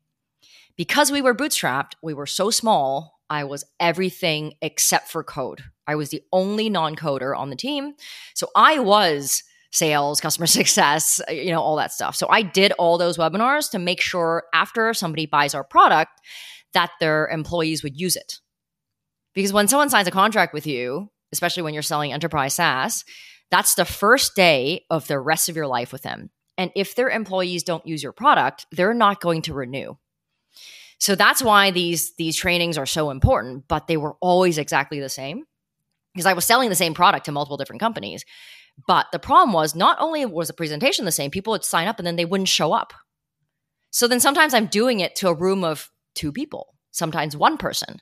Because 0.77 1.13
we 1.13 1.23
were 1.23 1.35
bootstrapped, 1.35 1.93
we 2.03 2.15
were 2.15 2.27
so 2.27 2.51
small, 2.51 3.21
I 3.29 3.45
was 3.45 3.65
everything 3.79 4.55
except 4.63 5.09
for 5.09 5.23
code. 5.23 5.63
I 5.87 5.95
was 5.95 6.11
the 6.11 6.23
only 6.33 6.69
non 6.69 6.97
coder 6.97 7.37
on 7.37 7.51
the 7.51 7.57
team. 7.57 7.95
So, 8.35 8.49
I 8.57 8.81
was 8.81 9.45
sales, 9.73 10.21
customer 10.21 10.47
success, 10.59 11.21
you 11.29 11.51
know, 11.51 11.61
all 11.61 11.77
that 11.77 11.93
stuff. 11.93 12.15
So 12.15 12.29
I 12.31 12.43
did 12.43 12.73
all 12.73 12.99
those 12.99 13.19
webinars 13.19 13.71
to 13.71 13.79
make 13.79 14.01
sure 14.01 14.45
after 14.55 14.95
somebody 14.95 15.27
buys 15.27 15.55
our 15.55 15.65
product 15.65 16.13
that 16.75 16.91
their 17.01 17.29
employees 17.29 17.83
would 17.83 17.99
use 17.99 18.17
it. 18.17 18.41
Because 19.35 19.53
when 19.53 19.69
someone 19.69 19.89
signs 19.89 20.09
a 20.09 20.13
contract 20.13 20.55
with 20.55 20.67
you, 20.67 21.11
especially 21.33 21.63
when 21.63 21.75
you're 21.75 21.83
selling 21.83 22.13
enterprise 22.13 22.55
SaaS, 22.55 23.05
that's 23.51 23.75
the 23.75 23.85
first 23.85 24.35
day 24.35 24.85
of 24.91 25.07
the 25.09 25.19
rest 25.19 25.49
of 25.49 25.57
your 25.57 25.67
life 25.67 25.93
with 25.93 26.03
them. 26.03 26.31
And 26.59 26.71
if 26.77 26.95
their 26.95 27.09
employees 27.09 27.63
don't 27.63 27.87
use 27.87 28.03
your 28.03 28.13
product, 28.13 28.67
they're 28.73 28.95
not 28.95 29.21
going 29.21 29.43
to 29.43 29.55
renew. 29.55 29.97
So 30.99 31.15
that's 31.15 31.43
why 31.43 31.71
these 31.71 32.15
these 32.15 32.37
trainings 32.37 32.79
are 32.79 32.87
so 32.87 33.11
important, 33.11 33.65
but 33.69 33.89
they 33.89 33.97
were 33.97 34.15
always 34.21 34.59
exactly 34.59 35.01
the 35.01 35.09
same 35.09 35.45
because 36.15 36.27
I 36.27 36.35
was 36.35 36.45
selling 36.45 36.69
the 36.69 36.77
same 36.77 36.95
product 36.95 37.25
to 37.25 37.33
multiple 37.33 37.57
different 37.57 37.81
companies. 37.81 38.25
But 38.87 39.07
the 39.13 39.19
problem 39.19 39.53
was 39.53 39.75
not 39.75 39.99
only 40.01 40.25
was 40.27 40.49
the 40.49 40.55
presentation 40.55 41.05
the 41.05 41.13
same, 41.13 41.31
people 41.31 41.53
would 41.53 41.65
sign 41.65 41.89
up 41.89 41.99
and 41.99 42.07
then 42.07 42.17
they 42.17 42.25
wouldn't 42.25 42.49
show 42.49 42.73
up. 42.73 42.93
So 43.91 44.09
then 44.09 44.21
sometimes 44.21 44.55
I'm 44.55 44.67
doing 44.67 45.01
it 45.01 45.15
to 45.17 45.29
a 45.29 45.35
room 45.35 45.65
of 45.65 45.91
two 46.15 46.33
people, 46.33 46.75
sometimes 46.91 47.37
one 47.37 47.59
person. 47.59 48.01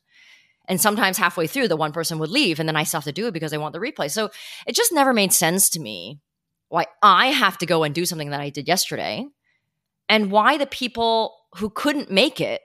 And 0.68 0.80
sometimes 0.80 1.18
halfway 1.18 1.48
through, 1.48 1.68
the 1.68 1.76
one 1.76 1.92
person 1.92 2.18
would 2.20 2.30
leave 2.30 2.60
and 2.60 2.68
then 2.68 2.76
I 2.76 2.84
still 2.84 3.00
have 3.00 3.04
to 3.04 3.12
do 3.12 3.26
it 3.26 3.34
because 3.34 3.52
I 3.52 3.58
want 3.58 3.72
the 3.72 3.80
replay. 3.80 4.10
So 4.10 4.30
it 4.66 4.74
just 4.74 4.92
never 4.92 5.12
made 5.12 5.32
sense 5.32 5.68
to 5.70 5.80
me 5.80 6.20
why 6.68 6.86
I 7.02 7.26
have 7.28 7.58
to 7.58 7.66
go 7.66 7.82
and 7.82 7.94
do 7.94 8.06
something 8.06 8.30
that 8.30 8.40
I 8.40 8.50
did 8.50 8.68
yesterday 8.68 9.26
and 10.08 10.30
why 10.30 10.58
the 10.58 10.66
people 10.66 11.34
who 11.56 11.70
couldn't 11.70 12.10
make 12.10 12.40
it 12.40 12.62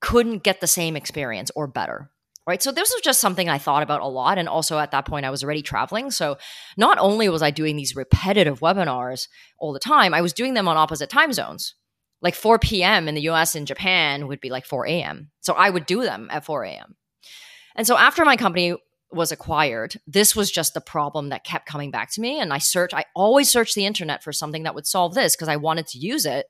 couldn't 0.00 0.42
get 0.42 0.60
the 0.60 0.66
same 0.66 0.96
experience 0.96 1.50
or 1.54 1.66
better 1.66 2.10
right? 2.48 2.62
So 2.62 2.72
this 2.72 2.90
was 2.94 3.02
just 3.02 3.20
something 3.20 3.50
I 3.50 3.58
thought 3.58 3.82
about 3.82 4.00
a 4.00 4.06
lot. 4.06 4.38
And 4.38 4.48
also 4.48 4.78
at 4.78 4.90
that 4.92 5.04
point, 5.04 5.26
I 5.26 5.30
was 5.30 5.44
already 5.44 5.60
traveling. 5.60 6.10
So 6.10 6.38
not 6.78 6.96
only 6.98 7.28
was 7.28 7.42
I 7.42 7.50
doing 7.50 7.76
these 7.76 7.94
repetitive 7.94 8.60
webinars 8.60 9.28
all 9.58 9.74
the 9.74 9.78
time, 9.78 10.14
I 10.14 10.22
was 10.22 10.32
doing 10.32 10.54
them 10.54 10.66
on 10.66 10.78
opposite 10.78 11.10
time 11.10 11.34
zones. 11.34 11.74
Like 12.22 12.34
4 12.34 12.58
p.m. 12.58 13.06
in 13.06 13.14
the 13.14 13.28
US 13.28 13.54
and 13.54 13.66
Japan 13.66 14.28
would 14.28 14.40
be 14.40 14.48
like 14.48 14.64
4 14.64 14.86
a.m. 14.86 15.30
So 15.40 15.52
I 15.52 15.68
would 15.68 15.84
do 15.84 16.00
them 16.00 16.28
at 16.32 16.46
4 16.46 16.64
a.m. 16.64 16.96
And 17.76 17.86
so 17.86 17.98
after 17.98 18.24
my 18.24 18.38
company 18.38 18.74
was 19.12 19.30
acquired, 19.30 20.00
this 20.06 20.34
was 20.34 20.50
just 20.50 20.72
the 20.72 20.80
problem 20.80 21.28
that 21.28 21.44
kept 21.44 21.68
coming 21.68 21.90
back 21.90 22.10
to 22.12 22.20
me. 22.22 22.40
And 22.40 22.50
I 22.50 22.58
searched, 22.58 22.94
I 22.94 23.04
always 23.14 23.50
searched 23.50 23.74
the 23.74 23.84
internet 23.84 24.24
for 24.24 24.32
something 24.32 24.62
that 24.62 24.74
would 24.74 24.86
solve 24.86 25.14
this 25.14 25.36
because 25.36 25.48
I 25.48 25.56
wanted 25.56 25.86
to 25.88 25.98
use 25.98 26.24
it. 26.24 26.46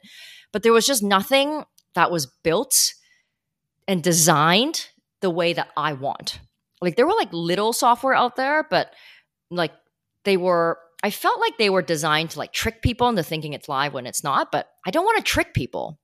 But 0.52 0.62
there 0.62 0.72
was 0.72 0.86
just 0.86 1.02
nothing 1.02 1.64
that 1.94 2.12
was 2.12 2.26
built 2.26 2.94
and 3.88 4.00
designed 4.00 4.86
the 5.20 5.30
way 5.30 5.52
that 5.52 5.68
I 5.76 5.92
want. 5.94 6.40
Like 6.80 6.96
there 6.96 7.06
were 7.06 7.14
like 7.14 7.32
little 7.32 7.72
software 7.72 8.14
out 8.14 8.36
there, 8.36 8.66
but 8.68 8.92
like 9.50 9.72
they 10.24 10.36
were 10.36 10.78
I 11.02 11.10
felt 11.10 11.40
like 11.40 11.58
they 11.58 11.70
were 11.70 11.82
designed 11.82 12.30
to 12.30 12.38
like 12.38 12.52
trick 12.52 12.82
people 12.82 13.08
into 13.08 13.22
thinking 13.22 13.52
it's 13.52 13.68
live 13.68 13.94
when 13.94 14.06
it's 14.06 14.24
not, 14.24 14.50
but 14.50 14.68
I 14.84 14.90
don't 14.90 15.04
want 15.04 15.18
to 15.18 15.30
trick 15.30 15.54
people. 15.54 16.00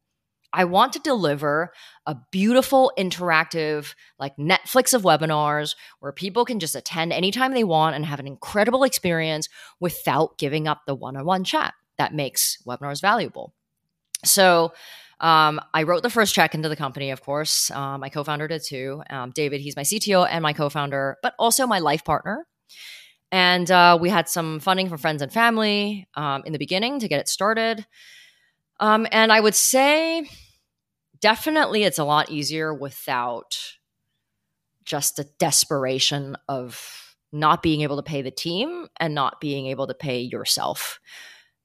I 0.52 0.64
want 0.64 0.92
to 0.92 1.00
deliver 1.00 1.72
a 2.06 2.16
beautiful, 2.30 2.92
interactive, 2.96 3.94
like 4.20 4.36
Netflix 4.36 4.94
of 4.94 5.02
webinars 5.02 5.74
where 5.98 6.12
people 6.12 6.44
can 6.44 6.60
just 6.60 6.76
attend 6.76 7.12
anytime 7.12 7.52
they 7.54 7.64
want 7.64 7.96
and 7.96 8.06
have 8.06 8.20
an 8.20 8.28
incredible 8.28 8.84
experience 8.84 9.48
without 9.80 10.38
giving 10.38 10.68
up 10.68 10.82
the 10.86 10.94
one 10.94 11.16
on 11.16 11.24
one 11.24 11.42
chat 11.42 11.74
that 11.98 12.14
makes 12.14 12.58
webinars 12.64 13.00
valuable. 13.00 13.52
So, 14.24 14.72
um, 15.20 15.60
I 15.72 15.84
wrote 15.84 16.02
the 16.02 16.10
first 16.10 16.34
check 16.34 16.54
into 16.54 16.68
the 16.68 16.76
company, 16.76 17.10
of 17.10 17.22
course. 17.22 17.70
Um, 17.70 18.00
my 18.00 18.08
co 18.08 18.24
founder 18.24 18.48
did 18.48 18.62
too. 18.62 19.02
Um, 19.10 19.30
David, 19.30 19.60
he's 19.60 19.76
my 19.76 19.82
CTO 19.82 20.26
and 20.28 20.42
my 20.42 20.52
co 20.52 20.68
founder, 20.68 21.18
but 21.22 21.34
also 21.38 21.66
my 21.66 21.78
life 21.78 22.04
partner. 22.04 22.46
And 23.32 23.70
uh, 23.70 23.98
we 24.00 24.10
had 24.10 24.28
some 24.28 24.60
funding 24.60 24.88
from 24.88 24.98
friends 24.98 25.22
and 25.22 25.32
family 25.32 26.06
um, 26.14 26.42
in 26.46 26.52
the 26.52 26.58
beginning 26.58 27.00
to 27.00 27.08
get 27.08 27.20
it 27.20 27.28
started. 27.28 27.84
Um, 28.80 29.06
and 29.10 29.32
I 29.32 29.40
would 29.40 29.54
say 29.54 30.28
definitely 31.20 31.84
it's 31.84 31.98
a 31.98 32.04
lot 32.04 32.30
easier 32.30 32.72
without 32.72 33.76
just 34.84 35.16
the 35.16 35.24
desperation 35.38 36.36
of 36.48 37.16
not 37.32 37.62
being 37.62 37.80
able 37.80 37.96
to 37.96 38.02
pay 38.02 38.22
the 38.22 38.30
team 38.30 38.86
and 39.00 39.14
not 39.14 39.40
being 39.40 39.66
able 39.66 39.86
to 39.86 39.94
pay 39.94 40.20
yourself. 40.20 41.00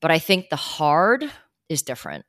But 0.01 0.12
I 0.12 0.19
think 0.19 0.49
the 0.49 0.55
hard 0.55 1.29
is 1.67 1.83
different 1.83 2.25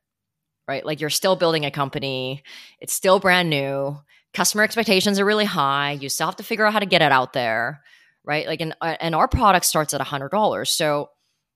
right? 0.70 0.86
Like 0.86 1.00
you're 1.00 1.10
still 1.10 1.34
building 1.34 1.64
a 1.64 1.70
company, 1.72 2.44
it's 2.80 2.92
still 2.92 3.18
brand 3.18 3.50
new, 3.50 3.98
customer 4.32 4.62
expectations 4.62 5.18
are 5.18 5.24
really 5.24 5.44
high, 5.44 5.98
you 6.00 6.08
still 6.08 6.28
have 6.28 6.36
to 6.36 6.44
figure 6.44 6.64
out 6.64 6.72
how 6.72 6.78
to 6.78 6.86
get 6.86 7.02
it 7.02 7.10
out 7.10 7.32
there, 7.32 7.82
right? 8.22 8.46
Like 8.46 8.60
and 8.60 8.76
uh, 8.80 8.94
and 9.00 9.16
our 9.16 9.26
product 9.26 9.66
starts 9.66 9.94
at 9.94 10.00
$100. 10.00 10.68
So 10.68 11.10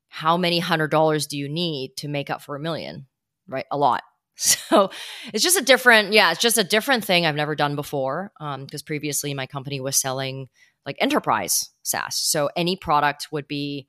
how 0.08 0.36
many 0.36 0.58
hundred 0.58 0.90
dollars 0.90 1.28
do 1.28 1.38
you 1.38 1.48
need 1.48 1.96
to 1.98 2.08
make 2.08 2.28
up 2.28 2.42
for 2.42 2.56
a 2.56 2.60
million? 2.60 3.06
Right? 3.46 3.66
A 3.70 3.78
lot. 3.78 4.02
So 4.36 4.90
it's 5.32 5.44
just 5.44 5.56
a 5.56 5.62
different, 5.62 6.12
yeah, 6.12 6.32
it's 6.32 6.40
just 6.40 6.58
a 6.58 6.64
different 6.64 7.04
thing 7.04 7.24
I've 7.24 7.36
never 7.36 7.54
done 7.54 7.76
before. 7.76 8.32
Um, 8.40 8.64
because 8.64 8.82
previously 8.82 9.32
my 9.32 9.46
company 9.46 9.78
was 9.80 9.96
selling 9.96 10.48
like 10.84 10.96
enterprise 10.98 11.70
SaaS. 11.84 12.16
So 12.16 12.50
any 12.56 12.74
product 12.74 13.28
would 13.30 13.46
be 13.46 13.86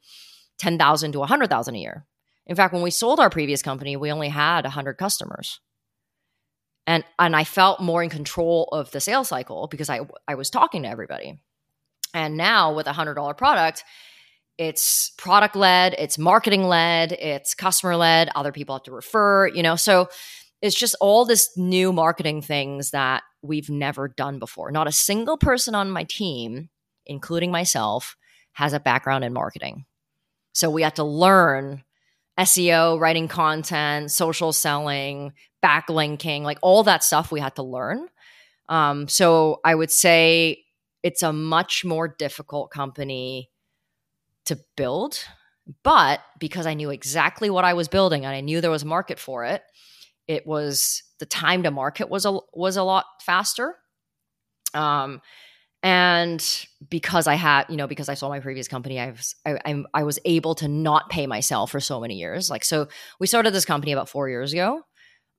10,000 0.59 1.13
to 1.13 1.19
100,000 1.19 1.75
a 1.75 1.79
year. 1.79 2.05
In 2.47 2.55
fact, 2.55 2.73
when 2.73 2.83
we 2.83 2.91
sold 2.91 3.19
our 3.19 3.29
previous 3.29 3.61
company, 3.61 3.97
we 3.97 4.11
only 4.11 4.29
had 4.29 4.65
100 4.65 4.93
customers. 4.93 5.59
And 6.87 7.03
and 7.17 7.35
I 7.35 7.43
felt 7.43 7.81
more 7.81 8.03
in 8.03 8.09
control 8.09 8.69
of 8.71 8.91
the 8.91 9.01
sales 9.01 9.29
cycle 9.29 9.67
because 9.67 9.89
I 9.89 10.01
I 10.27 10.35
was 10.35 10.49
talking 10.49 10.83
to 10.83 10.89
everybody. 10.89 11.39
And 12.13 12.37
now 12.37 12.73
with 12.73 12.87
a 12.87 12.93
$100 12.93 13.37
product, 13.37 13.83
it's 14.57 15.11
product 15.17 15.55
led, 15.55 15.95
it's 15.97 16.17
marketing 16.17 16.63
led, 16.63 17.11
it's 17.11 17.53
customer 17.53 17.97
led, 17.97 18.29
other 18.35 18.53
people 18.53 18.75
have 18.75 18.83
to 18.83 18.91
refer, 18.91 19.47
you 19.47 19.63
know. 19.63 19.75
So 19.75 20.07
it's 20.61 20.79
just 20.79 20.95
all 21.01 21.25
this 21.25 21.57
new 21.57 21.91
marketing 21.91 22.41
things 22.41 22.91
that 22.91 23.23
we've 23.41 23.69
never 23.69 24.07
done 24.07 24.39
before. 24.39 24.71
Not 24.71 24.87
a 24.87 24.93
single 24.93 25.37
person 25.37 25.75
on 25.75 25.91
my 25.91 26.03
team, 26.03 26.69
including 27.05 27.51
myself, 27.51 28.15
has 28.53 28.73
a 28.73 28.79
background 28.79 29.23
in 29.23 29.33
marketing. 29.33 29.85
So 30.53 30.69
we 30.69 30.83
had 30.83 30.95
to 30.95 31.03
learn 31.03 31.83
SEO, 32.39 32.99
writing 32.99 33.27
content, 33.27 34.11
social 34.11 34.51
selling, 34.51 35.33
backlinking, 35.63 36.41
like 36.43 36.59
all 36.61 36.83
that 36.83 37.03
stuff 37.03 37.31
we 37.31 37.39
had 37.39 37.55
to 37.55 37.63
learn. 37.63 38.07
Um, 38.67 39.07
so 39.07 39.61
I 39.63 39.75
would 39.75 39.91
say 39.91 40.63
it's 41.03 41.23
a 41.23 41.31
much 41.31 41.85
more 41.85 42.07
difficult 42.07 42.71
company 42.71 43.51
to 44.45 44.59
build. 44.75 45.19
But 45.83 46.21
because 46.39 46.67
I 46.67 46.73
knew 46.75 46.91
exactly 46.91 47.49
what 47.49 47.65
I 47.65 47.73
was 47.73 47.87
building 47.87 48.25
and 48.25 48.35
I 48.35 48.41
knew 48.41 48.61
there 48.61 48.71
was 48.71 48.83
a 48.83 48.87
market 48.87 49.17
for 49.19 49.45
it, 49.45 49.63
it 50.27 50.45
was 50.45 51.03
the 51.19 51.25
time 51.25 51.63
to 51.63 51.71
market 51.71 52.09
was 52.09 52.25
a 52.25 52.37
was 52.53 52.77
a 52.77 52.83
lot 52.83 53.05
faster. 53.21 53.75
Um, 54.73 55.21
and 55.85 56.65
because 56.89 57.27
i 57.27 57.35
had 57.35 57.65
you 57.69 57.77
know 57.77 57.85
because 57.85 58.09
i 58.09 58.15
sold 58.15 58.31
my 58.31 58.39
previous 58.39 58.67
company 58.67 58.99
i 58.99 59.11
was 59.11 59.35
I, 59.45 59.83
I, 59.93 60.03
was 60.03 60.17
able 60.25 60.55
to 60.55 60.67
not 60.67 61.11
pay 61.11 61.27
myself 61.27 61.69
for 61.69 61.79
so 61.79 62.01
many 62.01 62.15
years. 62.15 62.49
Like 62.49 62.65
so 62.65 62.87
we 63.19 63.27
started 63.27 63.53
this 63.53 63.65
company 63.65 63.91
about 63.91 64.09
four 64.09 64.27
years 64.27 64.51
ago. 64.51 64.81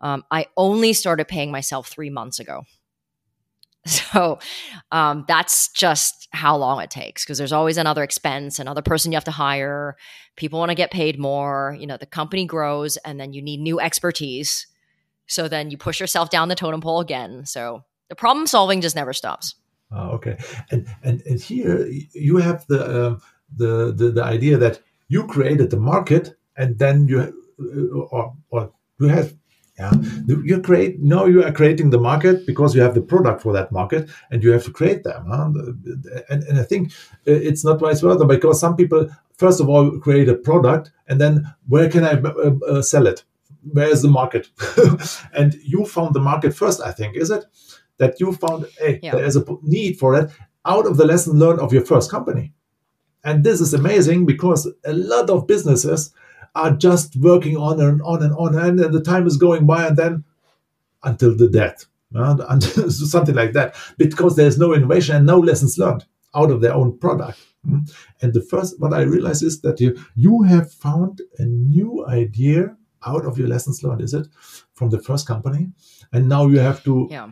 Um, 0.01 0.23
i 0.31 0.47
only 0.57 0.93
started 0.93 1.27
paying 1.27 1.51
myself 1.51 1.89
three 1.89 2.11
months 2.11 2.39
ago. 2.39 2.63
So 3.87 4.41
um, 4.91 5.25
that's 5.29 5.69
just 5.71 6.27
how 6.33 6.57
long 6.57 6.81
it 6.81 6.91
takes 6.91 7.25
because 7.25 7.39
there's 7.39 7.53
always 7.53 7.77
another 7.77 8.03
expense 8.03 8.59
another 8.59 8.83
person 8.83 9.13
you 9.13 9.17
have 9.17 9.25
to 9.25 9.31
hire. 9.31 9.97
People 10.37 10.59
want 10.59 10.71
to 10.71 10.75
get 10.75 10.91
paid 10.91 11.19
more. 11.19 11.77
You 11.79 11.87
know 11.87 11.97
the 11.97 12.07
company 12.07 12.47
grows 12.47 12.97
and 12.99 13.19
then 13.21 13.33
you 13.33 13.43
need 13.43 13.61
new 13.61 13.81
expertise. 13.81 14.67
So 15.27 15.49
then 15.49 15.71
you 15.71 15.77
push 15.77 15.99
yourself 16.01 16.31
down 16.31 16.49
the 16.49 16.55
totem 16.55 16.81
pole 16.81 17.01
again. 17.01 17.47
So 17.47 17.85
the 18.09 18.17
problem 18.17 18.47
solving 18.47 18.81
just 18.81 18.97
never 18.97 19.13
stops 19.13 19.57
Ah, 19.93 20.11
okay. 20.11 20.37
And, 20.71 20.87
and 21.03 21.23
and 21.27 21.41
here 21.41 21.87
you 22.13 22.39
have 22.39 22.67
the 22.67 23.07
um, 23.07 23.23
the, 23.55 23.93
the, 23.95 24.11
the 24.11 24.25
idea 24.25 24.57
that 24.57 24.81
you 25.09 25.27
created 25.27 25.71
the 25.71 25.77
market 25.77 26.37
and 26.57 26.79
then 26.79 27.07
you 27.09 27.21
uh, 27.21 27.99
or, 28.11 28.35
or 28.51 28.73
you 29.01 29.09
have 29.09 29.33
yeah 29.79 29.93
you 30.27 30.61
create 30.61 31.01
no 31.01 31.27
you 31.27 31.45
are 31.45 31.53
creating 31.53 31.91
the 31.91 31.99
market 31.99 32.47
because 32.47 32.75
you 32.75 32.81
have 32.81 32.95
the 32.95 33.03
product 33.03 33.43
for 33.43 33.53
that 33.53 33.71
market 33.71 34.09
and 34.31 34.43
you 34.43 34.51
have 34.51 34.65
to 34.65 34.71
create 34.71 35.05
them 35.05 35.27
huh? 35.29 35.51
and, 36.31 36.43
and 36.45 36.59
i 36.59 36.63
think 36.63 36.93
uh, 37.29 37.33
it's 37.49 37.65
not 37.65 37.79
vice 37.79 38.01
versa 38.01 38.25
because 38.25 38.59
some 38.59 38.75
people 38.75 39.09
first 39.37 39.61
of 39.61 39.69
all 39.69 39.99
create 39.99 40.29
a 40.29 40.35
product 40.35 40.93
and 41.09 41.21
then 41.21 41.47
where 41.69 41.91
can 41.91 42.05
i 42.05 42.13
uh, 42.13 42.53
uh, 42.69 42.83
sell 42.83 43.07
it 43.07 43.25
where 43.73 43.89
is 43.89 44.01
the 44.03 44.09
market 44.09 44.49
and 45.35 45.55
you 45.63 45.85
found 45.85 46.15
the 46.15 46.21
market 46.21 46.55
first 46.55 46.81
i 46.81 46.91
think 46.91 47.15
is 47.15 47.31
it 47.31 47.45
that 47.99 48.21
you 48.21 48.33
found 48.33 48.67
hey 48.79 49.01
yeah. 49.03 49.13
there 49.13 49.25
is 49.25 49.37
a 49.37 49.45
need 49.63 49.99
for 49.99 50.15
it 50.19 50.31
out 50.65 50.87
of 50.87 50.97
the 50.97 51.05
lesson 51.05 51.39
learned 51.39 51.61
of 51.61 51.73
your 51.73 51.85
first 51.85 52.11
company 52.11 52.53
and 53.27 53.43
this 53.43 53.61
is 53.61 53.75
amazing 53.75 54.25
because 54.25 54.71
a 54.85 54.93
lot 54.93 55.29
of 55.31 55.47
businesses 55.49 56.13
are 56.57 56.71
just 56.71 57.17
working 57.17 57.57
on 57.57 57.81
and 57.81 58.01
on 58.03 58.23
and 58.23 58.33
on, 58.35 58.55
and, 58.55 58.81
and 58.81 58.95
the 58.95 59.03
time 59.03 59.27
is 59.27 59.37
going 59.37 59.67
by, 59.67 59.87
and 59.87 59.97
then 59.97 60.25
until 61.03 61.37
the 61.37 61.49
death, 61.49 61.87
until 62.13 62.91
something 62.91 63.35
like 63.35 63.53
that, 63.53 63.77
because 63.99 64.37
there's 64.37 64.59
no 64.59 64.73
innovation 64.75 65.17
and 65.17 65.27
no 65.27 65.39
lessons 65.39 65.77
learned 65.77 66.05
out 66.35 66.51
of 66.51 66.61
their 66.61 66.73
own 66.73 66.97
product. 66.99 67.39
Mm. 67.69 67.93
And 68.23 68.33
the 68.33 68.41
first, 68.41 68.81
what 68.81 68.95
I 68.95 69.03
realize 69.03 69.43
is 69.43 69.61
that 69.63 69.81
you 69.81 69.99
you 70.15 70.43
have 70.43 70.73
found 70.73 71.21
a 71.39 71.45
new 71.45 72.07
idea 72.07 72.77
out 73.05 73.25
of 73.27 73.39
your 73.39 73.49
lessons 73.49 73.83
learned, 73.83 74.03
is 74.03 74.15
it, 74.15 74.29
from 74.73 74.91
the 74.91 75.01
first 75.01 75.27
company, 75.27 75.69
and 76.13 76.29
now 76.29 76.47
you 76.47 76.61
have 76.61 76.83
to 76.85 77.09
yeah. 77.11 77.31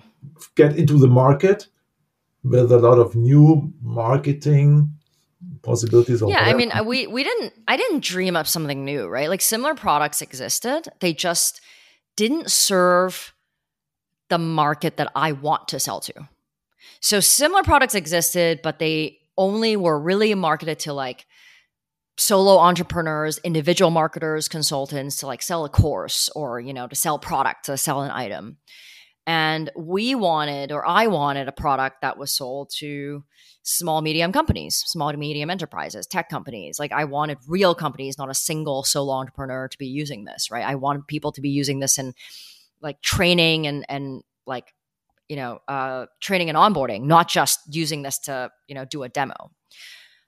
Get 0.55 0.77
into 0.77 0.99
the 0.99 1.09
market 1.09 1.69
with 2.43 2.71
a 2.71 2.79
lot 2.79 2.99
of 2.99 3.17
new 3.17 3.73
marketing 3.83 4.93
possibilities 5.63 6.23
yeah 6.27 6.43
i 6.43 6.53
mean 6.53 6.71
we 6.85 7.07
we 7.07 7.25
didn't 7.25 7.53
i 7.69 7.77
didn't 7.77 8.03
dream 8.03 8.37
up 8.37 8.47
something 8.47 8.85
new 8.85 9.07
right? 9.07 9.29
Like 9.29 9.41
similar 9.41 9.75
products 9.75 10.23
existed. 10.23 10.89
They 11.01 11.13
just 11.13 11.61
didn't 12.17 12.51
serve 12.51 13.33
the 14.29 14.39
market 14.39 14.97
that 14.97 15.11
i 15.15 15.33
want 15.33 15.69
to 15.69 15.81
sell 15.81 16.01
to. 16.01 16.29
So 17.01 17.21
similar 17.21 17.63
products 17.63 17.95
existed 17.95 18.61
but 18.63 18.79
they 18.79 19.19
only 19.37 19.77
were 19.77 19.99
really 19.99 20.35
marketed 20.35 20.79
to 20.81 20.93
like 20.93 21.27
solo 22.17 22.59
entrepreneurs 22.59 23.39
individual 23.39 23.91
marketers 23.91 24.49
consultants 24.49 25.17
to 25.17 25.27
like 25.27 25.43
sell 25.43 25.65
a 25.65 25.69
course 25.69 26.29
or 26.37 26.61
you 26.61 26.73
know 26.73 26.87
to 26.87 26.95
sell 26.95 27.19
product 27.19 27.65
to 27.65 27.77
sell 27.77 28.03
an 28.03 28.11
item 28.11 28.57
and 29.27 29.71
we 29.77 30.15
wanted 30.15 30.73
or 30.73 30.87
i 30.87 31.07
wanted 31.07 31.49
a 31.49 31.53
product 31.53 32.01
that 32.03 32.19
was 32.19 32.31
sold 32.31 32.71
to 32.71 33.25
small 33.63 34.03
medium 34.03 34.33
companies 34.33 34.77
small 34.87 35.11
to 35.11 35.17
medium 35.17 35.51
enterprises 35.51 36.07
tech 36.07 36.29
companies. 36.29 36.79
Like 36.79 36.93
i 36.93 37.05
wanted 37.05 37.39
real 37.49 37.75
companies 37.75 38.19
not 38.19 38.31
a 38.31 38.35
single 38.35 38.83
solo 38.85 39.13
entrepreneur 39.15 39.69
to 39.69 39.79
be 39.79 39.87
using 39.87 40.25
this 40.25 40.51
right? 40.51 40.65
I 40.65 40.75
wanted 40.75 41.07
people 41.07 41.33
to 41.33 41.41
be 41.41 41.51
using 41.51 41.81
this 41.81 41.99
in 41.99 42.15
like 42.81 43.01
training 43.01 43.67
and 43.67 43.85
and 43.89 44.23
like 44.47 44.75
you 45.29 45.37
know 45.37 45.61
uh, 45.69 46.07
training 46.21 46.51
and 46.51 46.59
onboarding 46.59 47.05
not 47.05 47.29
just 47.29 47.61
using 47.75 48.03
this 48.03 48.19
to 48.21 48.51
you 48.69 48.75
know 48.75 48.85
do 48.85 49.03
a 49.03 49.09
demo. 49.09 49.51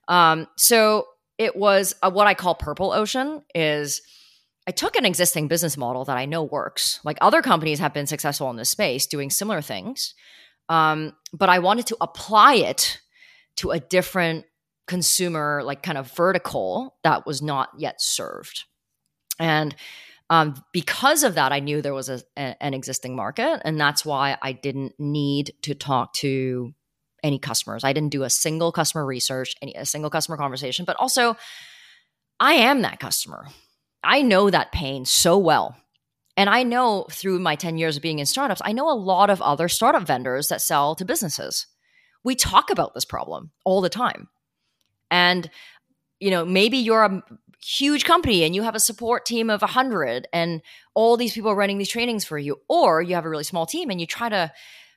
Um, 0.09 0.47
so 0.57 1.07
it 1.39 1.57
was 1.57 1.95
a, 2.03 2.11
what 2.11 2.27
i 2.27 2.35
call 2.35 2.55
purple 2.55 2.93
ocean 2.93 3.43
is 3.55 4.03
i 4.67 4.71
took 4.71 4.97
an 4.97 5.05
existing 5.05 5.49
business 5.49 5.77
model 5.77 6.05
that 6.05 6.17
i 6.17 6.25
know 6.25 6.43
works. 6.43 7.01
Like 7.05 7.19
other 7.21 7.43
companies 7.43 7.79
have 7.79 7.95
been 7.95 8.07
successful 8.07 8.51
in 8.51 8.57
this 8.57 8.71
space 8.71 9.07
doing 9.07 9.31
similar 9.31 9.61
things 9.61 10.15
um, 10.69 11.13
but 11.33 11.49
i 11.49 11.59
wanted 11.59 11.87
to 11.87 11.97
apply 12.01 12.55
it 12.55 13.01
to 13.57 13.71
a 13.71 13.81
different 13.81 14.45
consumer 14.87 15.63
like 15.65 15.83
kind 15.83 15.99
of 15.99 16.11
vertical 16.13 16.97
that 17.03 17.27
was 17.27 17.43
not 17.43 17.71
yet 17.77 18.01
served. 18.01 18.65
And 19.39 19.75
um, 20.31 20.65
because 20.73 21.23
of 21.23 21.35
that 21.37 21.53
i 21.53 21.61
knew 21.61 21.81
there 21.81 21.95
was 21.95 22.09
a, 22.09 22.21
a, 22.37 22.61
an 22.61 22.75
existing 22.75 23.15
market 23.15 23.61
and 23.65 23.81
that's 23.81 24.05
why 24.05 24.37
i 24.43 24.53
didn't 24.53 24.93
need 24.99 25.53
to 25.63 25.75
talk 25.75 26.13
to 26.15 26.75
any 27.23 27.39
customers. 27.39 27.83
I 27.83 27.93
didn't 27.93 28.11
do 28.13 28.23
a 28.23 28.31
single 28.31 28.71
customer 28.73 29.05
research 29.05 29.55
any 29.63 29.75
a 29.75 29.87
single 29.87 30.11
customer 30.11 30.37
conversation 30.37 30.85
but 30.85 30.97
also 30.97 31.37
i 32.41 32.55
am 32.55 32.83
that 32.83 32.99
customer 32.99 33.47
i 34.07 34.23
know 34.23 34.49
that 34.49 34.73
pain 34.73 35.05
so 35.05 35.37
well 35.37 35.77
and 36.37 36.49
i 36.49 36.63
know 36.63 37.07
through 37.11 37.39
my 37.39 37.57
10 37.57 37.77
years 37.79 37.97
of 37.97 38.03
being 38.03 38.19
in 38.19 38.27
startups 38.27 38.63
i 38.65 38.73
know 38.73 38.91
a 38.91 38.95
lot 38.95 39.31
of 39.31 39.43
other 39.43 39.69
startup 39.69 40.05
vendors 40.05 40.49
that 40.49 40.61
sell 40.61 40.95
to 40.95 41.05
businesses 41.05 41.67
we 42.27 42.35
talk 42.35 42.71
about 42.71 42.93
this 42.93 43.05
problem 43.05 43.53
all 43.65 43.81
the 43.81 43.89
time. 43.89 44.29
And, 45.13 45.49
you 46.19 46.33
know, 46.33 46.45
maybe 46.45 46.77
you're 46.77 47.05
a 47.05 47.23
huge 47.65 48.05
company 48.05 48.43
and 48.43 48.53
you 48.53 48.63
have 48.63 48.75
a 48.75 48.81
support 48.81 49.25
team 49.25 49.49
of 49.49 49.63
100 49.63 50.27
and 50.33 50.61
all 50.95 51.17
these 51.17 51.35
people 51.35 51.53
are 51.53 51.57
running 51.57 51.79
these 51.79 51.89
trainings 51.89 52.25
for 52.25 52.37
you, 52.37 52.61
or 52.69 53.01
you 53.01 53.15
have 53.15 53.25
a 53.25 53.31
really 53.31 53.45
small 53.45 53.65
team 53.65 53.91
and 53.91 54.01
you 54.01 54.09
try 54.09 54.29
to 54.29 54.53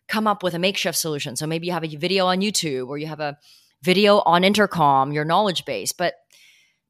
come 0.07 0.25
up 0.25 0.41
with 0.41 0.55
a 0.55 0.59
makeshift 0.59 0.97
solution. 0.97 1.35
So 1.35 1.45
maybe 1.45 1.67
you 1.67 1.73
have 1.73 1.83
a 1.83 1.95
video 1.95 2.25
on 2.25 2.41
YouTube 2.41 2.87
or 2.87 2.97
you 2.97 3.05
have 3.05 3.19
a 3.19 3.37
video 3.83 4.23
on 4.25 4.43
intercom, 4.43 5.11
your 5.11 5.23
knowledge 5.23 5.65
base, 5.65 5.91
but 5.91 6.15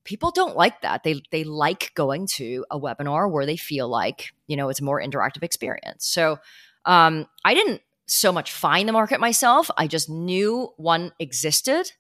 people 0.10 0.32
don't 0.32 0.57
like 0.57 0.82
that. 0.82 1.03
They 1.03 1.22
they 1.30 1.43
like 1.43 1.93
going 1.93 2.26
to 2.38 2.66
a 2.72 2.80
webinar 2.80 3.32
where 3.32 3.45
they 3.45 3.55
feel 3.55 3.88
like, 3.88 4.34
you 4.47 4.57
know, 4.57 4.70
it's 4.70 4.82
a 4.82 4.84
more 4.84 4.99
interactive 4.99 5.43
experience. 5.43 6.07
So 6.07 6.39
um, 6.86 7.28
I 7.45 7.53
didn't 7.53 7.82
so 8.07 8.32
much 8.32 8.51
find 8.51 8.89
the 8.89 8.93
market 8.93 9.20
myself. 9.20 9.70
I 9.78 9.86
just 9.86 10.10
knew 10.10 10.74
one 10.78 11.12
existed, 11.20 11.91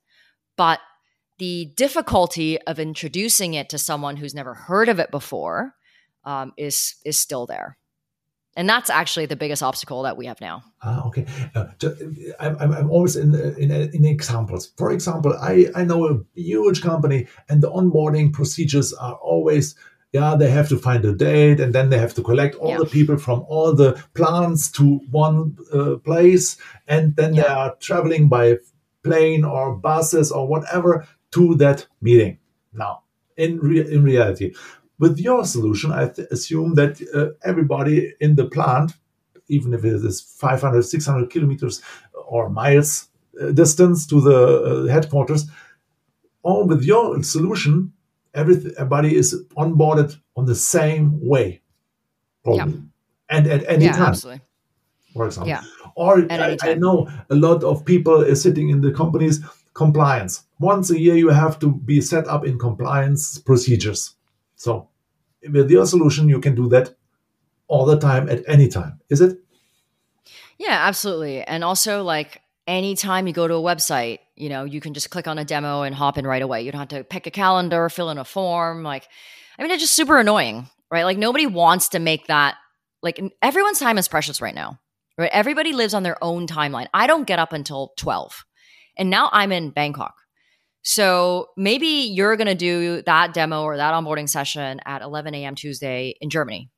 but 0.57 0.79
the 1.37 1.71
difficulty 1.77 2.59
of 2.63 2.79
introducing 2.79 3.53
it 3.53 3.69
to 3.69 3.77
someone 3.77 4.17
who's 4.17 4.33
never 4.33 4.55
heard 4.55 4.89
of 4.89 4.97
it 4.97 5.11
before 5.11 5.75
um, 6.23 6.51
is 6.57 6.95
is 7.05 7.21
still 7.21 7.45
there. 7.45 7.77
And 8.57 8.67
that's 8.67 8.89
actually 8.89 9.25
the 9.25 9.35
biggest 9.35 9.63
obstacle 9.63 10.03
that 10.03 10.17
we 10.17 10.25
have 10.25 10.41
now. 10.41 10.63
Ah, 10.81 11.05
okay. 11.07 11.25
Uh, 11.55 11.67
I'm, 12.39 12.57
I'm 12.59 12.89
always 12.89 13.15
in, 13.15 13.33
in, 13.35 13.71
in 13.71 14.05
examples. 14.05 14.73
For 14.77 14.91
example, 14.91 15.33
I, 15.39 15.67
I 15.75 15.83
know 15.83 16.07
a 16.07 16.19
huge 16.35 16.81
company 16.81 17.27
and 17.47 17.61
the 17.61 17.71
onboarding 17.71 18.33
procedures 18.33 18.91
are 18.93 19.15
always 19.15 19.75
yeah 20.11 20.35
they 20.35 20.49
have 20.49 20.69
to 20.69 20.77
find 20.77 21.05
a 21.05 21.13
date 21.13 21.59
and 21.59 21.73
then 21.73 21.89
they 21.89 21.97
have 21.97 22.13
to 22.15 22.23
collect 22.23 22.55
all 22.55 22.71
yeah. 22.71 22.77
the 22.77 22.85
people 22.85 23.17
from 23.17 23.45
all 23.47 23.73
the 23.73 24.01
plants 24.13 24.71
to 24.71 24.99
one 25.11 25.55
uh, 25.73 25.95
place 25.97 26.57
and 26.87 27.15
then 27.15 27.33
yeah. 27.33 27.41
they 27.41 27.47
are 27.47 27.75
traveling 27.79 28.27
by 28.27 28.57
plane 29.03 29.43
or 29.43 29.75
buses 29.75 30.31
or 30.31 30.47
whatever 30.47 31.07
to 31.31 31.55
that 31.55 31.85
meeting 32.01 32.37
now 32.73 33.03
in 33.37 33.59
re- 33.59 33.91
in 33.93 34.03
reality 34.03 34.53
with 34.99 35.19
your 35.19 35.45
solution 35.45 35.91
i 35.91 36.07
th- 36.07 36.27
assume 36.31 36.75
that 36.75 37.01
uh, 37.15 37.29
everybody 37.43 38.13
in 38.19 38.35
the 38.35 38.45
plant 38.45 38.93
even 39.47 39.73
if 39.73 39.83
it 39.83 39.93
is 39.93 40.21
500 40.21 40.83
600 40.83 41.29
kilometers 41.29 41.81
or 42.27 42.49
miles 42.49 43.07
uh, 43.41 43.51
distance 43.51 44.05
to 44.05 44.21
the 44.21 44.37
uh, 44.37 44.93
headquarters 44.93 45.45
all 46.43 46.65
with 46.65 46.83
your 46.83 47.23
solution 47.23 47.91
everybody 48.33 49.15
is 49.15 49.35
onboarded 49.57 50.17
on 50.35 50.45
the 50.45 50.55
same 50.55 51.19
way, 51.25 51.61
probably, 52.43 52.73
yeah. 52.73 53.37
and 53.37 53.47
at 53.47 53.67
any 53.67 53.85
yeah, 53.85 53.93
time. 53.93 54.09
Absolutely. 54.09 54.41
For 55.13 55.25
example, 55.25 55.49
yeah. 55.49 55.63
or 55.95 56.31
I, 56.31 56.57
I, 56.61 56.73
know 56.75 57.09
a 57.31 57.35
lot 57.35 57.63
of 57.63 57.83
people 57.83 58.21
is 58.21 58.41
sitting 58.41 58.69
in 58.69 58.81
the 58.81 58.91
companies 58.91 59.39
compliance. 59.73 60.43
Once 60.59 60.91
a 60.91 60.99
year, 60.99 61.15
you 61.15 61.29
have 61.29 61.57
to 61.59 61.71
be 61.73 61.99
set 61.99 62.27
up 62.27 62.45
in 62.45 62.59
compliance 62.59 63.39
procedures. 63.39 64.15
So, 64.55 64.88
with 65.47 65.69
your 65.69 65.85
solution, 65.85 66.29
you 66.29 66.39
can 66.39 66.55
do 66.55 66.67
that 66.69 66.95
all 67.67 67.85
the 67.85 67.97
time 67.97 68.29
at 68.29 68.43
any 68.47 68.67
time. 68.67 68.99
Is 69.09 69.21
it? 69.21 69.37
Yeah, 70.57 70.77
absolutely. 70.87 71.43
And 71.43 71.63
also, 71.63 72.03
like 72.03 72.41
anytime 72.67 73.27
you 73.27 73.33
go 73.33 73.47
to 73.47 73.55
a 73.55 73.61
website, 73.61 74.19
you 74.35 74.49
know, 74.49 74.63
you 74.63 74.79
can 74.79 74.93
just 74.93 75.09
click 75.09 75.27
on 75.27 75.39
a 75.39 75.45
demo 75.45 75.81
and 75.81 75.95
hop 75.95 76.17
in 76.17 76.27
right 76.27 76.41
away. 76.41 76.61
You 76.61 76.71
don't 76.71 76.79
have 76.79 76.89
to 76.89 77.03
pick 77.03 77.25
a 77.27 77.31
calendar, 77.31 77.89
fill 77.89 78.09
in 78.09 78.17
a 78.17 78.25
form. 78.25 78.83
Like, 78.83 79.07
I 79.57 79.63
mean, 79.63 79.71
it's 79.71 79.81
just 79.81 79.95
super 79.95 80.19
annoying, 80.19 80.69
right? 80.91 81.03
Like, 81.03 81.17
nobody 81.17 81.47
wants 81.47 81.89
to 81.89 81.99
make 81.99 82.27
that, 82.27 82.55
like, 83.01 83.19
everyone's 83.41 83.79
time 83.79 83.97
is 83.97 84.07
precious 84.07 84.39
right 84.39 84.55
now, 84.55 84.79
right? 85.17 85.31
Everybody 85.33 85.73
lives 85.73 85.93
on 85.93 86.03
their 86.03 86.23
own 86.23 86.47
timeline. 86.47 86.87
I 86.93 87.07
don't 87.07 87.27
get 87.27 87.39
up 87.39 87.53
until 87.53 87.93
12, 87.97 88.45
and 88.97 89.09
now 89.09 89.29
I'm 89.33 89.51
in 89.51 89.71
Bangkok. 89.71 90.15
So 90.81 91.49
maybe 91.57 91.87
you're 91.87 92.37
going 92.37 92.47
to 92.47 92.55
do 92.55 93.01
that 93.03 93.33
demo 93.33 93.63
or 93.63 93.77
that 93.77 93.93
onboarding 93.93 94.29
session 94.29 94.79
at 94.85 95.01
11 95.01 95.35
a.m. 95.35 95.55
Tuesday 95.55 96.15
in 96.21 96.29
Germany. 96.29 96.69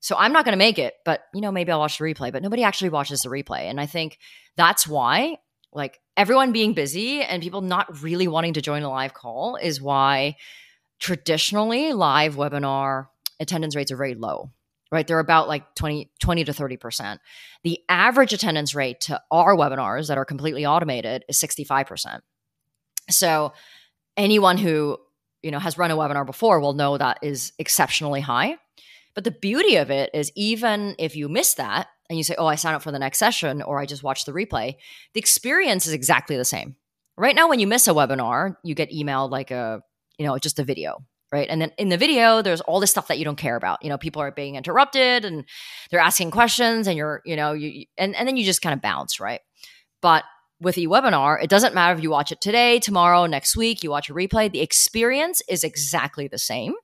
So 0.00 0.16
I'm 0.16 0.32
not 0.32 0.44
going 0.44 0.52
to 0.52 0.58
make 0.58 0.78
it, 0.78 0.94
but 1.04 1.22
you 1.34 1.40
know, 1.40 1.50
maybe 1.50 1.72
I'll 1.72 1.80
watch 1.80 1.98
the 1.98 2.04
replay, 2.04 2.32
but 2.32 2.42
nobody 2.42 2.62
actually 2.62 2.90
watches 2.90 3.22
the 3.22 3.28
replay. 3.28 3.62
And 3.62 3.80
I 3.80 3.86
think 3.86 4.18
that's 4.56 4.86
why 4.86 5.38
like 5.72 5.98
everyone 6.16 6.52
being 6.52 6.72
busy 6.72 7.20
and 7.22 7.42
people 7.42 7.60
not 7.60 8.02
really 8.02 8.28
wanting 8.28 8.54
to 8.54 8.62
join 8.62 8.82
a 8.82 8.88
live 8.88 9.14
call 9.14 9.56
is 9.56 9.80
why 9.80 10.36
traditionally 10.98 11.92
live 11.92 12.36
webinar 12.36 13.06
attendance 13.40 13.76
rates 13.76 13.92
are 13.92 13.96
very 13.96 14.14
low 14.14 14.50
right 14.90 15.06
they're 15.06 15.18
about 15.18 15.48
like 15.48 15.74
20, 15.74 16.10
20 16.20 16.44
to 16.44 16.52
30% 16.52 17.18
the 17.62 17.78
average 17.88 18.32
attendance 18.32 18.74
rate 18.74 19.00
to 19.00 19.20
our 19.30 19.54
webinars 19.54 20.08
that 20.08 20.18
are 20.18 20.24
completely 20.24 20.66
automated 20.66 21.24
is 21.28 21.38
65% 21.38 22.20
so 23.10 23.52
anyone 24.16 24.58
who 24.58 24.98
you 25.42 25.50
know 25.50 25.58
has 25.58 25.78
run 25.78 25.90
a 25.90 25.96
webinar 25.96 26.26
before 26.26 26.60
will 26.60 26.74
know 26.74 26.98
that 26.98 27.18
is 27.22 27.52
exceptionally 27.58 28.20
high. 28.20 28.56
But 29.14 29.24
the 29.24 29.30
beauty 29.30 29.76
of 29.76 29.90
it 29.90 30.10
is 30.14 30.30
even 30.36 30.94
if 30.98 31.16
you 31.16 31.28
miss 31.28 31.54
that 31.54 31.88
and 32.08 32.16
you 32.16 32.24
say, 32.24 32.36
"Oh, 32.38 32.46
I 32.46 32.54
sign 32.54 32.74
up 32.74 32.82
for 32.82 32.92
the 32.92 32.98
next 32.98 33.18
session," 33.18 33.62
or 33.62 33.78
"I 33.78 33.86
just 33.86 34.02
watched 34.02 34.26
the 34.26 34.32
replay," 34.32 34.76
the 35.14 35.20
experience 35.20 35.86
is 35.86 35.92
exactly 35.92 36.36
the 36.36 36.44
same. 36.44 36.76
Right 37.16 37.34
now, 37.34 37.48
when 37.48 37.58
you 37.58 37.66
miss 37.66 37.88
a 37.88 37.92
webinar, 37.92 38.56
you 38.62 38.74
get 38.74 38.92
emailed 38.92 39.30
like 39.30 39.50
a 39.50 39.82
you 40.18 40.26
know 40.26 40.38
just 40.38 40.58
a 40.58 40.64
video 40.64 40.98
right 41.32 41.48
and 41.48 41.60
then 41.60 41.72
in 41.78 41.88
the 41.88 41.96
video 41.96 42.42
there's 42.42 42.60
all 42.62 42.80
this 42.80 42.90
stuff 42.90 43.08
that 43.08 43.18
you 43.18 43.24
don't 43.24 43.36
care 43.36 43.56
about 43.56 43.82
you 43.82 43.88
know 43.88 43.98
people 43.98 44.20
are 44.20 44.32
being 44.32 44.56
interrupted 44.56 45.24
and 45.24 45.44
they're 45.90 46.00
asking 46.00 46.30
questions 46.30 46.86
and 46.86 46.96
you're 46.96 47.22
you 47.24 47.36
know 47.36 47.52
you 47.52 47.84
and, 47.96 48.14
and 48.16 48.26
then 48.26 48.36
you 48.36 48.44
just 48.44 48.62
kind 48.62 48.74
of 48.74 48.80
bounce 48.80 49.20
right 49.20 49.40
but 50.02 50.24
with 50.60 50.76
a 50.76 50.86
webinar, 50.86 51.42
it 51.42 51.50
doesn't 51.50 51.74
matter 51.74 51.96
if 51.96 52.02
you 52.02 52.10
watch 52.10 52.32
it 52.32 52.40
today, 52.40 52.78
tomorrow, 52.78 53.26
next 53.26 53.56
week, 53.56 53.82
you 53.82 53.90
watch 53.90 54.10
a 54.10 54.14
replay, 54.14 54.50
the 54.50 54.60
experience 54.60 55.40
is 55.48 55.64
exactly 55.64 56.28
the 56.28 56.38
same. 56.38 56.74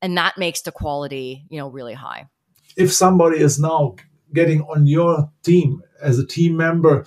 And 0.00 0.16
that 0.16 0.38
makes 0.38 0.62
the 0.62 0.72
quality, 0.72 1.44
you 1.48 1.58
know, 1.58 1.68
really 1.68 1.94
high. 1.94 2.26
If 2.76 2.92
somebody 2.92 3.38
is 3.38 3.58
now 3.58 3.96
getting 4.34 4.62
on 4.62 4.86
your 4.86 5.30
team 5.42 5.82
as 6.00 6.18
a 6.18 6.26
team 6.26 6.56
member, 6.56 7.04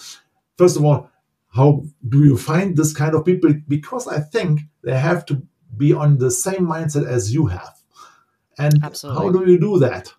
first 0.58 0.78
of 0.78 0.86
all, 0.86 1.10
how 1.54 1.84
do 2.08 2.24
you 2.24 2.38
find 2.38 2.76
this 2.76 2.94
kind 2.94 3.16
of 3.16 3.26
people? 3.26 3.54
Because 3.68 4.08
I 4.08 4.20
think 4.20 4.62
they 4.84 4.98
have 4.98 5.26
to 5.28 5.42
be 5.78 5.94
on 5.94 6.18
the 6.18 6.32
same 6.32 6.68
mindset 6.68 7.08
as 7.08 7.34
you 7.34 7.48
have. 7.48 7.74
And 8.58 8.84
Absolutely. 8.84 9.24
how 9.24 9.32
do 9.32 9.52
you 9.52 9.60
do 9.60 9.80
that? 9.80 10.14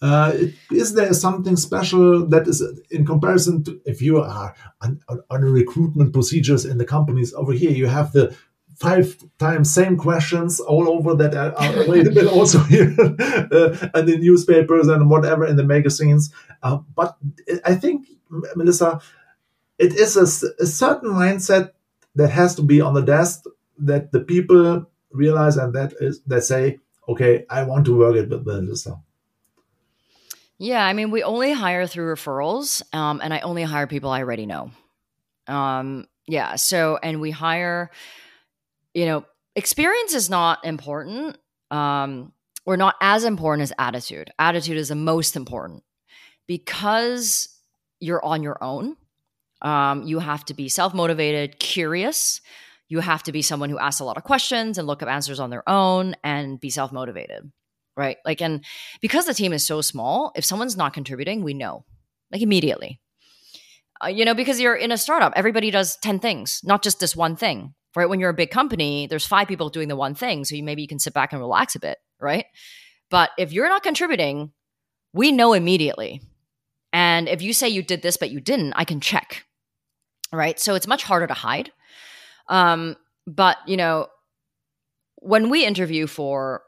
Uh, 0.00 0.32
is 0.70 0.94
there 0.94 1.12
something 1.12 1.56
special 1.56 2.24
that 2.26 2.46
is 2.46 2.62
in 2.90 3.04
comparison 3.04 3.64
to 3.64 3.80
if 3.84 4.00
you 4.00 4.18
are 4.18 4.54
on, 4.80 5.00
on 5.28 5.42
recruitment 5.42 6.12
procedures 6.12 6.64
in 6.64 6.78
the 6.78 6.84
companies 6.84 7.34
over 7.34 7.52
here? 7.52 7.70
You 7.70 7.86
have 7.86 8.12
the 8.12 8.36
five 8.78 9.16
times 9.38 9.72
same 9.72 9.96
questions 9.96 10.60
all 10.60 10.88
over 10.88 11.14
that 11.14 11.34
are, 11.34 11.52
are 11.58 11.82
available 11.82 12.28
also 12.28 12.60
here 12.60 12.94
uh, 12.98 13.88
and 13.94 14.08
the 14.08 14.18
newspapers 14.20 14.86
and 14.86 15.10
whatever 15.10 15.44
in 15.44 15.56
the 15.56 15.64
magazines. 15.64 16.32
Uh, 16.62 16.78
but 16.94 17.16
I 17.64 17.74
think, 17.74 18.06
Melissa, 18.54 19.00
it 19.78 19.94
is 19.94 20.16
a, 20.16 20.62
a, 20.62 20.66
certain 20.66 21.10
mindset 21.10 21.70
that 22.14 22.30
has 22.30 22.54
to 22.56 22.62
be 22.62 22.80
on 22.80 22.94
the 22.94 23.02
desk 23.02 23.44
that 23.78 24.12
the 24.12 24.20
people 24.20 24.86
realize 25.10 25.56
and 25.56 25.74
that 25.74 25.94
is 26.00 26.20
they 26.26 26.40
say, 26.40 26.78
okay, 27.08 27.46
I 27.50 27.64
want 27.64 27.84
to 27.86 27.96
work 27.96 28.16
it 28.16 28.28
with 28.28 28.46
Melissa. 28.46 29.00
Yeah, 30.58 30.84
I 30.84 30.92
mean, 30.92 31.10
we 31.10 31.22
only 31.22 31.52
hire 31.52 31.86
through 31.86 32.12
referrals, 32.12 32.82
um, 32.94 33.20
and 33.22 33.32
I 33.32 33.40
only 33.40 33.62
hire 33.62 33.86
people 33.86 34.10
I 34.10 34.20
already 34.20 34.44
know. 34.44 34.72
Um, 35.46 36.06
yeah, 36.26 36.56
so 36.56 36.98
and 37.00 37.20
we 37.20 37.30
hire, 37.30 37.90
you 38.92 39.06
know, 39.06 39.24
experience 39.54 40.14
is 40.14 40.28
not 40.28 40.64
important, 40.64 41.38
um, 41.70 42.32
or 42.66 42.76
not 42.76 42.96
as 43.00 43.22
important 43.24 43.62
as 43.62 43.72
attitude. 43.78 44.30
Attitude 44.38 44.76
is 44.76 44.88
the 44.88 44.96
most 44.96 45.36
important 45.36 45.84
because 46.48 47.48
you're 48.00 48.24
on 48.24 48.42
your 48.42 48.62
own. 48.62 48.96
Um, 49.62 50.02
you 50.02 50.18
have 50.18 50.44
to 50.46 50.54
be 50.54 50.68
self 50.68 50.92
motivated, 50.92 51.60
curious. 51.60 52.40
You 52.88 53.00
have 53.00 53.22
to 53.24 53.32
be 53.32 53.42
someone 53.42 53.70
who 53.70 53.78
asks 53.78 54.00
a 54.00 54.04
lot 54.04 54.16
of 54.16 54.24
questions 54.24 54.76
and 54.76 54.86
look 54.88 55.02
up 55.02 55.08
answers 55.08 55.40
on 55.40 55.50
their 55.50 55.68
own 55.68 56.16
and 56.24 56.58
be 56.60 56.70
self 56.70 56.90
motivated 56.90 57.52
right? 57.98 58.16
Like, 58.24 58.40
and 58.40 58.64
because 59.02 59.26
the 59.26 59.34
team 59.34 59.52
is 59.52 59.66
so 59.66 59.80
small, 59.80 60.32
if 60.36 60.44
someone's 60.44 60.76
not 60.76 60.94
contributing, 60.94 61.42
we 61.42 61.52
know 61.52 61.84
like 62.32 62.40
immediately. 62.40 63.00
Uh, 64.02 64.06
you 64.06 64.24
know, 64.24 64.34
because 64.34 64.60
you're 64.60 64.76
in 64.76 64.92
a 64.92 64.96
startup, 64.96 65.32
everybody 65.34 65.72
does 65.72 65.96
10 65.96 66.20
things, 66.20 66.60
not 66.62 66.84
just 66.84 67.00
this 67.00 67.16
one 67.16 67.34
thing, 67.34 67.74
right? 67.96 68.08
When 68.08 68.20
you're 68.20 68.30
a 68.30 68.34
big 68.34 68.50
company, 68.50 69.08
there's 69.08 69.26
five 69.26 69.48
people 69.48 69.68
doing 69.68 69.88
the 69.88 69.96
one 69.96 70.14
thing. 70.14 70.44
So 70.44 70.54
you, 70.54 70.62
maybe 70.62 70.82
you 70.82 70.88
can 70.88 71.00
sit 71.00 71.12
back 71.12 71.32
and 71.32 71.40
relax 71.40 71.74
a 71.74 71.80
bit, 71.80 71.98
right? 72.20 72.46
But 73.10 73.30
if 73.36 73.52
you're 73.52 73.68
not 73.68 73.82
contributing, 73.82 74.52
we 75.12 75.32
know 75.32 75.52
immediately. 75.52 76.22
And 76.92 77.28
if 77.28 77.42
you 77.42 77.52
say 77.52 77.68
you 77.68 77.82
did 77.82 78.02
this, 78.02 78.16
but 78.16 78.30
you 78.30 78.40
didn't, 78.40 78.74
I 78.74 78.84
can 78.84 79.00
check, 79.00 79.44
right? 80.32 80.60
So 80.60 80.76
it's 80.76 80.86
much 80.86 81.02
harder 81.02 81.26
to 81.26 81.34
hide. 81.34 81.72
Um, 82.46 82.96
but, 83.26 83.56
you 83.66 83.76
know, 83.76 84.06
when 85.16 85.50
we 85.50 85.66
interview 85.66 86.06
for 86.06 86.62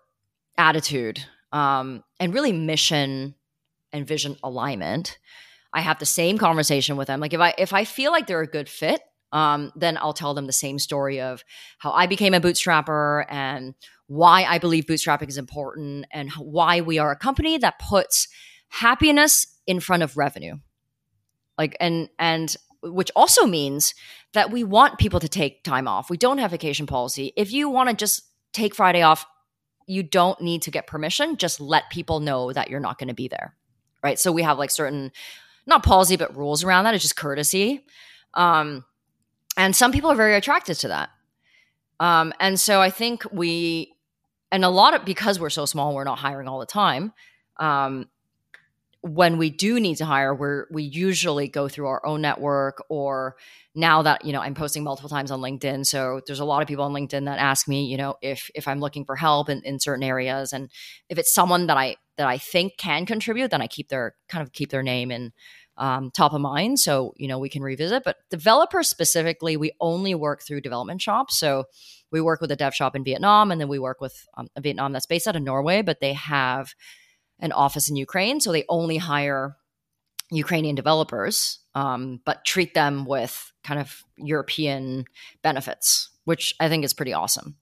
attitude 0.60 1.24
um, 1.52 2.04
and 2.20 2.34
really 2.34 2.52
mission 2.52 3.34
and 3.92 4.06
vision 4.06 4.36
alignment 4.44 5.18
i 5.72 5.80
have 5.80 5.98
the 5.98 6.06
same 6.06 6.38
conversation 6.38 6.96
with 6.96 7.08
them. 7.08 7.20
Like 7.20 7.34
if 7.34 7.40
i 7.40 7.54
if 7.58 7.72
i 7.72 7.84
feel 7.84 8.12
like 8.12 8.26
they're 8.26 8.40
a 8.40 8.46
good 8.46 8.68
fit 8.68 9.00
um, 9.32 9.72
then 9.74 9.96
i'll 9.98 10.12
tell 10.12 10.34
them 10.34 10.46
the 10.46 10.52
same 10.52 10.78
story 10.78 11.20
of 11.20 11.42
how 11.78 11.90
i 11.92 12.06
became 12.06 12.34
a 12.34 12.40
bootstrapper 12.40 13.24
and 13.28 13.74
why 14.06 14.44
i 14.44 14.58
believe 14.58 14.86
bootstrapping 14.86 15.28
is 15.28 15.38
important 15.38 16.06
and 16.12 16.30
why 16.32 16.80
we 16.80 16.98
are 16.98 17.10
a 17.10 17.16
company 17.16 17.58
that 17.58 17.78
puts 17.80 18.28
happiness 18.70 19.46
in 19.66 19.80
front 19.80 20.02
of 20.02 20.16
revenue. 20.16 20.56
Like 21.58 21.76
and 21.78 22.08
and 22.18 22.56
which 22.82 23.10
also 23.14 23.46
means 23.46 23.94
that 24.32 24.50
we 24.50 24.64
want 24.64 24.98
people 24.98 25.20
to 25.20 25.28
take 25.28 25.62
time 25.64 25.86
off. 25.86 26.08
We 26.08 26.16
don't 26.16 26.38
have 26.38 26.52
vacation 26.52 26.86
policy. 26.86 27.32
If 27.36 27.52
you 27.52 27.68
want 27.68 27.90
to 27.90 27.94
just 27.94 28.22
take 28.52 28.74
friday 28.74 29.02
off 29.02 29.24
you 29.90 30.04
don't 30.04 30.40
need 30.40 30.62
to 30.62 30.70
get 30.70 30.86
permission. 30.86 31.36
Just 31.36 31.60
let 31.60 31.90
people 31.90 32.20
know 32.20 32.52
that 32.52 32.70
you're 32.70 32.78
not 32.78 32.98
going 32.98 33.08
to 33.08 33.14
be 33.14 33.26
there. 33.26 33.56
Right. 34.04 34.18
So 34.18 34.30
we 34.30 34.42
have 34.42 34.56
like 34.56 34.70
certain, 34.70 35.10
not 35.66 35.82
policy, 35.82 36.16
but 36.16 36.36
rules 36.36 36.62
around 36.62 36.84
that. 36.84 36.94
It's 36.94 37.02
just 37.02 37.16
courtesy. 37.16 37.84
Um, 38.34 38.84
and 39.56 39.74
some 39.74 39.90
people 39.90 40.10
are 40.10 40.16
very 40.16 40.36
attracted 40.36 40.76
to 40.76 40.88
that. 40.88 41.10
Um, 41.98 42.32
and 42.38 42.58
so 42.58 42.80
I 42.80 42.88
think 42.90 43.24
we, 43.32 43.92
and 44.52 44.64
a 44.64 44.68
lot 44.68 44.94
of, 44.94 45.04
because 45.04 45.40
we're 45.40 45.50
so 45.50 45.66
small, 45.66 45.94
we're 45.94 46.04
not 46.04 46.18
hiring 46.18 46.46
all 46.48 46.60
the 46.60 46.66
time. 46.66 47.12
Um, 47.58 48.08
when 49.02 49.38
we 49.38 49.50
do 49.50 49.80
need 49.80 49.96
to 49.96 50.04
hire, 50.04 50.34
we're, 50.34 50.66
we 50.70 50.82
usually 50.82 51.48
go 51.48 51.68
through 51.68 51.86
our 51.86 52.04
own 52.04 52.20
network 52.20 52.84
or 52.88 53.36
now 53.74 54.02
that 54.02 54.24
you 54.24 54.32
know 54.32 54.40
i'm 54.40 54.54
posting 54.54 54.82
multiple 54.82 55.08
times 55.08 55.30
on 55.30 55.40
linkedin 55.40 55.86
so 55.86 56.20
there's 56.26 56.40
a 56.40 56.44
lot 56.44 56.60
of 56.60 56.68
people 56.68 56.84
on 56.84 56.92
linkedin 56.92 57.26
that 57.26 57.38
ask 57.38 57.68
me 57.68 57.84
you 57.84 57.96
know 57.96 58.16
if 58.20 58.50
if 58.54 58.66
i'm 58.66 58.80
looking 58.80 59.04
for 59.04 59.14
help 59.14 59.48
in, 59.48 59.62
in 59.62 59.78
certain 59.78 60.02
areas 60.02 60.52
and 60.52 60.70
if 61.08 61.18
it's 61.18 61.32
someone 61.32 61.66
that 61.66 61.76
i 61.76 61.96
that 62.16 62.26
i 62.26 62.36
think 62.36 62.76
can 62.76 63.06
contribute 63.06 63.50
then 63.50 63.62
i 63.62 63.66
keep 63.66 63.88
their 63.88 64.14
kind 64.28 64.42
of 64.42 64.52
keep 64.52 64.70
their 64.70 64.82
name 64.82 65.10
and 65.10 65.32
um, 65.76 66.10
top 66.10 66.34
of 66.34 66.42
mind 66.42 66.78
so 66.78 67.14
you 67.16 67.26
know 67.26 67.38
we 67.38 67.48
can 67.48 67.62
revisit 67.62 68.02
but 68.04 68.16
developers 68.28 68.88
specifically 68.88 69.56
we 69.56 69.72
only 69.80 70.14
work 70.14 70.42
through 70.42 70.60
development 70.60 71.00
shops 71.00 71.38
so 71.38 71.64
we 72.12 72.20
work 72.20 72.42
with 72.42 72.50
a 72.50 72.56
dev 72.56 72.74
shop 72.74 72.94
in 72.94 73.04
vietnam 73.04 73.50
and 73.50 73.60
then 73.60 73.68
we 73.68 73.78
work 73.78 73.98
with 73.98 74.26
um, 74.36 74.48
a 74.56 74.60
vietnam 74.60 74.92
that's 74.92 75.06
based 75.06 75.26
out 75.26 75.36
of 75.36 75.42
norway 75.42 75.80
but 75.80 76.00
they 76.00 76.12
have 76.12 76.74
an 77.40 77.52
office 77.52 77.88
in 77.88 77.96
ukraine 77.96 78.40
so 78.40 78.52
they 78.52 78.64
only 78.68 78.96
hire 78.96 79.56
Ukrainian 80.30 80.74
developers, 80.74 81.58
um, 81.74 82.20
but 82.24 82.44
treat 82.44 82.74
them 82.74 83.04
with 83.04 83.52
kind 83.64 83.80
of 83.80 84.04
European 84.16 85.04
benefits, 85.42 86.10
which 86.24 86.54
I 86.60 86.68
think 86.68 86.84
is 86.84 86.94
pretty 86.94 87.12
awesome. 87.12 87.56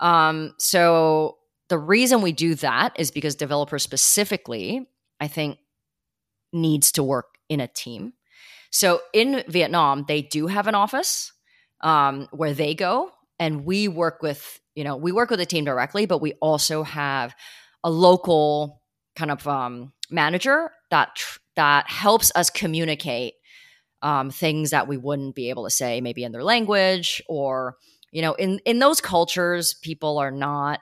Um, 0.00 0.54
so 0.58 1.38
the 1.68 1.78
reason 1.78 2.22
we 2.22 2.32
do 2.32 2.54
that 2.56 2.92
is 2.98 3.10
because 3.10 3.34
developers 3.34 3.82
specifically, 3.82 4.88
I 5.20 5.28
think, 5.28 5.58
needs 6.52 6.92
to 6.92 7.02
work 7.02 7.38
in 7.48 7.60
a 7.60 7.66
team. 7.66 8.12
So 8.70 9.00
in 9.12 9.44
Vietnam, 9.48 10.04
they 10.06 10.22
do 10.22 10.46
have 10.46 10.66
an 10.66 10.74
office 10.74 11.32
um, 11.80 12.28
where 12.32 12.54
they 12.54 12.74
go, 12.74 13.10
and 13.38 13.64
we 13.64 13.88
work 13.88 14.22
with 14.22 14.60
you 14.74 14.84
know 14.84 14.96
we 14.96 15.12
work 15.12 15.30
with 15.30 15.38
the 15.38 15.46
team 15.46 15.64
directly, 15.64 16.06
but 16.06 16.18
we 16.18 16.32
also 16.34 16.82
have 16.82 17.34
a 17.82 17.90
local 17.90 18.82
kind 19.16 19.30
of 19.30 19.46
um, 19.46 19.92
manager 20.10 20.70
that 20.90 21.16
tr- 21.16 21.38
that 21.56 21.88
helps 21.88 22.32
us 22.34 22.50
communicate 22.50 23.34
um, 24.02 24.30
things 24.30 24.70
that 24.70 24.88
we 24.88 24.96
wouldn't 24.96 25.34
be 25.34 25.50
able 25.50 25.64
to 25.64 25.70
say 25.70 26.00
maybe 26.00 26.24
in 26.24 26.32
their 26.32 26.44
language 26.44 27.22
or 27.28 27.76
you 28.12 28.22
know 28.22 28.34
in 28.34 28.60
in 28.64 28.78
those 28.78 29.00
cultures 29.00 29.74
people 29.82 30.18
are 30.18 30.30
not 30.30 30.80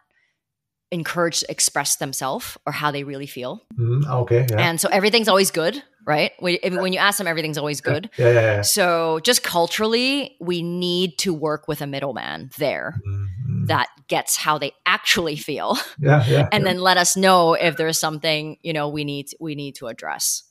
encouraged 0.90 1.40
to 1.40 1.50
express 1.50 1.96
themselves 1.96 2.58
or 2.66 2.72
how 2.72 2.90
they 2.90 3.02
really 3.04 3.26
feel. 3.26 3.62
Mm, 3.78 4.06
okay 4.06 4.46
yeah. 4.50 4.58
and 4.58 4.80
so 4.80 4.88
everything's 4.90 5.28
always 5.28 5.50
good 5.50 5.82
right? 6.04 6.32
When, 6.38 6.58
when 6.62 6.92
you 6.92 6.98
ask 6.98 7.18
them 7.18 7.26
everything's 7.26 7.58
always 7.58 7.80
good. 7.80 8.10
Yeah, 8.18 8.26
yeah, 8.26 8.40
yeah, 8.40 8.60
so 8.62 9.20
just 9.20 9.42
culturally 9.42 10.36
we 10.40 10.62
need 10.62 11.18
to 11.18 11.32
work 11.32 11.68
with 11.68 11.80
a 11.80 11.86
middleman 11.86 12.50
there 12.58 13.00
mm-hmm. 13.06 13.66
that 13.66 13.88
gets 14.08 14.36
how 14.36 14.58
they 14.58 14.72
actually 14.86 15.36
feel. 15.36 15.78
Yeah, 15.98 16.24
yeah, 16.26 16.48
and 16.52 16.66
then 16.66 16.78
let 16.78 16.96
us 16.96 17.16
know 17.16 17.54
if 17.54 17.76
there's 17.76 17.98
something 17.98 18.56
you 18.62 18.72
know 18.72 18.88
we 18.88 19.04
need 19.04 19.28
we 19.38 19.54
need 19.54 19.74
to 19.76 19.86
address. 19.86 20.42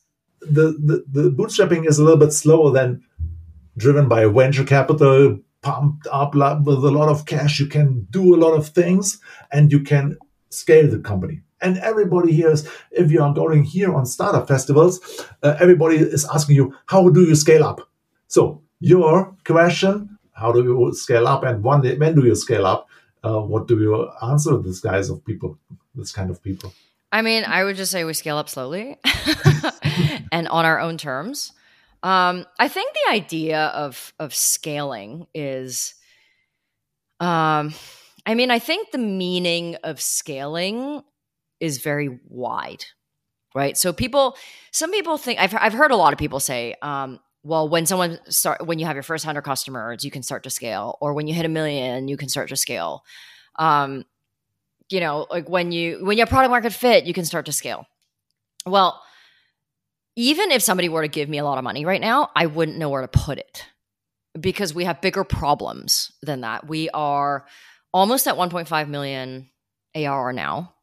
The, 0.41 0.72
the, 0.72 1.04
the 1.12 1.30
bootstrapping 1.30 1.88
is 1.88 1.99
a 1.99 2.04
little 2.04 2.20
bit 2.20 2.32
slower 2.32 2.72
than 2.72 3.04
driven 3.78 4.08
by 4.08 4.26
venture 4.26 4.64
capital 4.64 5.39
pumped 5.62 6.08
up 6.12 6.34
with 6.36 6.84
a 6.84 6.91
lot 6.91 7.10
of 7.10 7.26
cash. 7.26 7.60
You 7.60 7.68
can 7.68 8.08
do 8.10 8.36
a 8.36 8.38
lot 8.38 8.54
of 8.54 8.68
things 8.70 9.20
and 9.52 9.72
you 9.72 9.82
can 9.82 10.18
scale 10.49 10.89
the 10.89 10.99
company 10.99 11.41
and 11.62 11.78
everybody 11.80 12.34
here 12.34 12.51
is 12.51 12.68
if 12.91 13.12
you 13.12 13.22
are 13.22 13.34
going 13.34 13.64
here 13.64 13.93
on 13.93 14.05
startup 14.05 14.47
festivals 14.47 14.99
uh, 15.43 15.55
everybody 15.59 15.97
is 15.97 16.26
asking 16.34 16.55
you 16.55 16.74
how 16.88 17.09
do 17.09 17.22
you 17.22 17.36
scale 17.36 17.64
up 17.64 17.88
so 18.28 18.62
your 18.80 19.36
question 19.45 20.18
how 20.41 20.51
do 20.51 20.64
you 20.64 20.93
scale 20.93 21.28
up 21.28 21.43
and 21.43 21.64
when, 21.64 21.82
when 21.99 22.16
do 22.16 22.26
you 22.26 22.36
scale 22.36 22.66
up? 22.66 22.89
Uh, 23.24 23.39
what 23.39 23.68
do 23.68 23.80
you 23.80 24.09
answer 24.24 24.57
this 24.57 24.80
guys 24.80 25.09
of 25.12 25.24
people, 25.24 25.57
this 25.93 26.12
kind 26.12 26.32
of 26.32 26.41
people? 26.41 26.74
I 27.12 27.22
mean, 27.22 27.43
I 27.43 27.64
would 27.64 27.76
just 27.76 27.91
say 27.91 28.03
we 28.03 28.14
scale 28.14 28.38
up 28.38 28.49
slowly 28.49 28.97
and 30.32 30.47
on 30.47 30.66
our 30.66 30.80
own 30.80 30.97
terms. 30.97 31.51
Um, 32.01 32.47
I 32.57 32.68
think 32.68 32.93
the 32.93 33.14
idea 33.14 33.66
of 33.68 34.12
of 34.18 34.34
scaling 34.34 35.28
is, 35.36 35.93
um, 37.20 37.76
I 38.26 38.34
mean, 38.34 38.49
I 38.49 38.57
think 38.57 38.89
the 38.89 38.97
meaning 38.97 39.76
of 39.84 40.01
scaling 40.01 41.03
is 41.62 41.78
very 41.78 42.20
wide, 42.28 42.84
right? 43.55 43.78
So 43.78 43.93
people, 43.93 44.36
some 44.72 44.91
people 44.91 45.18
think 45.18 45.39
I've 45.39 45.55
I've 45.55 45.74
heard 45.74 45.91
a 45.91 45.95
lot 45.95 46.12
of 46.12 46.20
people 46.20 46.41
say, 46.41 46.76
um, 46.82 47.22
well, 47.43 47.70
when 47.70 47.86
someone 47.86 48.20
start 48.28 48.66
when 48.68 48.80
you 48.80 48.86
have 48.86 48.97
your 48.97 49.03
first 49.03 49.24
hundred 49.24 49.43
customers, 49.43 50.03
you 50.03 50.12
can 50.12 50.24
start 50.24 50.43
to 50.43 50.49
scale, 50.49 50.97
or 50.99 51.14
when 51.14 51.28
you 51.28 51.34
hit 51.34 51.45
a 51.45 51.49
million, 51.49 52.09
you 52.09 52.18
can 52.18 52.28
start 52.28 52.49
to 52.49 52.57
scale. 52.57 53.05
Um, 53.55 54.03
you 54.89 54.99
know, 54.99 55.28
like 55.30 55.47
when 55.47 55.72
you 55.72 56.03
when 56.03 56.18
you 56.18 56.22
have 56.24 56.30
product 56.30 56.51
market 56.51 56.74
fit, 56.74 57.05
you 57.05 57.14
can 57.14 57.24
start 57.24 57.45
to 57.45 57.53
scale. 57.53 57.86
Well 58.66 59.01
even 60.16 60.51
if 60.51 60.62
somebody 60.62 60.89
were 60.89 61.01
to 61.01 61.07
give 61.07 61.30
me 61.30 61.38
a 61.38 61.43
lot 61.43 61.57
of 61.57 61.64
money 61.64 61.86
right 61.86 62.01
now, 62.01 62.30
I 62.36 62.45
wouldn't 62.45 62.78
know 62.78 62.89
where 62.89 63.01
to 63.01 63.07
put 63.07 63.38
it 63.38 63.66
because 64.39 64.74
we 64.74 64.86
have 64.86 65.01
bigger 65.01 65.24
problems 65.24 66.12
than 66.22 66.41
that. 66.41 66.68
We 66.68 66.89
are 66.89 67.45
almost 67.93 68.28
at 68.28 68.36
1.5 68.36 68.88
million 68.89 69.49
ARR 69.95 70.34
now. 70.34 70.74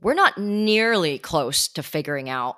We're 0.00 0.14
not 0.14 0.38
nearly 0.38 1.18
close 1.18 1.68
to 1.68 1.82
figuring 1.82 2.28
out 2.28 2.56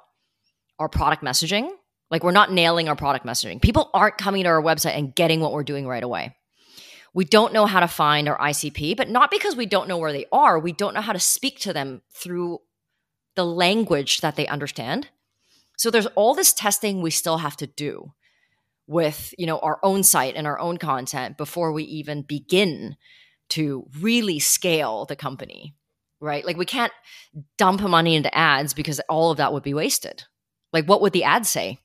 our 0.78 0.88
product 0.88 1.22
messaging. 1.22 1.70
Like, 2.10 2.24
we're 2.24 2.32
not 2.32 2.52
nailing 2.52 2.88
our 2.88 2.96
product 2.96 3.24
messaging. 3.24 3.62
People 3.62 3.90
aren't 3.94 4.18
coming 4.18 4.42
to 4.42 4.48
our 4.48 4.62
website 4.62 4.96
and 4.96 5.14
getting 5.14 5.40
what 5.40 5.52
we're 5.52 5.62
doing 5.62 5.86
right 5.86 6.02
away. 6.02 6.36
We 7.14 7.24
don't 7.24 7.52
know 7.52 7.66
how 7.66 7.80
to 7.80 7.88
find 7.88 8.28
our 8.28 8.38
ICP, 8.38 8.96
but 8.96 9.08
not 9.08 9.30
because 9.30 9.56
we 9.56 9.66
don't 9.66 9.88
know 9.88 9.98
where 9.98 10.12
they 10.12 10.26
are. 10.32 10.58
We 10.58 10.72
don't 10.72 10.94
know 10.94 11.00
how 11.00 11.12
to 11.12 11.18
speak 11.18 11.60
to 11.60 11.72
them 11.72 12.02
through 12.12 12.60
the 13.36 13.44
language 13.44 14.20
that 14.20 14.36
they 14.36 14.46
understand 14.46 15.08
so 15.80 15.90
there's 15.90 16.04
all 16.08 16.34
this 16.34 16.52
testing 16.52 17.00
we 17.00 17.10
still 17.10 17.38
have 17.38 17.56
to 17.56 17.66
do 17.66 18.12
with, 18.86 19.32
you 19.38 19.46
know, 19.46 19.58
our 19.60 19.78
own 19.82 20.02
site 20.02 20.34
and 20.36 20.46
our 20.46 20.58
own 20.58 20.76
content 20.76 21.38
before 21.38 21.72
we 21.72 21.84
even 21.84 22.20
begin 22.20 22.96
to 23.48 23.86
really 23.98 24.38
scale 24.40 25.06
the 25.06 25.16
company. 25.16 25.74
Right? 26.20 26.44
Like 26.44 26.56
we 26.56 26.66
can't 26.66 26.92
dump 27.56 27.80
money 27.80 28.14
into 28.14 28.34
ads 28.36 28.74
because 28.74 29.00
all 29.08 29.30
of 29.30 29.38
that 29.38 29.52
would 29.52 29.62
be 29.62 29.74
wasted. 29.74 30.24
Like 30.72 30.84
what 30.84 31.00
would 31.00 31.12
the 31.12 31.24
ad 31.24 31.46
say? 31.46 31.78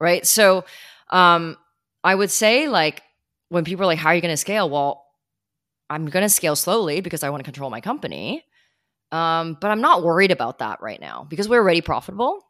Right? 0.00 0.26
So 0.26 0.64
um 1.10 1.56
I 2.02 2.14
would 2.14 2.30
say 2.30 2.68
like 2.68 3.02
when 3.50 3.64
people 3.64 3.82
are 3.82 3.86
like, 3.86 3.98
how 3.98 4.10
are 4.10 4.14
you 4.14 4.20
going 4.22 4.32
to 4.32 4.36
scale? 4.36 4.70
Well, 4.70 5.04
I'm 5.90 6.06
going 6.06 6.22
to 6.22 6.28
scale 6.28 6.56
slowly 6.56 7.00
because 7.00 7.22
I 7.22 7.30
want 7.30 7.40
to 7.40 7.44
control 7.44 7.68
my 7.68 7.80
company. 7.80 8.44
Um, 9.12 9.58
but 9.60 9.72
I'm 9.72 9.80
not 9.80 10.04
worried 10.04 10.30
about 10.30 10.60
that 10.60 10.80
right 10.80 11.00
now 11.00 11.26
because 11.28 11.48
we're 11.48 11.60
already 11.60 11.80
profitable. 11.80 12.46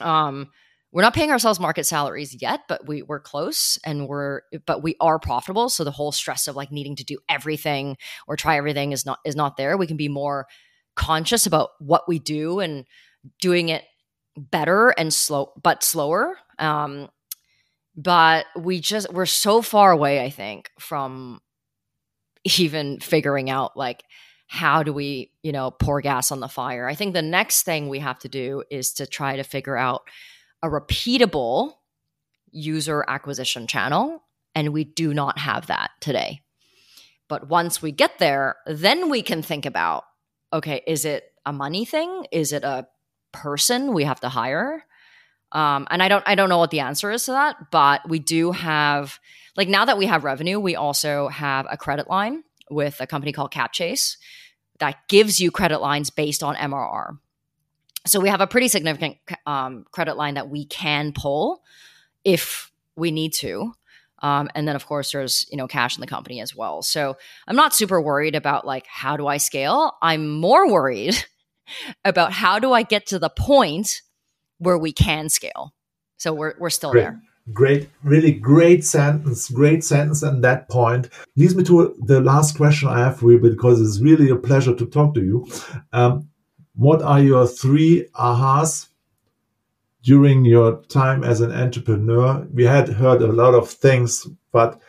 Um, 0.00 0.50
we're 0.96 1.02
not 1.02 1.12
paying 1.12 1.30
ourselves 1.30 1.60
market 1.60 1.84
salaries 1.84 2.40
yet, 2.40 2.62
but 2.68 2.88
we 2.88 3.02
we're 3.02 3.20
close 3.20 3.78
and 3.84 4.08
we're 4.08 4.40
but 4.64 4.82
we 4.82 4.96
are 4.98 5.18
profitable. 5.18 5.68
So 5.68 5.84
the 5.84 5.90
whole 5.90 6.10
stress 6.10 6.48
of 6.48 6.56
like 6.56 6.72
needing 6.72 6.96
to 6.96 7.04
do 7.04 7.18
everything 7.28 7.98
or 8.26 8.34
try 8.34 8.56
everything 8.56 8.92
is 8.92 9.04
not 9.04 9.18
is 9.22 9.36
not 9.36 9.58
there. 9.58 9.76
We 9.76 9.86
can 9.86 9.98
be 9.98 10.08
more 10.08 10.46
conscious 10.94 11.44
about 11.44 11.68
what 11.80 12.08
we 12.08 12.18
do 12.18 12.60
and 12.60 12.86
doing 13.42 13.68
it 13.68 13.84
better 14.38 14.88
and 14.88 15.12
slow 15.12 15.52
but 15.62 15.84
slower. 15.84 16.38
Um, 16.58 17.10
but 17.94 18.46
we 18.58 18.80
just 18.80 19.12
we're 19.12 19.26
so 19.26 19.60
far 19.60 19.90
away, 19.90 20.24
I 20.24 20.30
think, 20.30 20.70
from 20.80 21.42
even 22.56 23.00
figuring 23.00 23.50
out 23.50 23.76
like 23.76 24.02
how 24.46 24.82
do 24.82 24.94
we, 24.94 25.30
you 25.42 25.52
know, 25.52 25.72
pour 25.72 26.00
gas 26.00 26.32
on 26.32 26.40
the 26.40 26.48
fire? 26.48 26.88
I 26.88 26.94
think 26.94 27.12
the 27.12 27.20
next 27.20 27.64
thing 27.64 27.90
we 27.90 27.98
have 27.98 28.18
to 28.20 28.30
do 28.30 28.62
is 28.70 28.94
to 28.94 29.06
try 29.06 29.36
to 29.36 29.42
figure 29.42 29.76
out 29.76 30.08
a 30.66 30.70
repeatable 30.80 31.74
user 32.50 33.04
acquisition 33.06 33.66
channel. 33.66 34.22
And 34.54 34.72
we 34.72 34.84
do 34.84 35.12
not 35.12 35.38
have 35.38 35.66
that 35.66 35.90
today. 36.00 36.40
But 37.28 37.48
once 37.48 37.82
we 37.82 37.92
get 37.92 38.18
there, 38.18 38.56
then 38.66 39.10
we 39.10 39.22
can 39.22 39.42
think 39.42 39.66
about 39.66 40.04
okay, 40.52 40.82
is 40.86 41.04
it 41.04 41.24
a 41.44 41.52
money 41.52 41.84
thing? 41.84 42.26
Is 42.30 42.52
it 42.52 42.62
a 42.64 42.86
person 43.32 43.92
we 43.92 44.04
have 44.04 44.20
to 44.20 44.28
hire? 44.28 44.84
Um, 45.52 45.86
and 45.90 46.02
I 46.02 46.08
don't 46.08 46.24
I 46.26 46.34
don't 46.34 46.48
know 46.48 46.58
what 46.58 46.70
the 46.70 46.80
answer 46.80 47.10
is 47.10 47.24
to 47.24 47.32
that, 47.32 47.70
but 47.70 48.08
we 48.08 48.18
do 48.18 48.52
have 48.52 49.18
like 49.56 49.68
now 49.68 49.84
that 49.84 49.98
we 49.98 50.06
have 50.06 50.24
revenue, 50.24 50.58
we 50.60 50.76
also 50.76 51.28
have 51.28 51.66
a 51.70 51.76
credit 51.76 52.08
line 52.08 52.42
with 52.70 53.00
a 53.00 53.06
company 53.06 53.32
called 53.32 53.52
CapChase 53.52 54.16
that 54.78 55.08
gives 55.08 55.40
you 55.40 55.50
credit 55.50 55.80
lines 55.80 56.10
based 56.10 56.42
on 56.42 56.56
MRR. 56.56 57.18
So 58.06 58.20
we 58.20 58.28
have 58.28 58.40
a 58.40 58.46
pretty 58.46 58.68
significant 58.68 59.16
um, 59.46 59.84
credit 59.90 60.16
line 60.16 60.34
that 60.34 60.48
we 60.48 60.64
can 60.64 61.12
pull 61.12 61.62
if 62.24 62.70
we 62.96 63.10
need 63.10 63.32
to. 63.34 63.72
Um, 64.22 64.48
and 64.54 64.66
then 64.66 64.76
of 64.76 64.86
course 64.86 65.12
there's 65.12 65.46
you 65.50 65.56
know 65.56 65.68
cash 65.68 65.96
in 65.96 66.00
the 66.00 66.06
company 66.06 66.40
as 66.40 66.56
well. 66.56 66.82
So 66.82 67.16
I'm 67.46 67.56
not 67.56 67.74
super 67.74 68.00
worried 68.00 68.34
about 68.34 68.66
like 68.66 68.86
how 68.86 69.16
do 69.16 69.26
I 69.26 69.36
scale. 69.36 69.92
I'm 70.00 70.28
more 70.28 70.70
worried 70.72 71.16
about 72.04 72.32
how 72.32 72.58
do 72.58 72.72
I 72.72 72.82
get 72.82 73.06
to 73.08 73.18
the 73.18 73.28
point 73.28 74.02
where 74.58 74.78
we 74.78 74.92
can 74.92 75.28
scale. 75.28 75.74
So 76.16 76.32
we're 76.32 76.54
we're 76.58 76.70
still 76.70 76.92
Great. 76.92 77.02
there. 77.02 77.22
Great, 77.52 77.88
really 78.02 78.32
great 78.32 78.84
sentence, 78.84 79.48
great 79.50 79.84
sentence 79.84 80.24
on 80.24 80.40
that 80.40 80.68
point. 80.68 81.08
Leads 81.36 81.54
me 81.54 81.62
to 81.64 81.94
the 82.04 82.20
last 82.20 82.56
question 82.56 82.88
I 82.88 82.98
have 82.98 83.20
for 83.20 83.30
you 83.30 83.38
because 83.38 83.80
it's 83.80 84.00
really 84.00 84.30
a 84.30 84.36
pleasure 84.36 84.74
to 84.74 84.86
talk 84.86 85.14
to 85.14 85.20
you. 85.20 85.46
Um, 85.92 86.28
what 86.76 87.02
are 87.02 87.20
your 87.20 87.46
three 87.46 88.06
ahas 88.14 88.88
during 90.02 90.44
your 90.44 90.82
time 90.84 91.24
as 91.24 91.40
an 91.40 91.50
entrepreneur? 91.50 92.46
We 92.52 92.64
had 92.64 92.88
heard 92.88 93.22
a 93.22 93.32
lot 93.32 93.54
of 93.54 93.68
things, 93.68 94.26
but 94.52 94.80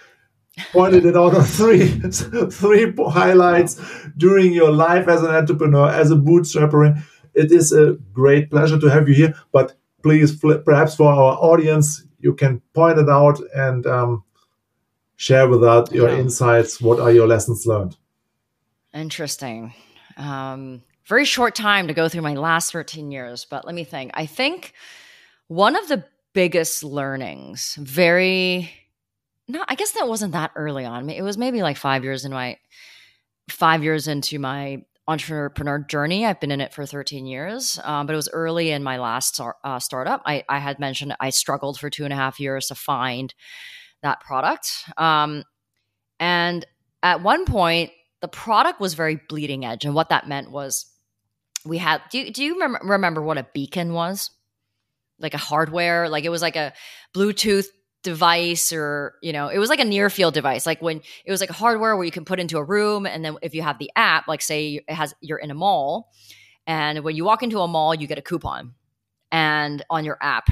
pointed 0.71 1.05
it 1.05 1.15
out 1.15 1.35
on 1.35 1.43
three 1.59 1.88
three 2.51 2.93
highlights 2.97 3.81
during 4.17 4.53
your 4.53 4.71
life 4.71 5.07
as 5.07 5.23
an 5.23 5.31
entrepreneur, 5.31 5.89
as 5.89 6.11
a 6.11 6.15
bootstrapper. 6.15 7.01
It 7.33 7.51
is 7.51 7.71
a 7.71 7.93
great 8.13 8.49
pleasure 8.49 8.79
to 8.79 8.89
have 8.89 9.07
you 9.07 9.15
here, 9.15 9.33
but 9.51 9.77
please, 10.03 10.35
perhaps 10.65 10.95
for 10.95 11.11
our 11.11 11.38
audience, 11.39 12.03
you 12.19 12.33
can 12.33 12.61
point 12.73 12.97
it 12.97 13.09
out 13.09 13.39
and 13.55 13.85
um, 13.85 14.23
share 15.15 15.47
with 15.47 15.63
us 15.63 15.91
your 15.91 16.09
yeah. 16.09 16.17
insights. 16.17 16.81
What 16.81 16.99
are 16.99 17.11
your 17.11 17.27
lessons 17.27 17.65
learned? 17.65 17.95
Interesting. 18.93 19.73
Um, 20.17 20.81
very 21.08 21.26
short 21.26 21.55
time 21.55 21.88
to 21.88 21.93
go 21.93 22.10
through 22.10 22.22
my 22.22 22.34
last 22.34 22.72
13 22.72 23.12
years, 23.12 23.45
but 23.45 23.66
let 23.66 23.74
me 23.74 23.84
think. 23.84 24.12
I 24.14 24.26
think 24.26 24.74
one 25.47 25.76
of 25.76 25.88
the 25.88 26.03
biggest 26.34 26.84
learnings, 26.84 27.76
very, 27.80 28.70
no, 29.47 29.64
I 29.68 29.76
guess 29.76 29.91
that 29.91 30.08
wasn't 30.08 30.34
that 30.34 30.51
early 30.55 30.84
on. 30.84 31.10
It 31.10 31.22
was 31.22 31.38
maybe 31.38 31.62
like 31.62 31.78
five 31.78 32.03
years 32.03 32.26
in 32.26 32.32
my, 32.32 32.58
five 33.49 33.84
years 33.84 34.10
into 34.10 34.38
my 34.38 34.84
entrepreneur 35.08 35.80
journey. 35.80 36.26
I've 36.26 36.41
been 36.41 36.51
in 36.51 36.60
it 36.60 36.74
for 36.74 36.86
13 36.86 37.26
years, 37.26 37.80
um, 37.86 38.05
but 38.05 38.14
it 38.14 38.18
was 38.18 38.30
early 38.34 38.72
in 38.72 38.84
my 38.84 38.97
last 38.97 39.39
uh, 39.64 39.80
startup. 39.80 40.22
I, 40.26 40.43
I, 40.49 40.60
had 40.60 40.80
mentioned 40.80 41.16
I 41.22 41.30
struggled 41.30 41.80
for 41.80 41.89
two 41.89 42.03
and 42.03 42.12
a 42.12 42.18
half 42.18 42.41
years 42.41 42.68
to 42.68 42.76
find 42.76 43.34
that 44.01 44.20
product. 44.20 44.84
Um, 44.97 45.45
and 46.20 46.66
at 47.01 47.22
one 47.24 47.45
point, 47.45 47.91
the 48.20 48.28
product 48.28 48.82
was 48.82 48.95
very 48.95 49.22
bleeding 49.30 49.64
edge. 49.64 49.86
And 49.86 49.95
what 49.95 50.10
that 50.10 50.28
meant 50.28 50.51
was 50.51 50.86
we 51.68 51.78
had, 51.78 52.01
do 52.11 52.20
you, 52.20 52.32
do 52.32 52.43
you 52.43 52.53
remember, 52.53 52.80
remember 52.84 53.22
what 53.22 53.38
a 53.38 53.47
beacon 53.53 53.93
was? 53.93 54.32
Like 55.20 55.34
a 55.34 55.39
hardware, 55.39 56.09
like 56.09 56.26
it 56.26 56.30
was 56.30 56.41
like 56.41 56.55
a 56.55 56.74
Bluetooth 57.15 57.68
device 58.03 58.72
or 58.72 59.15
you 59.22 59.34
know 59.34 59.49
it 59.49 59.57
was 59.57 59.70
like 59.70 59.80
a 59.82 59.86
near 59.86 60.09
field 60.09 60.34
device 60.34 60.65
like 60.65 60.82
when 60.82 61.01
it 61.26 61.32
was 61.32 61.41
like 61.41 61.49
a 61.49 61.53
hardware 61.53 61.95
where 61.95 62.05
you 62.05 62.11
can 62.11 62.24
put 62.24 62.39
into 62.39 62.57
a 62.57 62.63
room 62.63 63.05
and 63.05 63.26
then 63.26 63.36
if 63.41 63.53
you 63.55 63.61
have 63.61 63.80
the 63.80 63.91
app 63.95 64.28
like 64.28 64.41
say 64.41 64.82
it 64.88 64.93
has 64.93 65.13
you're 65.20 65.39
in 65.39 65.51
a 65.51 65.55
mall 65.55 66.09
and 66.68 67.03
when 67.03 67.15
you 67.15 67.26
walk 67.26 67.43
into 67.43 67.59
a 67.59 67.68
mall 67.68 67.93
you 67.95 68.07
get 68.07 68.18
a 68.18 68.22
coupon 68.22 68.74
and 69.32 69.84
on 69.89 70.05
your 70.05 70.18
app 70.22 70.47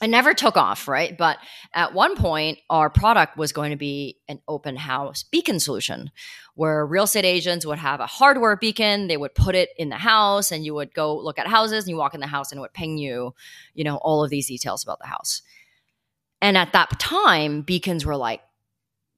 it 0.00 0.08
never 0.08 0.34
took 0.34 0.56
off 0.56 0.88
right 0.88 1.16
but 1.18 1.38
at 1.74 1.94
one 1.94 2.16
point 2.16 2.58
our 2.70 2.88
product 2.88 3.36
was 3.36 3.52
going 3.52 3.70
to 3.70 3.76
be 3.76 4.18
an 4.28 4.40
open 4.48 4.76
house 4.76 5.22
beacon 5.22 5.58
solution 5.60 6.10
where 6.54 6.84
real 6.84 7.04
estate 7.04 7.24
agents 7.24 7.64
would 7.66 7.78
have 7.78 8.00
a 8.00 8.06
hardware 8.06 8.56
beacon 8.56 9.08
they 9.08 9.16
would 9.16 9.34
put 9.34 9.54
it 9.54 9.70
in 9.76 9.88
the 9.88 9.96
house 9.96 10.52
and 10.52 10.64
you 10.64 10.74
would 10.74 10.94
go 10.94 11.16
look 11.16 11.38
at 11.38 11.46
houses 11.46 11.84
and 11.84 11.90
you 11.90 11.96
walk 11.96 12.14
in 12.14 12.20
the 12.20 12.26
house 12.26 12.52
and 12.52 12.58
it 12.58 12.62
would 12.62 12.72
ping 12.72 12.98
you 12.98 13.34
you 13.74 13.84
know 13.84 13.96
all 13.96 14.24
of 14.24 14.30
these 14.30 14.48
details 14.48 14.82
about 14.82 14.98
the 15.00 15.06
house 15.06 15.42
and 16.40 16.56
at 16.56 16.72
that 16.72 16.98
time, 16.98 17.62
beacons 17.62 18.06
were 18.06 18.16
like 18.16 18.40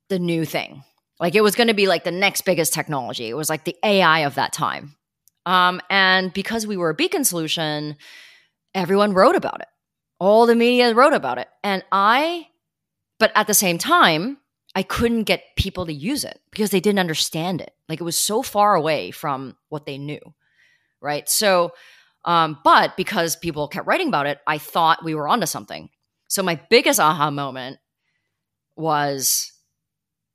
the 0.09 0.19
new 0.19 0.45
thing. 0.45 0.83
Like 1.19 1.35
it 1.35 1.43
was 1.43 1.55
going 1.55 1.69
to 1.69 1.75
be 1.75 1.87
like 1.87 2.05
the 2.05 2.11
next 2.11 2.43
biggest 2.43 2.73
technology. 2.73 3.29
It 3.29 3.35
was 3.37 3.51
like 3.51 3.65
the 3.65 3.77
AI 3.85 4.21
of 4.21 4.37
that 4.37 4.53
time. 4.53 4.97
Um, 5.45 5.81
and 5.91 6.33
because 6.33 6.67
we 6.67 6.77
were 6.77 6.91
a 6.91 6.95
beacon 6.95 7.25
solution, 7.25 7.97
everyone 8.75 9.13
wrote 9.13 9.37
about 9.37 9.61
it. 9.61 9.69
All 10.21 10.47
the 10.47 10.55
media 10.55 10.95
wrote 10.95 11.15
about 11.15 11.39
it. 11.39 11.49
And 11.65 11.83
I 11.91 12.47
but 13.21 13.31
at 13.37 13.47
the 13.47 13.55
same 13.55 13.79
time, 13.79 14.39
I 14.75 14.83
couldn't 14.83 15.25
get 15.25 15.55
people 15.57 15.87
to 15.87 15.93
use 15.93 16.25
it 16.25 16.41
because 16.51 16.71
they 16.71 16.81
didn't 16.81 16.99
understand 16.99 17.61
it. 17.61 17.73
Like 17.89 18.01
it 18.01 18.05
was 18.05 18.17
so 18.17 18.43
far 18.43 18.75
away 18.75 19.11
from 19.11 19.57
what 19.69 19.85
they 19.85 19.99
knew. 19.99 20.21
Right. 21.01 21.29
So, 21.29 21.73
um, 22.25 22.59
but 22.65 22.97
because 22.97 23.37
people 23.37 23.69
kept 23.69 23.87
writing 23.87 24.09
about 24.09 24.27
it, 24.27 24.39
I 24.47 24.59
thought 24.59 25.05
we 25.05 25.15
were 25.15 25.29
onto 25.29 25.47
something. 25.47 25.91
So 26.29 26.43
my 26.43 26.61
biggest 26.71 26.99
aha 26.99 27.31
moment 27.31 27.79
was 28.77 29.53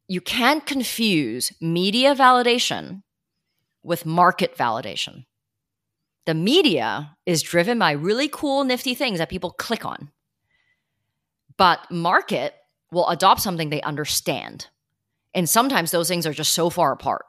you 0.07 0.21
can't 0.21 0.65
confuse 0.65 1.51
media 1.59 2.13
validation 2.13 3.01
with 3.83 4.05
market 4.05 4.55
validation. 4.57 5.25
The 6.25 6.33
media 6.33 7.15
is 7.25 7.43
driven 7.43 7.77
by 7.79 7.91
really 7.91 8.27
cool, 8.27 8.63
nifty 8.63 8.95
things 8.95 9.19
that 9.19 9.29
people 9.29 9.51
click 9.51 9.85
on. 9.85 10.11
But 11.57 11.79
market 11.91 12.55
will 12.91 13.07
adopt 13.07 13.41
something 13.41 13.69
they 13.69 13.81
understand. 13.81 14.67
And 15.33 15.47
sometimes 15.49 15.91
those 15.91 16.07
things 16.07 16.25
are 16.25 16.33
just 16.33 16.53
so 16.53 16.69
far 16.69 16.91
apart. 16.91 17.25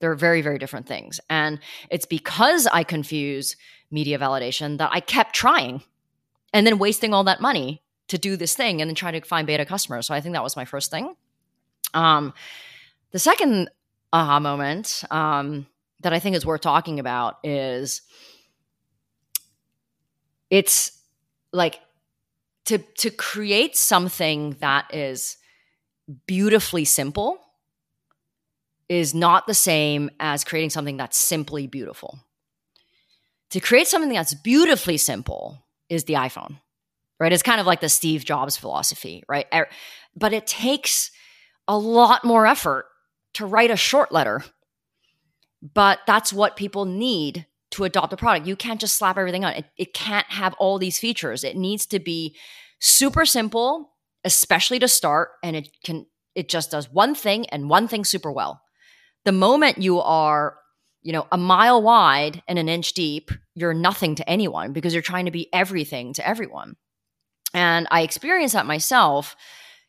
They're 0.00 0.14
very, 0.14 0.40
very 0.40 0.58
different 0.58 0.86
things. 0.86 1.20
And 1.28 1.60
it's 1.90 2.06
because 2.06 2.66
I 2.66 2.84
confuse 2.84 3.56
media 3.90 4.18
validation 4.18 4.78
that 4.78 4.90
I 4.92 5.00
kept 5.00 5.34
trying 5.34 5.82
and 6.52 6.66
then 6.66 6.78
wasting 6.78 7.12
all 7.12 7.24
that 7.24 7.40
money 7.40 7.82
to 8.08 8.18
do 8.18 8.36
this 8.36 8.54
thing 8.54 8.80
and 8.80 8.88
then 8.88 8.94
trying 8.94 9.20
to 9.20 9.26
find 9.26 9.46
beta 9.46 9.64
customers. 9.64 10.06
So 10.06 10.14
I 10.14 10.20
think 10.20 10.34
that 10.34 10.42
was 10.42 10.56
my 10.56 10.64
first 10.64 10.90
thing. 10.90 11.14
Um, 11.94 12.32
the 13.12 13.18
second 13.18 13.70
aha 14.12 14.40
moment 14.40 15.04
um, 15.10 15.66
that 16.00 16.12
I 16.12 16.18
think 16.18 16.34
is 16.36 16.46
worth 16.46 16.62
talking 16.62 16.98
about 16.98 17.38
is 17.44 18.02
it's 20.50 20.92
like 21.52 21.80
to 22.66 22.78
to 22.98 23.10
create 23.10 23.76
something 23.76 24.56
that 24.60 24.94
is 24.94 25.36
beautifully 26.26 26.84
simple 26.84 27.38
is 28.88 29.14
not 29.14 29.46
the 29.46 29.54
same 29.54 30.10
as 30.18 30.42
creating 30.44 30.70
something 30.70 30.96
that's 30.96 31.16
simply 31.16 31.68
beautiful. 31.68 32.18
To 33.50 33.60
create 33.60 33.86
something 33.86 34.12
that's 34.12 34.34
beautifully 34.34 34.96
simple 34.96 35.64
is 35.88 36.04
the 36.04 36.14
iPhone, 36.14 36.58
right? 37.18 37.32
It's 37.32 37.42
kind 37.42 37.60
of 37.60 37.66
like 37.66 37.80
the 37.80 37.88
Steve 37.88 38.24
Jobs 38.24 38.56
philosophy, 38.56 39.22
right? 39.28 39.46
Er, 39.54 39.68
but 40.16 40.32
it 40.32 40.46
takes 40.46 41.12
a 41.68 41.78
lot 41.78 42.24
more 42.24 42.46
effort 42.46 42.86
to 43.34 43.46
write 43.46 43.70
a 43.70 43.76
short 43.76 44.10
letter. 44.12 44.42
But 45.62 46.00
that's 46.06 46.32
what 46.32 46.56
people 46.56 46.84
need 46.84 47.46
to 47.72 47.84
adopt 47.84 48.12
a 48.12 48.16
product. 48.16 48.46
You 48.46 48.56
can't 48.56 48.80
just 48.80 48.96
slap 48.96 49.16
everything 49.16 49.44
on. 49.44 49.52
It, 49.52 49.66
it 49.76 49.94
can't 49.94 50.26
have 50.28 50.54
all 50.54 50.78
these 50.78 50.98
features. 50.98 51.44
It 51.44 51.56
needs 51.56 51.86
to 51.86 51.98
be 51.98 52.36
super 52.80 53.24
simple, 53.24 53.92
especially 54.24 54.78
to 54.80 54.88
start, 54.88 55.30
and 55.42 55.56
it 55.56 55.68
can 55.84 56.06
it 56.34 56.48
just 56.48 56.70
does 56.70 56.90
one 56.90 57.14
thing 57.14 57.46
and 57.50 57.68
one 57.68 57.88
thing 57.88 58.04
super 58.04 58.30
well. 58.30 58.62
The 59.24 59.32
moment 59.32 59.78
you 59.78 60.00
are, 60.00 60.56
you 61.02 61.12
know, 61.12 61.26
a 61.32 61.36
mile 61.36 61.82
wide 61.82 62.42
and 62.46 62.58
an 62.58 62.68
inch 62.68 62.92
deep, 62.92 63.30
you're 63.54 63.74
nothing 63.74 64.14
to 64.14 64.28
anyone 64.28 64.72
because 64.72 64.92
you're 64.92 65.02
trying 65.02 65.24
to 65.24 65.30
be 65.30 65.48
everything 65.52 66.12
to 66.14 66.26
everyone. 66.26 66.76
And 67.52 67.88
I 67.90 68.02
experienced 68.02 68.54
that 68.54 68.66
myself 68.66 69.34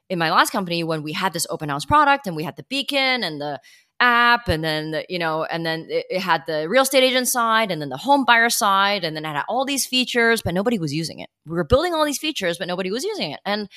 in 0.09 0.19
my 0.19 0.31
last 0.31 0.49
company 0.49 0.83
when 0.83 1.03
we 1.03 1.13
had 1.13 1.31
this 1.31 1.47
open 1.49 1.69
house 1.69 1.85
product 1.85 2.27
and 2.27 2.35
we 2.35 2.43
had 2.43 2.57
the 2.57 2.65
beacon 2.69 3.23
and 3.23 3.39
the 3.39 3.59
app 4.01 4.49
and 4.49 4.63
then 4.63 4.91
the, 4.91 5.05
you 5.07 5.19
know 5.19 5.43
and 5.45 5.65
then 5.65 5.87
it, 5.89 6.05
it, 6.09 6.19
had 6.19 6.43
the 6.47 6.67
real 6.67 6.81
estate 6.81 7.03
agent 7.03 7.27
side 7.27 7.71
and 7.71 7.81
then 7.81 7.89
the 7.89 7.97
home 7.97 8.25
buyer 8.25 8.49
side 8.49 9.03
and 9.03 9.15
then 9.15 9.23
it 9.23 9.27
had 9.27 9.43
all 9.47 9.63
these 9.63 9.85
features 9.85 10.41
but 10.41 10.53
nobody 10.53 10.79
was 10.79 10.93
using 10.93 11.19
it. 11.19 11.29
We 11.45 11.55
were 11.55 11.63
building 11.63 11.93
all 11.93 12.03
these 12.03 12.17
features 12.17 12.57
but 12.57 12.67
nobody 12.67 12.91
was 12.91 13.03
using 13.03 13.31
it. 13.31 13.39
And 13.45 13.69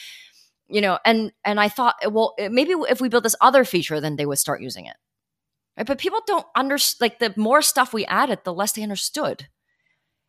you 0.66 0.80
know 0.80 0.98
and 1.04 1.30
and 1.44 1.60
i 1.60 1.68
thought 1.68 1.94
well 2.10 2.34
maybe 2.50 2.72
if 2.88 2.98
we 2.98 3.10
build 3.10 3.22
this 3.22 3.36
other 3.42 3.66
feature 3.66 4.00
then 4.00 4.16
they 4.16 4.26
would 4.26 4.38
start 4.38 4.62
using 4.62 4.86
it. 4.86 4.96
Right? 5.76 5.86
But 5.86 5.98
people 5.98 6.20
don't 6.26 6.46
understand 6.56 7.00
like 7.00 7.18
the 7.18 7.38
more 7.38 7.60
stuff 7.60 7.92
we 7.92 8.06
added 8.06 8.40
the 8.44 8.52
less 8.54 8.72
they 8.72 8.82
understood. 8.82 9.48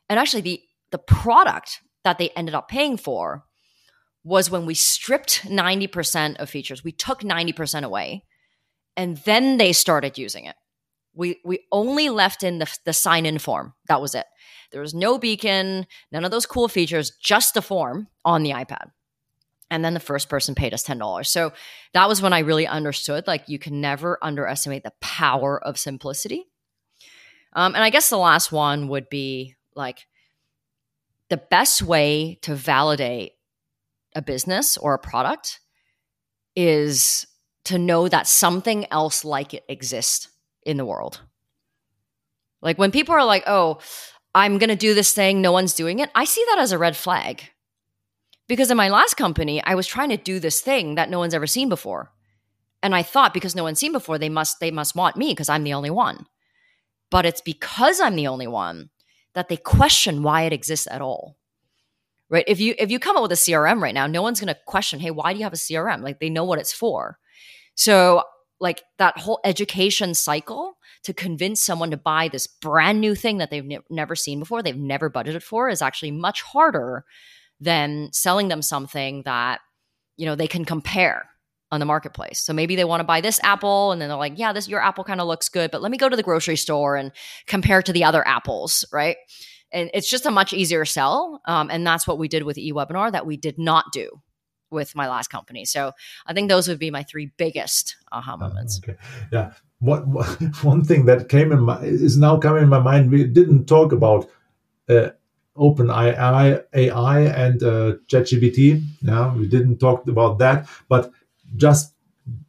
And 0.10 0.20
actually 0.20 0.42
the 0.42 0.62
the 0.92 0.98
product 0.98 1.82
that 2.04 2.18
they 2.18 2.30
ended 2.32 2.54
up 2.54 2.68
paying 2.68 2.98
for 2.98 3.46
was 4.24 4.50
when 4.50 4.66
we 4.66 4.74
stripped 4.74 5.44
90% 5.44 6.38
of 6.38 6.50
features. 6.50 6.84
We 6.84 6.92
took 6.92 7.22
90% 7.22 7.84
away 7.84 8.24
and 8.98 9.18
then 9.18 9.58
they 9.58 9.74
started 9.74 10.18
using 10.18 10.46
it. 10.46 10.56
We 11.14 11.40
we 11.46 11.60
only 11.72 12.10
left 12.10 12.44
in 12.44 12.60
the, 12.60 12.78
the 12.86 12.94
sign 12.94 13.26
in 13.26 13.40
form. 13.40 13.74
That 13.88 14.02
was 14.02 14.16
it. 14.16 14.26
There 14.72 14.82
was 14.82 14.94
no 14.94 15.18
beacon, 15.18 15.88
none 16.12 16.26
of 16.26 16.32
those 16.32 16.46
cool 16.46 16.68
features, 16.68 17.12
just 17.22 17.56
a 17.56 17.62
form 17.62 18.08
on 18.26 18.44
the 18.44 18.52
iPad. 18.52 18.92
And 19.72 19.84
then 19.84 19.94
the 19.94 20.00
first 20.00 20.30
person 20.30 20.54
paid 20.54 20.74
us 20.74 20.84
$10. 20.84 21.26
So 21.26 21.52
that 21.94 22.08
was 22.08 22.22
when 22.22 22.34
I 22.34 22.40
really 22.40 22.68
understood 22.68 23.26
like 23.28 23.48
you 23.48 23.58
can 23.58 23.82
never 23.82 24.20
underestimate 24.22 24.84
the 24.84 24.94
power 25.02 25.64
of 25.64 25.80
simplicity. 25.80 26.46
Um, 27.54 27.74
and 27.74 27.84
I 27.84 27.90
guess 27.90 28.10
the 28.10 28.18
last 28.18 28.52
one 28.52 28.90
would 28.90 29.10
be 29.10 29.56
like 29.76 30.06
the 31.30 31.38
best 31.38 31.82
way 31.82 32.38
to 32.42 32.54
validate 32.54 33.34
a 34.14 34.22
business 34.22 34.78
or 34.78 34.94
a 34.94 35.00
product 35.00 35.60
is 36.56 37.26
to 37.66 37.78
know 37.78 38.08
that 38.08 38.28
something 38.28 38.86
else 38.92 39.26
like 39.26 39.54
it 39.54 39.66
exists 39.68 40.30
in 40.64 40.78
the 40.78 40.86
world. 40.86 41.22
Like 42.62 42.78
when 42.78 42.92
people 42.92 43.14
are 43.14 43.26
like, 43.26 43.44
oh, 43.48 43.80
I'm 44.34 44.58
going 44.58 44.70
to 44.70 44.76
do 44.76 44.94
this 44.94 45.14
thing, 45.14 45.42
no 45.42 45.52
one's 45.52 45.74
doing 45.74 46.00
it, 46.00 46.10
I 46.16 46.26
see 46.26 46.44
that 46.50 46.60
as 46.60 46.72
a 46.72 46.78
red 46.78 46.98
flag. 46.98 47.44
Because 48.48 48.70
in 48.70 48.78
my 48.78 48.90
last 48.90 49.16
company, 49.16 49.64
I 49.64 49.76
was 49.76 49.88
trying 49.88 50.10
to 50.10 50.18
do 50.18 50.40
this 50.40 50.62
thing 50.62 50.96
that 50.96 51.10
no 51.10 51.20
one's 51.20 51.34
ever 51.34 51.48
seen 51.48 51.70
before. 51.70 52.12
And 52.84 52.94
I 52.94 53.02
thought 53.02 53.34
because 53.34 53.56
no 53.56 53.64
one's 53.64 53.80
seen 53.80 53.92
before, 53.92 54.20
they 54.20 54.30
must 54.30 54.60
they 54.60 54.70
must 54.70 54.96
want 54.96 55.18
me 55.18 55.30
because 55.32 55.50
I'm 55.50 55.64
the 55.64 55.74
only 55.74 55.90
one. 55.90 56.28
But 57.10 57.26
it's 57.26 57.42
because 57.42 58.00
I'm 58.00 58.16
the 58.16 58.28
only 58.28 58.46
one 58.46 58.90
that 59.34 59.50
they 59.50 59.58
question 59.58 60.22
why 60.22 60.44
it 60.44 60.54
exists 60.54 60.88
at 60.92 61.02
all. 61.02 61.38
Right? 62.30 62.46
If 62.48 62.60
you 62.60 62.76
if 62.78 62.92
you 62.92 63.00
come 63.00 63.16
up 63.16 63.24
with 63.24 63.32
a 63.32 63.36
CRM 63.36 63.82
right 63.82 63.94
now, 63.94 64.06
no 64.06 64.22
one's 64.22 64.40
going 64.40 64.54
to 64.54 64.60
question, 64.66 65.00
"Hey, 65.00 65.12
why 65.12 65.34
do 65.34 65.40
you 65.40 65.46
have 65.46 65.54
a 65.54 65.58
CRM?" 65.58 66.04
Like 66.04 66.20
they 66.20 66.30
know 66.30 66.44
what 66.44 66.60
it's 66.60 66.74
for. 66.74 67.18
So, 67.76 68.24
like 68.60 68.82
that 68.98 69.18
whole 69.18 69.40
education 69.44 70.14
cycle 70.14 70.78
to 71.04 71.14
convince 71.14 71.62
someone 71.62 71.92
to 71.92 71.98
buy 71.98 72.30
this 72.30 72.48
brand 72.48 73.02
new 73.02 73.14
thing 73.14 73.38
that 73.38 73.52
they've 73.52 73.66
ne- 73.66 73.80
never 73.90 74.16
seen 74.16 74.40
before, 74.40 74.64
they've 74.64 74.76
never 74.78 75.10
budgeted 75.10 75.44
for, 75.44 75.70
is 75.70 75.82
actually 75.82 76.12
much 76.12 76.42
harder 76.42 77.04
than 77.60 78.10
selling 78.12 78.48
them 78.48 78.62
something 78.62 79.24
that 79.24 79.60
you 80.18 80.26
know 80.26 80.36
they 80.36 80.48
can 80.48 80.66
compare 80.66 81.30
on 81.72 81.80
the 81.80 81.86
marketplace. 81.86 82.40
So 82.40 82.54
maybe 82.54 82.76
they 82.76 82.86
want 82.86 83.02
to 83.02 83.06
buy 83.06 83.22
this 83.22 83.40
apple 83.44 83.92
and 83.92 84.02
then 84.02 84.10
they're 84.10 84.18
like, 84.18 84.38
yeah, 84.38 84.54
this 84.54 84.68
your 84.68 84.82
apple 84.82 85.04
kind 85.04 85.22
of 85.22 85.28
looks 85.28 85.50
good, 85.50 85.72
but 85.72 85.82
let 85.82 85.92
me 85.92 85.98
go 85.98 86.10
to 86.10 86.16
the 86.16 86.24
grocery 86.24 86.56
store 86.56 86.96
and 86.96 87.12
compare 87.48 87.82
to 87.82 87.94
the 87.94 88.04
other 88.04 88.26
apples, 88.28 88.86
right? 88.92 89.18
And 89.72 89.90
it's 89.94 90.10
just 90.10 90.26
a 90.26 90.32
much 90.32 90.54
easier 90.54 90.86
sell. 90.86 91.42
Um, 91.46 91.70
and 91.70 91.86
that's 91.86 92.08
what 92.08 92.18
we 92.18 92.28
did 92.28 92.44
with 92.44 92.58
eWebinar 92.58 93.12
that 93.12 93.26
we 93.26 93.36
did 93.36 93.58
not 93.58 93.86
do 93.92 94.10
with 94.76 94.96
my 94.96 95.08
last 95.08 95.30
company. 95.30 95.66
So 95.66 95.94
I 96.28 96.34
think 96.34 96.50
those 96.50 96.68
would 96.68 96.80
be 96.80 96.92
my 96.92 97.04
three 97.04 97.32
biggest 97.38 97.96
aha 98.12 98.34
ah, 98.34 98.38
moments. 98.38 98.80
Okay. 98.84 98.98
Yeah. 99.32 99.54
What, 99.80 100.08
what 100.08 100.28
one 100.64 100.84
thing 100.84 101.06
that 101.06 101.30
came 101.30 101.52
in 101.52 101.62
my 101.62 101.80
is 101.82 102.18
now 102.18 102.38
coming 102.38 102.64
in 102.64 102.70
my 102.70 102.80
mind. 102.80 103.12
We 103.12 103.24
didn't 103.26 103.66
talk 103.66 103.92
about 103.92 104.30
uh, 104.90 105.10
Open 105.58 105.90
AI, 105.90 106.60
AI 106.74 107.20
and 107.22 107.64
uh, 107.64 107.94
ChatGPT. 108.08 108.84
Yeah, 109.02 109.34
we 109.34 109.48
didn't 109.48 109.78
talk 109.78 110.06
about 110.08 110.38
that, 110.40 110.68
but 110.90 111.12
just 111.56 111.94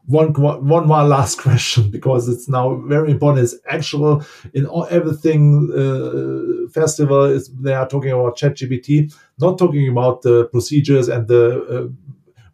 one 0.06 0.32
one 0.32 0.86
more 0.86 1.04
last 1.04 1.38
question 1.42 1.90
because 1.90 2.28
it's 2.28 2.48
now 2.48 2.76
very 2.86 3.10
important. 3.10 3.44
It's 3.44 3.56
actual 3.68 4.24
in 4.54 4.66
all, 4.66 4.86
everything 4.90 5.70
uh, 5.72 6.68
festival 6.70 7.24
is 7.24 7.48
they 7.48 7.74
are 7.74 7.88
talking 7.88 8.12
about 8.12 8.36
ChatGPT, 8.36 9.14
not 9.38 9.58
talking 9.58 9.88
about 9.88 10.22
the 10.22 10.46
procedures 10.46 11.08
and 11.08 11.28
the 11.28 11.44
uh, 11.64 12.05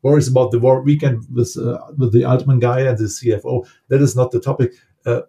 worries 0.03 0.29
about 0.29 0.51
the 0.51 0.59
war 0.59 0.83
weekend 0.83 1.27
with 1.33 1.57
uh, 1.57 1.79
with 1.97 2.13
the 2.13 2.25
Altman 2.25 2.59
guy 2.59 2.81
and 2.81 2.99
the 2.99 3.05
CFO. 3.05 3.67
That 3.89 4.01
is 4.01 4.15
not 4.15 4.31
the 4.31 4.41
topic. 4.41 4.75
Uh, 5.07 5.23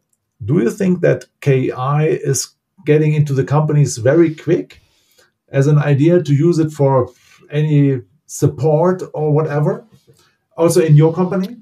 do 0.43 0.59
you 0.59 0.69
think 0.69 1.01
that 1.01 1.25
KI 1.41 2.05
is 2.05 2.49
getting 2.85 3.13
into 3.13 3.33
the 3.33 3.43
companies 3.43 3.97
very 3.97 4.35
quick 4.35 4.81
as 5.49 5.67
an 5.67 5.77
idea 5.77 6.21
to 6.21 6.33
use 6.33 6.59
it 6.59 6.71
for 6.71 7.09
any 7.49 8.01
support 8.25 9.03
or 9.13 9.31
whatever? 9.31 9.85
Also 10.57 10.81
in 10.81 10.95
your 10.95 11.13
company? 11.13 11.57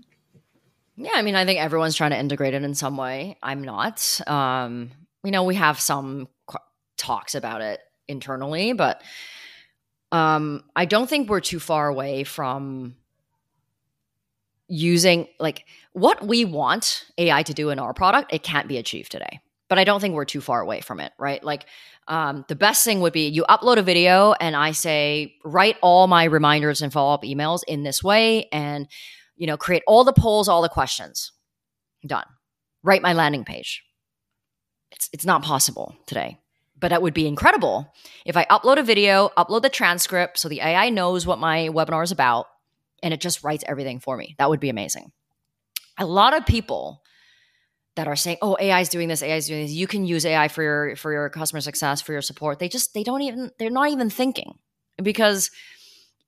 Yeah, 0.98 1.12
I 1.14 1.22
mean, 1.22 1.36
I 1.36 1.46
think 1.46 1.60
everyone's 1.60 1.96
trying 1.96 2.12
to 2.12 2.20
integrate 2.20 2.54
it 2.54 2.64
in 2.64 2.76
some 2.76 2.98
way. 2.98 3.38
I'm 3.42 3.64
not. 3.64 4.20
Um, 4.28 4.92
you 5.24 5.32
know, 5.32 5.44
we 5.44 5.56
have 5.56 5.80
some 5.80 6.28
qu- 6.48 6.60
talks 6.98 7.34
about 7.34 7.62
it 7.62 7.80
internally, 8.08 8.74
but 8.74 9.02
um, 10.12 10.64
I 10.76 10.86
don't 10.86 11.10
think 11.10 11.30
we're 11.30 11.40
too 11.40 11.60
far 11.60 11.88
away 11.88 12.24
from 12.24 12.96
using 14.72 15.28
like 15.40 15.66
what 15.94 16.26
we 16.26 16.46
want 16.46 17.06
AI 17.18 17.44
to 17.44 17.54
do 17.54 17.70
in 17.70 17.80
our 17.80 17.94
product. 17.94 18.34
It 18.34 18.44
can't 18.44 18.68
be 18.68 18.78
achieved 18.78 19.12
today 19.12 19.42
but 19.72 19.80
I 19.80 19.86
don't 19.86 20.02
think 20.02 20.16
we're 20.16 20.26
too 20.26 20.42
far 20.42 20.60
away 20.60 20.82
from 20.82 21.00
it, 21.00 21.14
right? 21.18 21.42
Like 21.42 21.66
um, 22.10 22.44
the 22.50 22.58
best 22.58 22.84
thing 22.84 23.00
would 23.00 23.14
be 23.14 23.30
you 23.30 23.46
upload 23.50 23.78
a 23.78 23.82
video 23.82 24.34
and 24.34 24.54
I 24.54 24.74
say 24.74 25.36
write 25.46 25.78
all 25.82 26.08
my 26.08 26.26
reminders 26.26 26.82
and 26.82 26.92
follow 26.92 27.14
up 27.14 27.24
emails 27.24 27.62
in 27.70 27.84
this 27.84 28.04
way, 28.04 28.50
and 28.52 28.86
you 29.38 29.48
know 29.48 29.56
create 29.56 29.84
all 29.88 30.04
the 30.04 30.12
polls, 30.12 30.50
all 30.50 30.62
the 30.62 30.68
questions. 30.68 31.32
Done. 32.06 32.26
Write 32.84 33.02
my 33.02 33.14
landing 33.14 33.46
page. 33.46 33.82
It's 34.92 35.10
it's 35.14 35.26
not 35.26 35.42
possible 35.42 35.96
today 36.06 36.38
but 36.78 36.90
that 36.90 37.04
would 37.04 37.14
be 37.14 37.28
incredible 37.28 37.94
if 38.26 38.36
I 38.36 38.46
upload 38.46 38.78
a 38.78 38.84
video, 38.84 39.30
upload 39.38 39.62
the 39.62 39.70
transcript 39.70 40.40
so 40.40 40.50
the 40.50 40.62
AI 40.62 40.90
knows 40.90 41.26
what 41.26 41.38
my 41.40 41.70
webinar 41.70 42.04
is 42.04 42.12
about 42.12 42.48
and 43.04 43.14
it 43.14 43.22
just 43.22 43.44
writes 43.44 43.64
everything 43.68 44.00
for 44.00 44.18
me. 44.18 44.36
That 44.38 44.50
would 44.50 44.60
be 44.60 44.70
amazing. 44.70 45.12
A 45.98 46.06
lot 46.06 46.36
of 46.36 46.46
people 46.46 47.04
that 47.96 48.08
are 48.08 48.16
saying, 48.16 48.38
"Oh, 48.42 48.58
AI 48.60 48.80
is 48.80 48.90
doing 48.90 49.08
this, 49.08 49.22
AI 49.22 49.36
is 49.36 49.48
doing 49.48 49.64
this. 49.64 49.72
You 49.72 49.88
can 49.88 50.06
use 50.06 50.26
AI 50.26 50.48
for 50.48 50.64
your 50.64 50.96
for 50.96 51.12
your 51.12 51.30
customer 51.30 51.62
success, 51.62 52.02
for 52.02 52.14
your 52.14 52.22
support." 52.22 52.60
They 52.60 52.70
just 52.70 52.94
they 52.94 53.04
don't 53.04 53.22
even 53.22 53.52
they're 53.60 53.70
not 53.70 53.90
even 53.90 54.10
thinking 54.10 54.58
because 55.02 55.52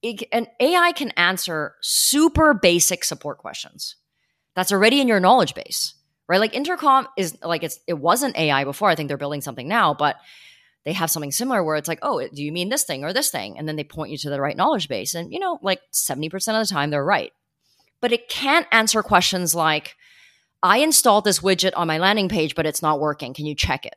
it, 0.01 0.23
an 0.31 0.47
AI 0.59 0.91
can 0.91 1.11
answer 1.11 1.75
super 1.81 2.53
basic 2.53 3.03
support 3.03 3.37
questions 3.37 3.95
that's 4.55 4.71
already 4.71 4.99
in 4.99 5.07
your 5.07 5.19
knowledge 5.19 5.53
base 5.53 5.95
right? 6.27 6.39
Like 6.39 6.55
Intercom 6.55 7.07
is 7.17 7.37
like 7.43 7.63
it's 7.63 7.79
it 7.87 7.93
wasn't 7.93 8.37
AI 8.37 8.63
before. 8.63 8.89
I 8.89 8.95
think 8.95 9.07
they're 9.07 9.17
building 9.17 9.41
something 9.41 9.67
now, 9.67 9.93
but 9.93 10.15
they 10.85 10.93
have 10.93 11.11
something 11.11 11.31
similar 11.31 11.63
where 11.63 11.75
it's 11.75 11.87
like, 11.87 11.99
oh, 12.01 12.27
do 12.33 12.43
you 12.43 12.51
mean 12.51 12.69
this 12.69 12.83
thing 12.83 13.03
or 13.03 13.13
this 13.13 13.31
thing? 13.31 13.57
And 13.57 13.67
then 13.67 13.75
they 13.75 13.83
point 13.83 14.11
you 14.11 14.17
to 14.19 14.29
the 14.29 14.41
right 14.41 14.57
knowledge 14.57 14.87
base. 14.87 15.15
And 15.15 15.31
you 15.31 15.39
know, 15.39 15.59
like 15.61 15.81
70% 15.93 16.33
of 16.33 16.67
the 16.67 16.73
time 16.73 16.89
they're 16.89 17.03
right. 17.03 17.31
But 18.01 18.11
it 18.11 18.27
can't 18.27 18.67
answer 18.71 19.01
questions 19.01 19.55
like, 19.55 19.95
I 20.61 20.79
installed 20.79 21.25
this 21.25 21.39
widget 21.39 21.71
on 21.75 21.87
my 21.87 21.97
landing 21.97 22.29
page, 22.29 22.55
but 22.55 22.65
it's 22.65 22.81
not 22.81 22.99
working. 22.99 23.33
Can 23.33 23.45
you 23.45 23.55
check 23.55 23.85
it? 23.85 23.95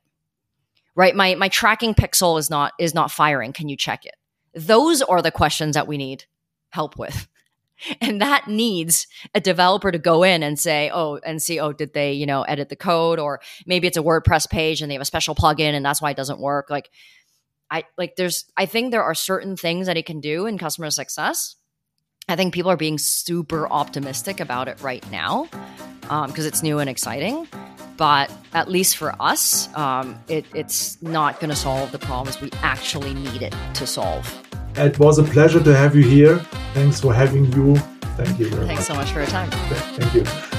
Right? 0.95 1.15
My 1.15 1.35
my 1.35 1.49
tracking 1.49 1.95
pixel 1.95 2.39
is 2.39 2.51
not 2.51 2.73
is 2.79 2.95
not 2.95 3.11
firing. 3.11 3.53
Can 3.53 3.69
you 3.69 3.77
check 3.77 4.05
it? 4.07 4.15
Those 4.55 5.03
are 5.03 5.23
the 5.23 5.31
questions 5.31 5.75
that 5.75 5.87
we 5.87 5.99
need 5.99 6.25
help 6.71 6.97
with. 6.97 7.29
And 8.01 8.21
that 8.21 8.49
needs 8.49 9.07
a 9.35 9.41
developer 9.41 9.93
to 9.93 9.99
go 9.99 10.23
in 10.23 10.43
and 10.43 10.59
say, 10.59 10.91
oh, 10.93 11.19
and 11.25 11.43
see, 11.43 11.61
oh, 11.61 11.73
did 11.73 11.93
they, 11.93 12.13
you 12.13 12.27
know, 12.27 12.43
edit 12.43 12.69
the 12.69 12.77
code? 12.77 13.19
Or 13.19 13.41
maybe 13.67 13.87
it's 13.87 13.97
a 13.97 14.03
WordPress 14.03 14.49
page 14.49 14.81
and 14.81 14.91
they 14.91 14.95
have 14.95 15.03
a 15.03 15.07
special 15.07 15.35
plugin 15.35 15.75
and 15.75 15.85
that's 15.85 16.01
why 16.01 16.11
it 16.11 16.17
doesn't 16.17 16.41
work. 16.41 16.71
Like, 16.71 16.91
I 17.71 17.85
like 17.99 18.17
there's 18.17 18.45
I 18.57 18.67
think 18.67 18.93
there 18.93 19.03
are 19.03 19.15
certain 19.15 19.57
things 19.57 19.87
that 19.87 19.97
it 19.97 20.07
can 20.07 20.21
do 20.21 20.47
in 20.47 20.57
customer 20.59 20.91
success. 20.91 21.57
I 22.29 22.37
think 22.37 22.55
people 22.55 22.71
are 22.71 22.77
being 22.77 22.99
super 22.99 23.69
optimistic 23.69 24.41
about 24.41 24.69
it 24.69 24.81
right 24.81 25.09
now 25.11 25.49
because 26.01 26.39
um, 26.39 26.47
it's 26.47 26.63
new 26.63 26.79
and 26.79 26.91
exciting. 26.91 27.47
But 27.97 28.31
at 28.53 28.71
least 28.71 28.97
for 28.97 29.15
us, 29.21 29.75
um, 29.75 30.21
it, 30.29 30.45
it's 30.55 31.01
not 31.03 31.41
going 31.41 31.51
to 31.51 31.57
solve 31.57 31.93
the 31.93 31.99
problems 31.99 32.41
we 32.41 32.51
actually 32.63 33.15
need 33.15 33.43
it 33.43 33.55
to 33.75 33.87
solve. 33.87 34.46
It 34.79 34.99
was 34.99 35.19
a 35.19 35.23
pleasure 35.23 35.63
to 35.63 35.75
have 35.75 35.97
you 35.97 36.03
here. 36.03 36.39
Thanks 36.75 37.01
for 37.01 37.15
having 37.15 37.47
you. 37.53 37.77
Thank 38.17 38.39
you 38.39 38.49
very 38.51 38.67
much. 38.67 38.77
Thanks 38.77 38.89
much. 38.89 38.89
so 38.89 38.95
much 38.95 39.13
for 39.13 39.21
your 39.21 39.29
time. 39.29 39.51
Thank 39.51 40.15
you. 40.15 40.56